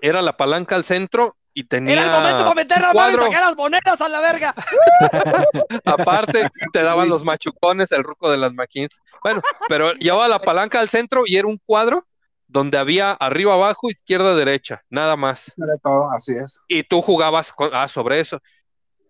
[0.00, 2.94] era la palanca al centro y tenía Era el momento para meter la mano y
[3.12, 3.22] cuadro.
[3.26, 4.54] sacar las monedas a la verga.
[5.84, 8.98] Aparte, te daban los machucones, el ruco de las maquinitas.
[9.22, 12.06] Bueno, pero llevaba la palanca al centro y era un cuadro
[12.52, 15.52] donde había arriba, abajo, izquierda, derecha, nada más.
[15.56, 16.60] Era todo, así es.
[16.68, 18.38] Y tú jugabas con- ah, sobre eso.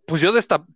[0.07, 0.73] Pues yo destapé,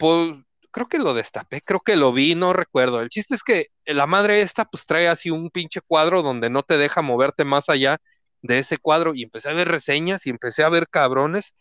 [0.70, 3.01] creo que lo destapé, creo que lo vi, no recuerdo.
[3.01, 6.62] El chiste es que la madre esta, pues trae así un pinche cuadro donde no
[6.62, 7.98] te deja moverte más allá
[8.43, 9.14] de ese cuadro.
[9.14, 11.55] Y empecé a ver reseñas y empecé a ver cabrones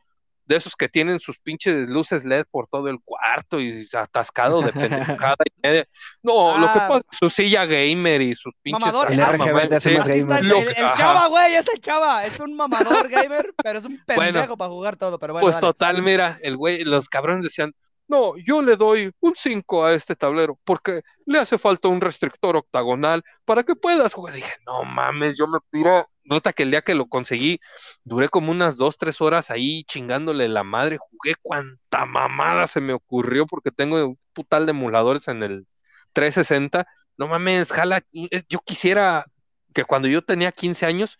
[0.45, 4.71] de esos que tienen sus pinches luces LED por todo el cuarto y atascado de
[4.73, 5.85] pendejada y media.
[6.21, 6.87] No, lo que Ah.
[6.87, 8.79] pasa es su silla gamer y sus pinches.
[8.79, 9.11] Mamador.
[9.11, 9.89] El sí.
[9.89, 12.25] el, chava, güey, es el chava.
[12.25, 14.57] Es un mamador gamer, pero es un pendejo Bueno.
[14.57, 15.17] para jugar todo.
[15.19, 15.67] Pero bueno, Pues dale.
[15.67, 17.73] total, mira, el güey, los cabrones decían,
[18.07, 22.55] no, yo le doy un 5 a este tablero porque le hace falta un restrictor
[22.55, 24.35] octagonal para que puedas jugar.
[24.35, 26.07] Dije, no mames, yo me tiro.
[26.23, 27.59] Nota que el día que lo conseguí,
[28.03, 30.97] duré como unas 2, 3 horas ahí chingándole la madre.
[30.97, 35.67] Jugué cuanta mamada se me ocurrió porque tengo un putal de emuladores en el
[36.13, 36.87] 360.
[37.17, 38.01] No mames, jala,
[38.49, 39.25] yo quisiera
[39.73, 41.19] que cuando yo tenía 15 años,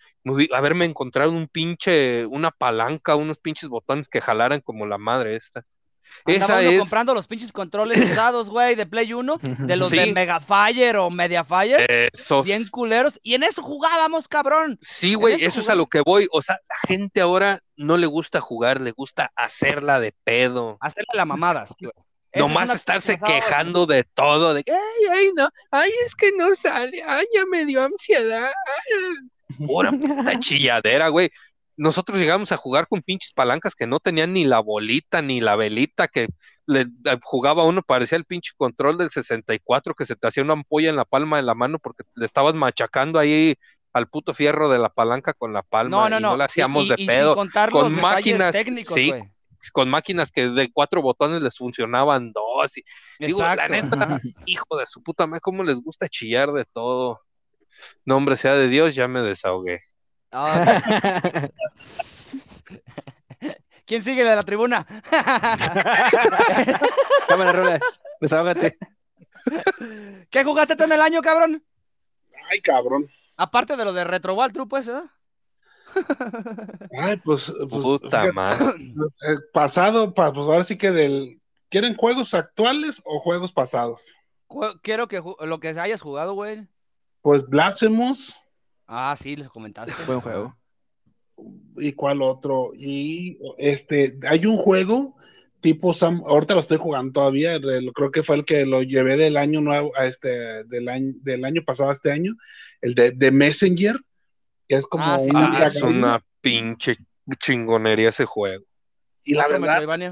[0.53, 5.65] haberme encontrado un pinche, una palanca, unos pinches botones que jalaran como la madre esta.
[6.25, 7.99] Esa es, comprando los pinches controles
[8.29, 9.97] usados, güey, de Play 1, de los Sí.
[9.97, 12.45] de Megafire o Mediafire, esos.
[12.45, 14.77] bien culeros, y en eso jugábamos, cabrón.
[14.81, 16.27] Sí, güey, eso eso es a lo que voy.
[16.31, 20.77] O sea, la gente ahora no le gusta jugar, le gusta hacerla de pedo.
[20.81, 21.91] Hacerle las mamadas, güey.
[22.31, 23.33] Esa es Nomás una estarse güey.
[23.33, 27.45] quejando de todo, de que, ay, ay, no, ay, es que no sale, ay, ya
[27.45, 28.43] me dio ansiedad.
[28.51, 29.65] ay".
[29.67, 29.91] Pura
[30.33, 31.29] puta chilladera, güey.
[31.77, 35.55] Nosotros llegamos a jugar con pinches palancas que no tenían ni la bolita ni la
[35.55, 36.27] velita, que
[36.65, 40.53] le eh, jugaba uno, parecía el pinche control del 64, que se te hacía una
[40.53, 43.55] ampolla en la palma de la mano porque le estabas machacando ahí
[43.93, 46.29] al puto fierro de la palanca con la palma No, no, y no.
[46.31, 49.13] no la hacíamos y, de y- pedo contar con los máquinas, técnicos, sí,
[49.71, 52.77] con máquinas que de cuatro botones les funcionaban dos.
[52.77, 52.83] Y,
[53.19, 53.73] digo, la Exacto.
[53.73, 57.21] neta, hijo de su puta madre, cómo les gusta chillar de todo.
[58.05, 59.79] Nombre sea de Dios, ya me desahogué.
[60.37, 60.81] Ah,
[63.85, 64.85] ¿Quién sigue de la tribuna?
[67.27, 67.81] Cámara, rolas.
[68.19, 68.77] Desahógate.
[70.29, 71.63] ¿Qué jugaste tú en el año, cabrón?
[72.51, 73.07] Ay, cabrón.
[73.37, 75.05] Aparte de lo de Retro Wall True, pues, ¿verdad?
[76.99, 78.65] Ay, pues, pues Puta madre.
[78.75, 81.41] eh, pasado, pa- pues ahora sí que del.
[81.69, 84.01] ¿Quieren juegos actuales o juegos pasados?
[84.81, 86.67] Quiero que lo que hayas jugado, güey.
[87.21, 88.35] Pues Blasphemous
[88.87, 89.93] Ah, sí, les comentaste.
[90.05, 90.55] Buen juego.
[91.77, 92.71] y cuál otro.
[92.75, 95.15] Y este, hay un juego
[95.59, 99.17] tipo Sam, ahorita lo estoy jugando todavía, el- creo que fue el que lo llevé
[99.17, 102.35] del año nuevo a este, del año, del año pasado a este año,
[102.81, 103.97] el de, de Messenger,
[104.69, 105.31] que es como Ah, sí.
[105.33, 106.95] Ah, es una pinche
[107.39, 108.63] chingonería ese juego.
[109.23, 110.07] y la Otro verdad,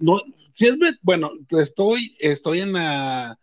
[0.00, 0.20] no,
[0.52, 3.38] si es, bueno, estoy, estoy en la,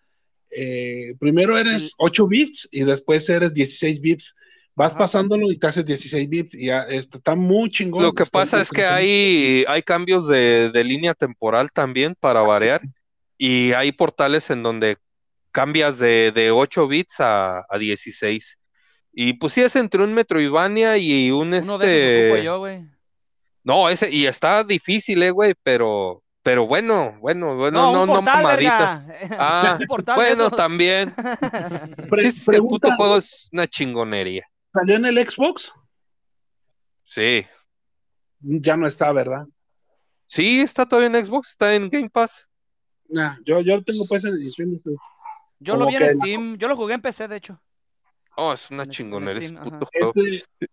[0.56, 4.36] eh, primero eres 8 bits y después eres 16 bits.
[4.74, 5.00] Vas Ajá.
[5.00, 8.04] pasándolo y te haces 16 bits y ya, este, está muy chingón.
[8.04, 12.82] Lo que pasa es que hay, hay cambios de, de línea temporal también para variar
[13.38, 14.98] y hay portales en donde
[15.52, 18.58] cambias de, de 8 bits a, a 16.
[19.14, 22.44] Y pues sí es entre un Metroidvania y un Uno de este...
[22.44, 22.64] yo.
[23.64, 28.44] No, ese, y está difícil, eh, güey, pero, pero bueno, bueno, bueno, no, no, portal,
[28.44, 29.08] mamaditas.
[29.08, 29.38] verga.
[29.40, 31.14] Ah, portal bueno, también.
[32.20, 34.46] Chiste, el puto pregunta, juego es una chingonería.
[34.74, 35.72] ¿Salió en el Xbox?
[37.04, 37.46] Sí.
[38.40, 39.46] Ya no está, ¿verdad?
[40.28, 42.48] Sí, está todavía en Xbox, está en Game Pass.
[43.10, 44.74] Nah, yo, yo lo tengo pues en edición.
[44.76, 44.92] este,
[45.60, 46.58] Yo lo vi que en la- Steam.
[46.58, 47.62] Yo lo jugué en PC, de hecho.
[48.38, 49.86] Oh, es una chingonería ese Steam, puto ajá.
[49.92, 50.14] juego.
[50.16, 50.68] Este,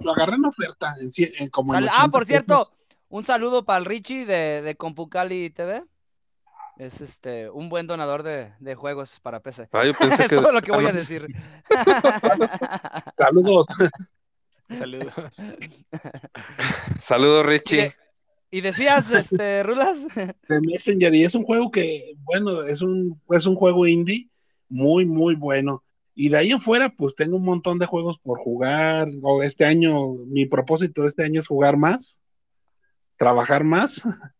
[0.00, 2.28] lo agarré en oferta, en, en como en ah, 80 por pesos.
[2.28, 2.72] cierto,
[3.10, 5.84] un saludo para el Richie de, de Compucali TV.
[6.78, 9.68] Es este un buen donador de, de juegos para PC.
[9.72, 11.26] Ah, yo pensé es que todo lo que voy a decir.
[13.18, 13.66] Saludos.
[14.78, 15.36] Saludos.
[17.00, 17.76] Saludos, Y, Richie.
[17.82, 17.92] de-
[18.52, 23.46] y decías, este, Rulas, de Messenger y es un juego que, bueno, es un, es
[23.46, 24.28] un juego indie
[24.68, 25.82] muy, muy bueno.
[26.14, 29.08] Y de ahí en fuera, pues tengo un montón de juegos por jugar.
[29.22, 32.19] O este año, mi propósito de este año es jugar más,
[33.20, 34.00] trabajar más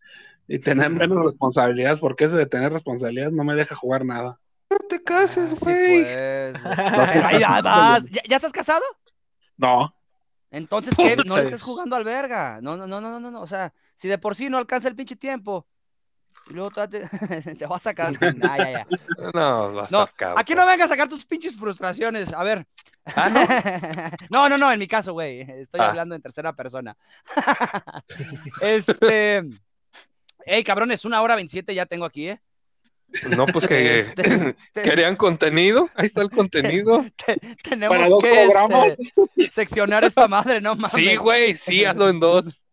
[0.48, 4.40] y tener menos responsabilidades, porque ese de tener responsabilidades no me deja jugar nada.
[4.89, 6.02] te cases, güey.
[7.39, 8.05] ya vas.
[8.07, 8.82] ¿Ya, ya estás casado?
[9.59, 9.94] No,
[10.51, 11.15] Entonces, ¿qué?
[11.27, 12.59] No le estés jugando al verga.
[12.62, 13.43] No, no, no, no, no, no.
[13.43, 15.66] O sea, si de por sí no alcanza el pinche tiempo.
[16.48, 17.07] Y luego te,
[17.59, 18.35] te vas a casar.
[18.43, 18.86] Ah, ya, ya.
[19.35, 22.32] No, No, aquí no vengas a sacar tus pinches frustraciones.
[22.32, 22.66] A ver.
[24.31, 25.41] no, no, no, en mi caso, güey.
[25.41, 25.89] Estoy Ah.
[25.91, 26.97] hablando en tercera persona.
[28.61, 29.43] este.
[30.47, 32.41] Ey, cabrones, una hora veintisiete ya tengo aquí, ¿eh?
[33.28, 35.91] No, pues que Este, te- querían contenido.
[35.95, 37.05] Ahí está el contenido.
[37.27, 40.93] te- tenemos Para dos que este, seccionar esta madre, no mames.
[40.93, 42.65] Sí, güey, sí, hazlo en dos.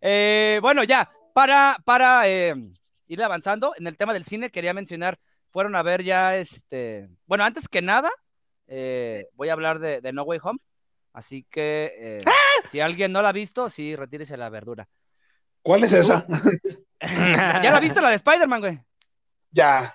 [0.00, 2.54] Eh, bueno, ya, para, para eh,
[3.08, 5.18] ir avanzando en el tema del cine, quería mencionar,
[5.50, 8.10] fueron a ver ya este, bueno, antes que nada,
[8.74, 10.58] eh, voy a hablar de, de No Way Home,
[11.12, 12.18] así que eh,
[12.70, 14.88] si alguien no la ha visto, sí, retírese la verdura.
[15.62, 16.26] ¿cuál es esa?
[17.00, 18.80] ¿Ya la viste la de Spider-Man, güey?
[19.50, 19.92] ya.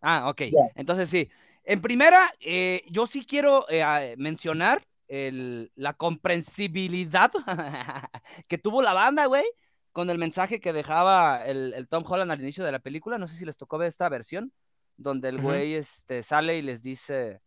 [0.00, 0.40] Ah, ok.
[0.50, 0.58] Ya.
[0.74, 1.30] Entonces sí.
[1.64, 7.30] En primera, eh, yo sí quiero eh, mencionar el- la comprensibilidad
[8.48, 9.44] que tuvo la banda, güey,
[9.92, 13.18] con el mensaje que dejaba el, el Tom Holland al inicio de la película.
[13.18, 14.52] No sé si les tocó ver esta versión,
[14.96, 17.40] donde el güey este, sale y les dice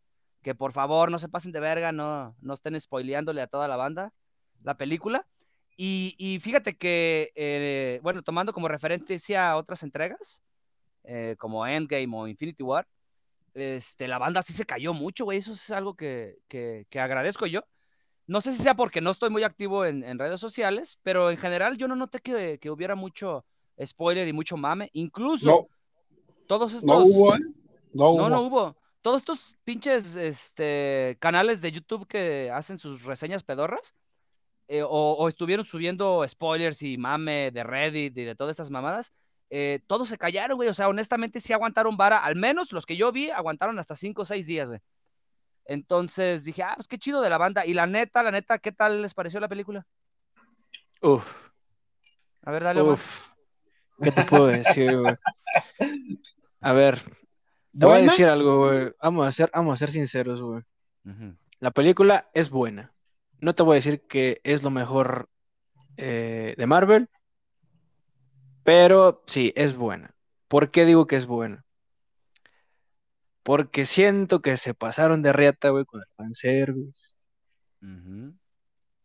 [0.48, 3.76] que por favor no se pasen de verga, no, no estén spoileándole a toda la
[3.76, 4.14] banda
[4.64, 5.28] la película.
[5.76, 10.42] Y, y fíjate que, eh, bueno, tomando como referencia a otras entregas,
[11.04, 12.88] eh, como Endgame o Infinity War,
[13.56, 15.40] este, la banda sí se cayó mucho, güey.
[15.40, 17.66] Eso es algo que, que, que agradezco yo.
[18.26, 21.36] No sé si sea porque no estoy muy activo en, en redes sociales, pero en
[21.36, 23.44] general yo no noté que, que hubiera mucho
[23.86, 24.92] spoiler y mucho mame.
[24.94, 25.68] Incluso No,
[26.48, 26.86] todos estos.
[26.86, 27.40] no hubo, ¿eh?
[27.92, 28.18] No hubo.
[28.22, 28.78] No, no hubo.
[29.08, 33.96] Todos estos pinches este, canales de YouTube que hacen sus reseñas pedorras,
[34.68, 39.14] eh, o, o estuvieron subiendo spoilers y mame de Reddit y de todas estas mamadas,
[39.50, 40.68] eh, todos se callaron, güey.
[40.68, 44.24] O sea, honestamente sí aguantaron vara, al menos los que yo vi aguantaron hasta 5
[44.24, 44.82] o 6 días, güey.
[45.64, 47.66] Entonces dije, ah, pues qué chido de la banda.
[47.66, 49.88] Y la neta, la neta, ¿qué tal les pareció la película?
[51.02, 51.50] Uf,
[52.42, 53.30] A ver, dale, uf.
[54.04, 55.16] ¿Qué te puedo decir, güey?
[56.60, 57.02] A ver,
[57.80, 58.92] te voy a decir algo, güey.
[59.02, 60.64] Vamos a ser, vamos a ser sinceros, güey.
[61.60, 62.94] La película es buena.
[63.40, 65.30] No te voy a decir que es lo mejor
[65.98, 67.10] eh, de Marvel,
[68.64, 70.14] pero sí, es buena.
[70.48, 71.64] ¿Por qué digo que es buena?
[73.44, 77.14] Porque siento que se pasaron de riata, güey, con el fanservice.
[77.82, 78.34] Ujú.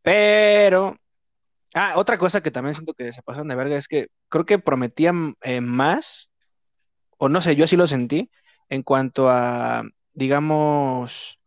[0.03, 0.97] Pero.
[1.75, 4.59] Ah, otra cosa que también siento que se pasaron de verga es que creo que
[4.59, 6.31] prometían eh, más,
[7.17, 8.31] o no sé, yo así lo sentí,
[8.69, 9.83] en cuanto a,
[10.15, 11.39] digamos,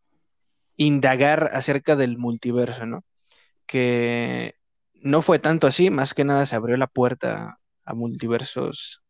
[0.78, 3.04] indagar acerca del multiverso, ¿no?
[3.66, 4.56] Que
[4.96, 9.02] no fue tanto así, más que nada se abrió la puerta a multiversos,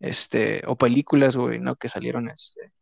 [0.00, 1.76] este, o películas, güey, ¿no?
[1.76, 2.72] Que salieron, este,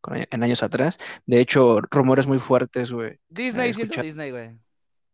[0.00, 0.98] con- en años atrás.
[1.26, 4.58] De hecho, rumores muy fuertes, güey, Disney Eh, siendo escucha- Disney, güey.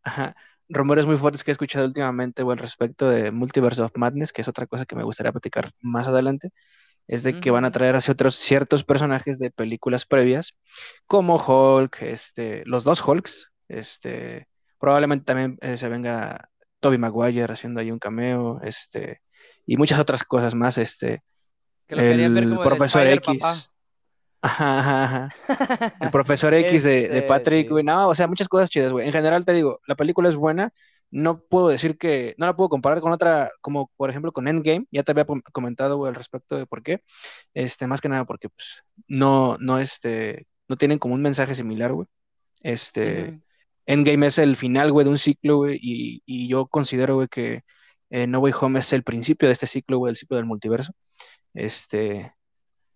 [0.03, 0.35] Ajá.
[0.67, 4.41] Rumores muy fuertes que he escuchado últimamente, güey, al respecto de Multiverse of Madness, que
[4.41, 6.51] es otra cosa que me gustaría platicar más adelante,
[7.07, 10.55] es de que van a traer así otros ciertos personajes de películas previas,
[11.05, 14.47] como Hulk, este, los dos Hulks, este,
[14.79, 16.49] probablemente también eh, se venga
[16.79, 19.21] Tobey Maguire haciendo ahí un cameo, este,
[19.65, 21.21] y muchas otras cosas más, este,
[21.87, 23.39] Que lo querían ver el como profesor X.
[23.39, 23.55] papá.
[24.45, 25.03] Ajá, ajá,
[25.49, 25.93] ajá.
[25.99, 27.71] El profesor X de, de Este, Patrick, sí.
[27.71, 27.83] güey.
[27.83, 29.07] No, o sea, muchas cosas chidas, güey.
[29.07, 30.71] En general te digo, la película es buena.
[31.15, 34.85] No puedo decir que, no la puedo comparar con otra, como por ejemplo con Endgame.
[34.91, 37.01] Ya te había com- comentado, al respecto de por qué.
[37.53, 41.93] Este, más que nada porque, pues, no, no, este, no tienen como un mensaje similar,
[41.93, 42.07] güey.
[42.61, 43.39] Este.
[43.85, 47.61] Endgame es el final, güey, de un ciclo, güey, y, y yo considero, güey, que
[48.09, 50.91] eh, No Way Home es el principio de este ciclo, güey, el ciclo del multiverso.
[51.53, 52.33] Este,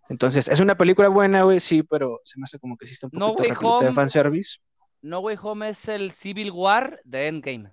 [0.10, 3.12] entonces, es una película buena, güey, sí, pero se me hace como que está un
[3.14, 4.58] No poquito Way repleta de fanservice.
[5.02, 7.72] No Way Home es el Civil War de Endgame.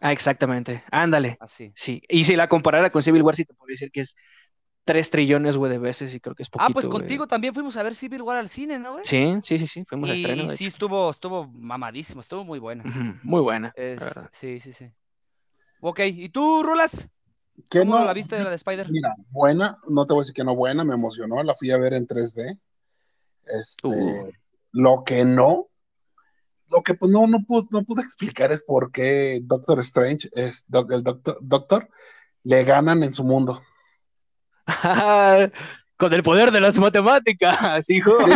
[0.00, 1.72] Ah, exactamente, ándale, Así.
[1.74, 2.02] sí.
[2.08, 4.14] Y si la comparara con Civil War, sí te podría decir que es
[4.84, 7.00] tres trillones, güey, de veces y creo que es Ah, poquito, pues güey.
[7.00, 9.04] contigo también fuimos a ver Civil War al cine, ¿no, güey?
[9.04, 10.74] Sí, sí, sí, sí, fuimos a estreno, y de sí hecho.
[10.74, 12.84] estuvo, estuvo mamadísimo, estuvo muy buena.
[13.22, 14.02] Muy buena, Es-
[14.32, 14.90] sí, sí, sí.
[15.80, 17.08] Ok, ¿y tú, Rulas?
[17.70, 18.04] ¿Qué ¿Cómo no?
[18.04, 18.88] la viste de la de Spider?
[18.90, 21.78] Mira, buena, no te voy a decir que no buena, me emocionó, la fui a
[21.78, 22.58] ver en 3D.
[23.44, 24.30] Este, Uh.
[24.72, 25.68] lo que no,
[26.70, 30.64] lo que pues no, no pude, no pude explicar es por qué Doctor Strange, es,
[30.68, 31.88] doc- el doctor, doctor,
[32.44, 33.60] le ganan en su mundo.
[35.98, 38.18] Con el poder de las matemáticas, hijo.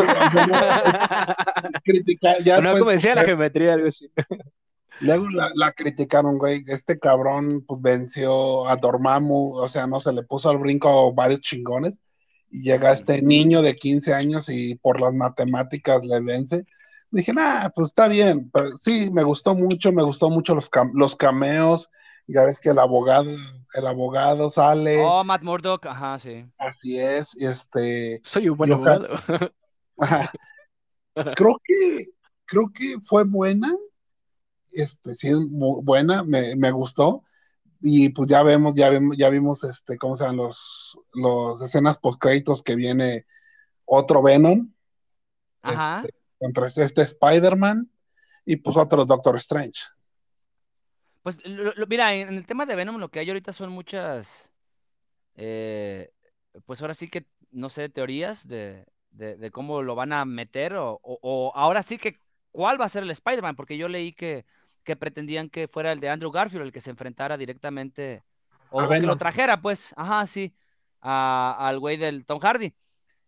[2.44, 4.10] Ya No, como decía la geometría, algo así.
[5.00, 6.62] Luego la, la criticaron, güey.
[6.66, 11.40] Este cabrón, pues venció a Dormammu, o sea, no se le puso al brinco varios
[11.40, 12.00] chingones.
[12.50, 16.64] y llega este niño de 15 años y por las matemáticas le vence.
[17.12, 20.92] Dije, nah, pues está bien, pero sí, me gustó mucho, me gustó mucho los, cam-
[20.94, 21.90] los cameos,
[22.28, 23.28] ya ves que el abogado,
[23.74, 26.46] el abogado sale, Oh, Matt Murdock, ajá, sí.
[26.58, 29.08] así es, y este, Soy un buen abogado.
[31.36, 32.06] creo que,
[32.44, 33.74] creo que fue buena,
[34.72, 37.22] este, sí, mu- buena, me, me gustó,
[37.80, 41.98] y pues ya vemos, ya vemos, ya vimos, este, cómo se llaman los, los escenas
[41.98, 43.26] post créditos que viene
[43.86, 44.72] otro Venom,
[45.62, 46.02] Ajá.
[46.02, 47.88] este, contra este Spider-Man,
[48.46, 49.80] y pues otro Doctor Strange.
[51.22, 54.50] Pues lo- lo- mira, en el tema de Venom lo que hay ahorita son muchas,
[55.36, 56.10] eh,
[56.64, 60.74] pues ahora sí que, no sé, teorías de, de, de cómo lo van a meter
[60.76, 62.18] o, o- o ahora sí que
[62.50, 64.46] cuál va a ser el Spider-Man, porque yo leí que,
[64.82, 68.24] que pretendían que fuera el de Andrew Garfield el que se enfrentara directamente
[68.70, 70.54] o, que lo trajera, pues, ajá, sí,
[71.02, 72.74] a- al güey del Tom Hardy.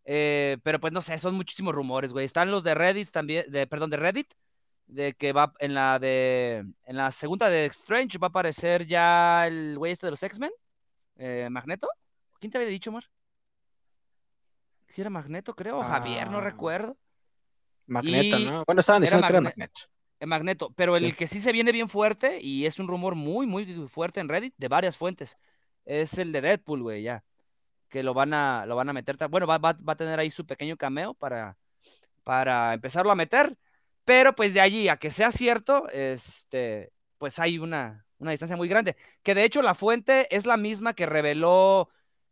[0.05, 2.25] Eh, pero pues no sé, son muchísimos rumores, güey.
[2.27, 4.33] Están los de Reddit también, de, perdón, de Reddit,
[4.87, 9.47] de que va en la de en la segunda de Strange va a aparecer ya
[9.47, 10.51] el güey este de los X-Men,
[11.17, 11.89] eh, Magneto.
[12.41, 13.05] ¿Quién te había dicho, Mar?
[14.89, 16.43] Si era Magneto, creo, o Javier, no Ah.
[16.43, 16.97] recuerdo.
[17.87, 18.65] Magneto, Y ¿no?
[18.67, 19.81] Bueno, estaban era diciendo que era Magne- Magneto.
[20.21, 23.47] Eh, Magneto, pero el que sí se viene bien fuerte y es un rumor muy,
[23.47, 25.37] muy fuerte en Reddit de varias fuentes,
[25.85, 27.25] es el de Deadpool, güey, ya.
[27.93, 29.17] Que lo van a, lo van a meter.
[29.29, 31.59] Bueno, va, va- va a tener ahí su pequeño cameo para,
[32.25, 33.57] para empezarlo a meter.
[34.05, 38.69] Pero pues de allí a que sea cierto, este, pues hay una, una distancia muy
[38.69, 38.97] grande.
[39.23, 41.91] Que de hecho la fuente es la misma que reveló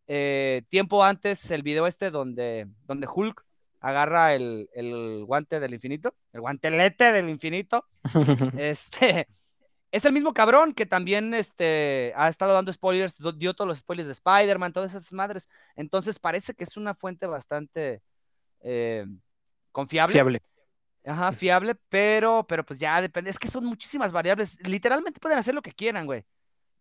[0.08, 3.44] eh, tiempo antes el video este donde, donde Hulk
[3.80, 7.86] agarra el, el guante del infinito, el guantelete del infinito.
[8.56, 9.28] Este,
[9.92, 14.06] es el mismo cabrón que también este, ha estado dando spoilers, dio todos los spoilers
[14.06, 15.48] de Spider-Man, todas esas madres.
[15.76, 18.02] Entonces parece que es una fuente bastante
[18.60, 19.06] eh,
[19.72, 20.12] confiable.
[20.12, 20.42] Fiable.
[21.04, 23.30] Ajá, fiable, pero, pero pues ya depende.
[23.30, 24.56] Es que son muchísimas variables.
[24.60, 26.24] Literalmente pueden hacer lo que quieran, güey,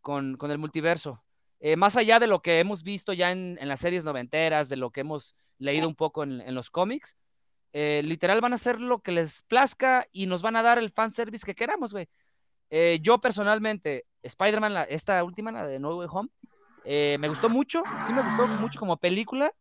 [0.01, 1.23] con, con el multiverso.
[1.61, 4.77] Eh, más allá de lo que hemos visto ya en, en las series noventeras, de
[4.77, 7.17] lo que hemos leído un poco en, en los cómics,
[7.73, 10.91] eh, literal van a hacer lo que les plazca y nos van a dar el
[10.91, 12.07] fanservice que queramos, güey.
[12.69, 16.29] Eh, yo personalmente, Spider-Man, esta última, la de No Way Home,
[16.83, 19.51] eh, me gustó mucho, sí me gustó mucho como película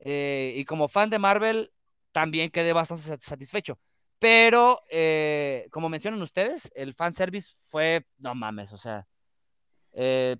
[0.00, 1.72] eh, y como fan de Marvel
[2.12, 3.78] también quedé bastante sat- satisfecho.
[4.18, 9.06] Pero, eh, como mencionan ustedes, el fanservice fue, no mames, o sea,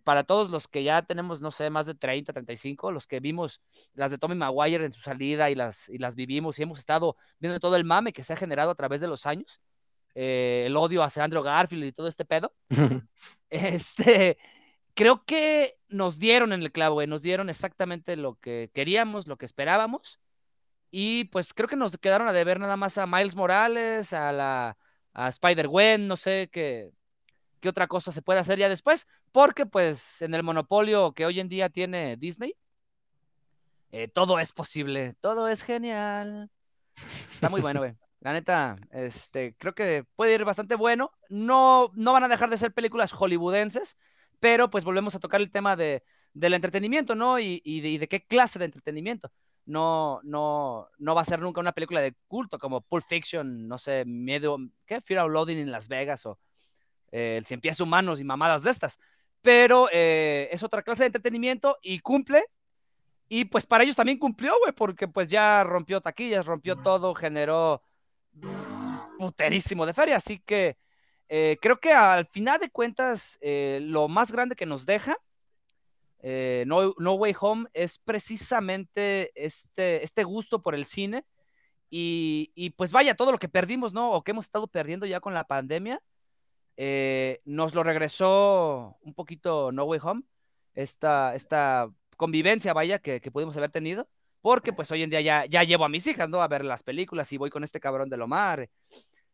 [0.04, 3.60] para todos los que ya tenemos, no sé, más de 30, 35, los que vimos
[3.94, 7.16] las de Tommy Maguire en su salida y las, y las vivimos y hemos estado
[7.38, 9.60] viendo todo el mame que se ha generado a través de los años,
[10.14, 12.54] eh, el odio hacia Andrew Garfield y todo este pedo,
[13.50, 14.38] este,
[14.94, 19.36] creo que nos dieron en el clavo, güey, nos dieron exactamente lo que queríamos, lo
[19.36, 20.20] que esperábamos.
[20.92, 24.76] Y pues creo que nos quedaron a deber nada más a Miles Morales, a la
[25.12, 26.92] a Spider-Gwen, no sé qué,
[27.60, 31.40] qué otra cosa se puede hacer ya después, porque pues en el monopolio que hoy
[31.40, 32.54] en día tiene Disney,
[33.92, 36.50] eh, todo es posible, todo es genial.
[37.32, 37.96] Está muy bueno, güey.
[38.20, 41.10] La neta, este, creo que puede ir bastante bueno.
[41.28, 43.96] No, no van a dejar de ser películas hollywoodenses,
[44.40, 47.38] pero pues volvemos a tocar el tema de, del entretenimiento, ¿no?
[47.38, 49.32] Y, y de, y de qué clase de entretenimiento.
[49.64, 53.78] No, no, no va a ser nunca una película de culto como Pulp Fiction, no
[53.78, 55.00] sé, Miedo, ¿qué?
[55.00, 56.38] Fear of Loading en Las Vegas o
[57.12, 58.98] eh, El Cien Pies Humanos y mamadas de estas.
[59.42, 62.44] Pero eh, es otra clase de entretenimiento y cumple.
[63.28, 67.82] Y pues para ellos también cumplió, güey, porque pues ya rompió taquillas, rompió todo, generó
[69.18, 70.16] puterísimo de feria.
[70.16, 70.76] Así que
[71.28, 75.16] eh, creo que al final de cuentas, eh, lo más grande que nos deja
[76.22, 81.24] eh, no, Way Home es precisamente este, este gusto por el cine.
[81.92, 84.12] Y, pues vaya, todo lo que perdimos, ¿no?
[84.12, 86.00] O que hemos estado perdiendo ya con la pandemia,
[87.44, 90.22] nos lo regresó un poquito No Way Home,
[90.74, 94.08] esta, esta convivencia, vaya, que pudimos haber tenido.
[94.40, 96.42] Porque pues hoy en día ya, ya llevo a mis hijas, ¿no?
[96.42, 98.68] A ver las películas y voy con este cabrón de Lomar,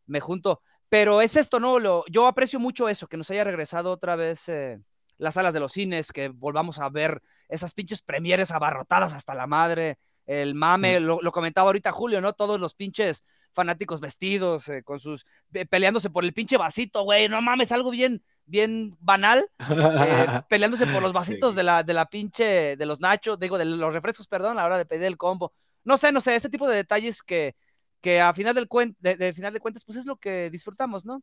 [0.05, 0.61] me junto.
[0.89, 1.79] Pero es esto, ¿no?
[1.79, 4.79] Lo, yo aprecio mucho eso, que nos haya regresado otra vez eh,
[5.17, 9.47] las salas de los cines, que volvamos a ver esas pinches premieres abarrotadas hasta la
[9.47, 12.33] madre, el mame, lo, lo, comentaba ahorita Julio, ¿no?
[12.33, 13.23] Todos los pinches
[13.53, 17.89] fanáticos vestidos, eh, con sus, eh, peleándose por el pinche vasito, güey, no mames, algo
[17.89, 21.57] bien, bien banal, eh, peleándose por los vasitos sí.
[21.57, 24.65] de, la, de la pinche, de los nachos, digo, de los refrescos, perdón, a la
[24.65, 25.53] hora de pedir el combo.
[25.83, 27.55] No sé, no sé, este tipo de detalles que,
[28.01, 31.05] que a final, del cuen de, de, final de cuentas, pues es lo que disfrutamos,
[31.05, 31.21] ¿no?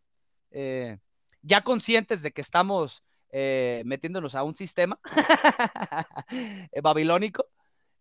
[0.51, 0.99] Eh,
[1.43, 4.99] ya conscientes de que estamos eh, metiéndonos a un sistema
[6.83, 7.47] babilónico,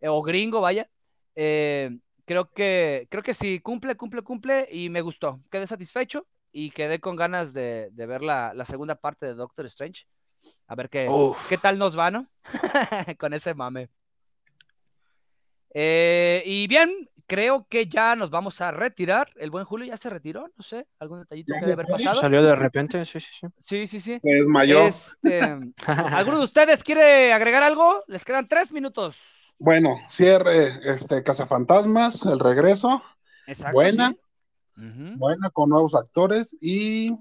[0.01, 0.89] o gringo, vaya.
[1.33, 5.41] Creo que, creo que sí, cumple, cumple, cumple y me gustó.
[5.49, 9.65] Quedé satisfecho y quedé con ganas de, de ver la, la segunda parte de Doctor
[9.65, 10.05] Strange.
[10.67, 11.49] A ver qué, Uf.
[11.49, 12.27] qué tal nos va, ¿no?
[13.19, 13.89] con ese mame.
[15.73, 16.91] Eh, y bien,
[17.25, 19.31] creo que ya nos vamos a retirar.
[19.37, 22.15] El buen Julio ya se retiró, no sé, algún detallito que debe haber pasado.
[22.21, 23.47] Salió de repente, sí, sí, sí.
[23.65, 24.19] Sí, sí, sí.
[24.21, 24.83] Se desmayó.
[24.83, 25.41] Este,
[25.87, 28.03] ¿Alguno de ustedes quiere agregar algo?
[28.07, 29.15] Les quedan tres minutos.
[29.57, 33.01] Bueno, cierre, este, Cazafantasmas, el regreso,
[33.47, 33.73] Exacto.
[33.73, 34.11] Buena.
[34.11, 34.19] sí.
[34.77, 35.17] Ujú.
[35.17, 37.11] buena, con nuevos actores y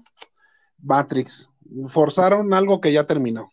[0.81, 1.51] Matrix.
[1.87, 3.51] Forzaron algo que ya terminó.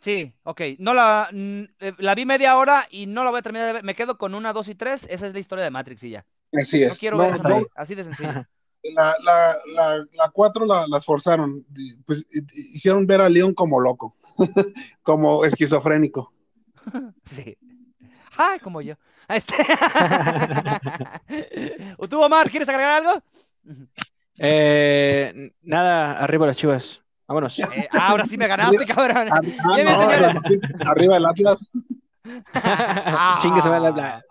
[0.00, 0.60] Sí, ok.
[0.78, 3.72] No la, mm, eh, la vi media hora y no la voy a terminar de
[3.74, 3.84] ver.
[3.84, 5.06] Me quedo con una, dos y tres.
[5.08, 6.26] Esa es la historia de Matrix y ya.
[6.52, 6.98] Así No es.
[6.98, 7.68] quiero No, ver.
[7.76, 8.44] Así de sencillo.
[8.82, 11.64] la, la, la, la cuatro la, las forzaron.
[12.04, 12.44] Pues hi-
[12.74, 14.16] hicieron ver a Leon como loco,
[15.02, 16.32] como esquizofrénico.
[17.24, 17.56] Sí.
[18.36, 18.94] Ay, como yo.
[19.36, 19.54] Este...
[21.98, 23.22] ¿O tú, Omar, quieres agregar algo?
[24.38, 27.02] Eh, nada, arriba las chivas.
[27.26, 27.58] Vámonos.
[27.58, 29.28] Eh, ahora sí me ganaste, cabrón.
[29.30, 31.56] Ah, no, arriba el Atlas.
[33.38, 34.22] Chingue se va la.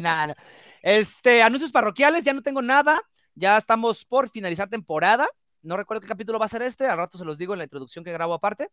[0.00, 0.34] No, no.
[0.82, 3.00] Este, anuncios parroquiales, ya no tengo nada.
[3.34, 5.26] Ya estamos por finalizar temporada.
[5.62, 6.86] No recuerdo qué capítulo va a ser este.
[6.86, 8.70] Al rato se los digo en la introducción que grabo aparte.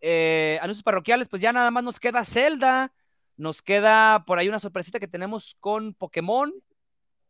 [0.00, 2.92] Eh, anuncios parroquiales, pues ya nada más nos queda Zelda.
[3.38, 6.52] Nos queda por ahí una sorpresita que tenemos con Pokémon.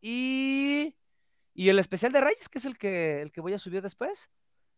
[0.01, 0.95] Y,
[1.53, 4.29] y el especial de Reyes, que es el que, el que voy a subir después.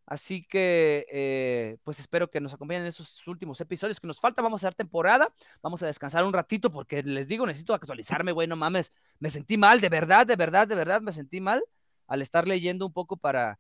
[0.06, 4.42] Así que, eh, pues espero que nos acompañen en esos últimos episodios que nos falta.
[4.42, 5.34] Vamos a dar temporada.
[5.64, 8.92] Vamos a descansar un ratito porque les digo, necesito actualizarme, güey, no mames.
[9.20, 11.64] Me sentí mal, de verdad, de verdad, de verdad, me sentí mal
[12.08, 13.58] al estar leyendo un poco para,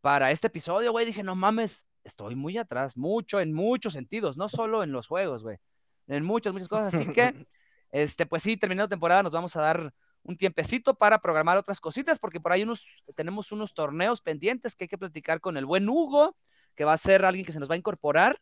[0.00, 1.06] para este episodio, güey.
[1.06, 5.44] Dije, no mames, estoy muy atrás, mucho, en muchos sentidos, no solo en los juegos,
[5.44, 5.58] güey.
[6.06, 6.94] En muchas, muchas cosas.
[6.94, 7.46] Así que,
[7.92, 12.18] este, pues sí, terminando temporada, nos vamos a dar un tiempecito para programar otras cositas,
[12.18, 15.88] porque por ahí unos, tenemos unos torneos pendientes que hay que platicar con el buen
[15.88, 16.36] Hugo,
[16.74, 18.40] que va a ser alguien que se nos va a incorporar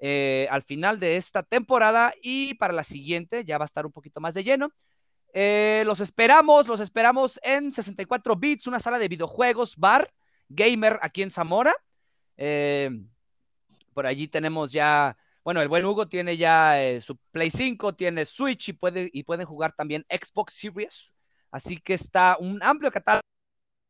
[0.00, 3.92] eh, al final de esta temporada y para la siguiente ya va a estar un
[3.92, 4.72] poquito más de lleno.
[5.34, 10.12] Eh, los esperamos, los esperamos en 64 bits, una sala de videojuegos, bar,
[10.48, 11.74] gamer aquí en Zamora.
[12.36, 12.90] Eh,
[13.92, 15.16] por allí tenemos ya,
[15.48, 19.22] bueno, el buen Hugo tiene ya eh, su Play 5, tiene Switch y, puede, y
[19.22, 21.14] pueden jugar también Xbox Series.
[21.50, 23.22] Así que está un amplio catálogo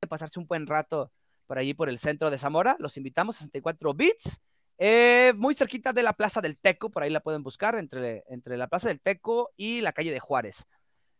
[0.00, 1.10] de pasarse un buen rato
[1.48, 2.76] por allí por el centro de Zamora.
[2.78, 4.40] Los invitamos a 64 bits.
[4.78, 8.56] Eh, muy cerquita de la Plaza del Teco, por ahí la pueden buscar, entre, entre
[8.56, 10.64] la Plaza del Teco y la calle de Juárez.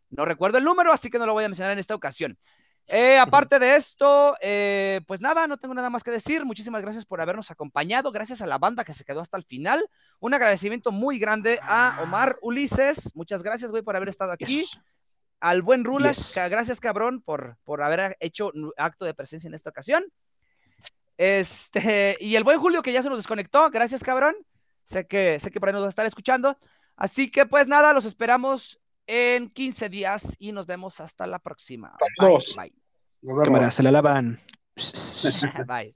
[0.08, 2.38] No recuerdo el número, así que no lo voy a mencionar en esta ocasión.
[2.90, 6.44] Eh, aparte de esto, eh, pues nada, no tengo nada más que decir.
[6.44, 8.10] Muchísimas gracias por habernos acompañado.
[8.10, 9.88] Gracias a la banda que se quedó hasta el final.
[10.20, 13.14] Un agradecimiento muy grande a Omar Ulises.
[13.14, 14.46] Muchas gracias, güey, por haber estado aquí.
[14.46, 14.80] Yes.
[15.40, 16.50] Al buen Rulas, Yes.
[16.50, 20.04] gracias, cabrón, por, por haber hecho acto de presencia en esta ocasión.
[21.16, 23.70] Este, y el buen Julio, que ya se nos desconectó.
[23.70, 24.34] Gracias, cabrón.
[24.84, 26.56] Sé que, sé que por ahí nos va a estar escuchando.
[26.96, 31.96] Así que, pues nada, los esperamos en 15 días y nos vemos hasta la próxima.
[32.56, 32.77] Bye.
[33.22, 33.44] Nos vemos.
[33.44, 34.38] Cámara, se la lavan.
[35.66, 35.92] bye.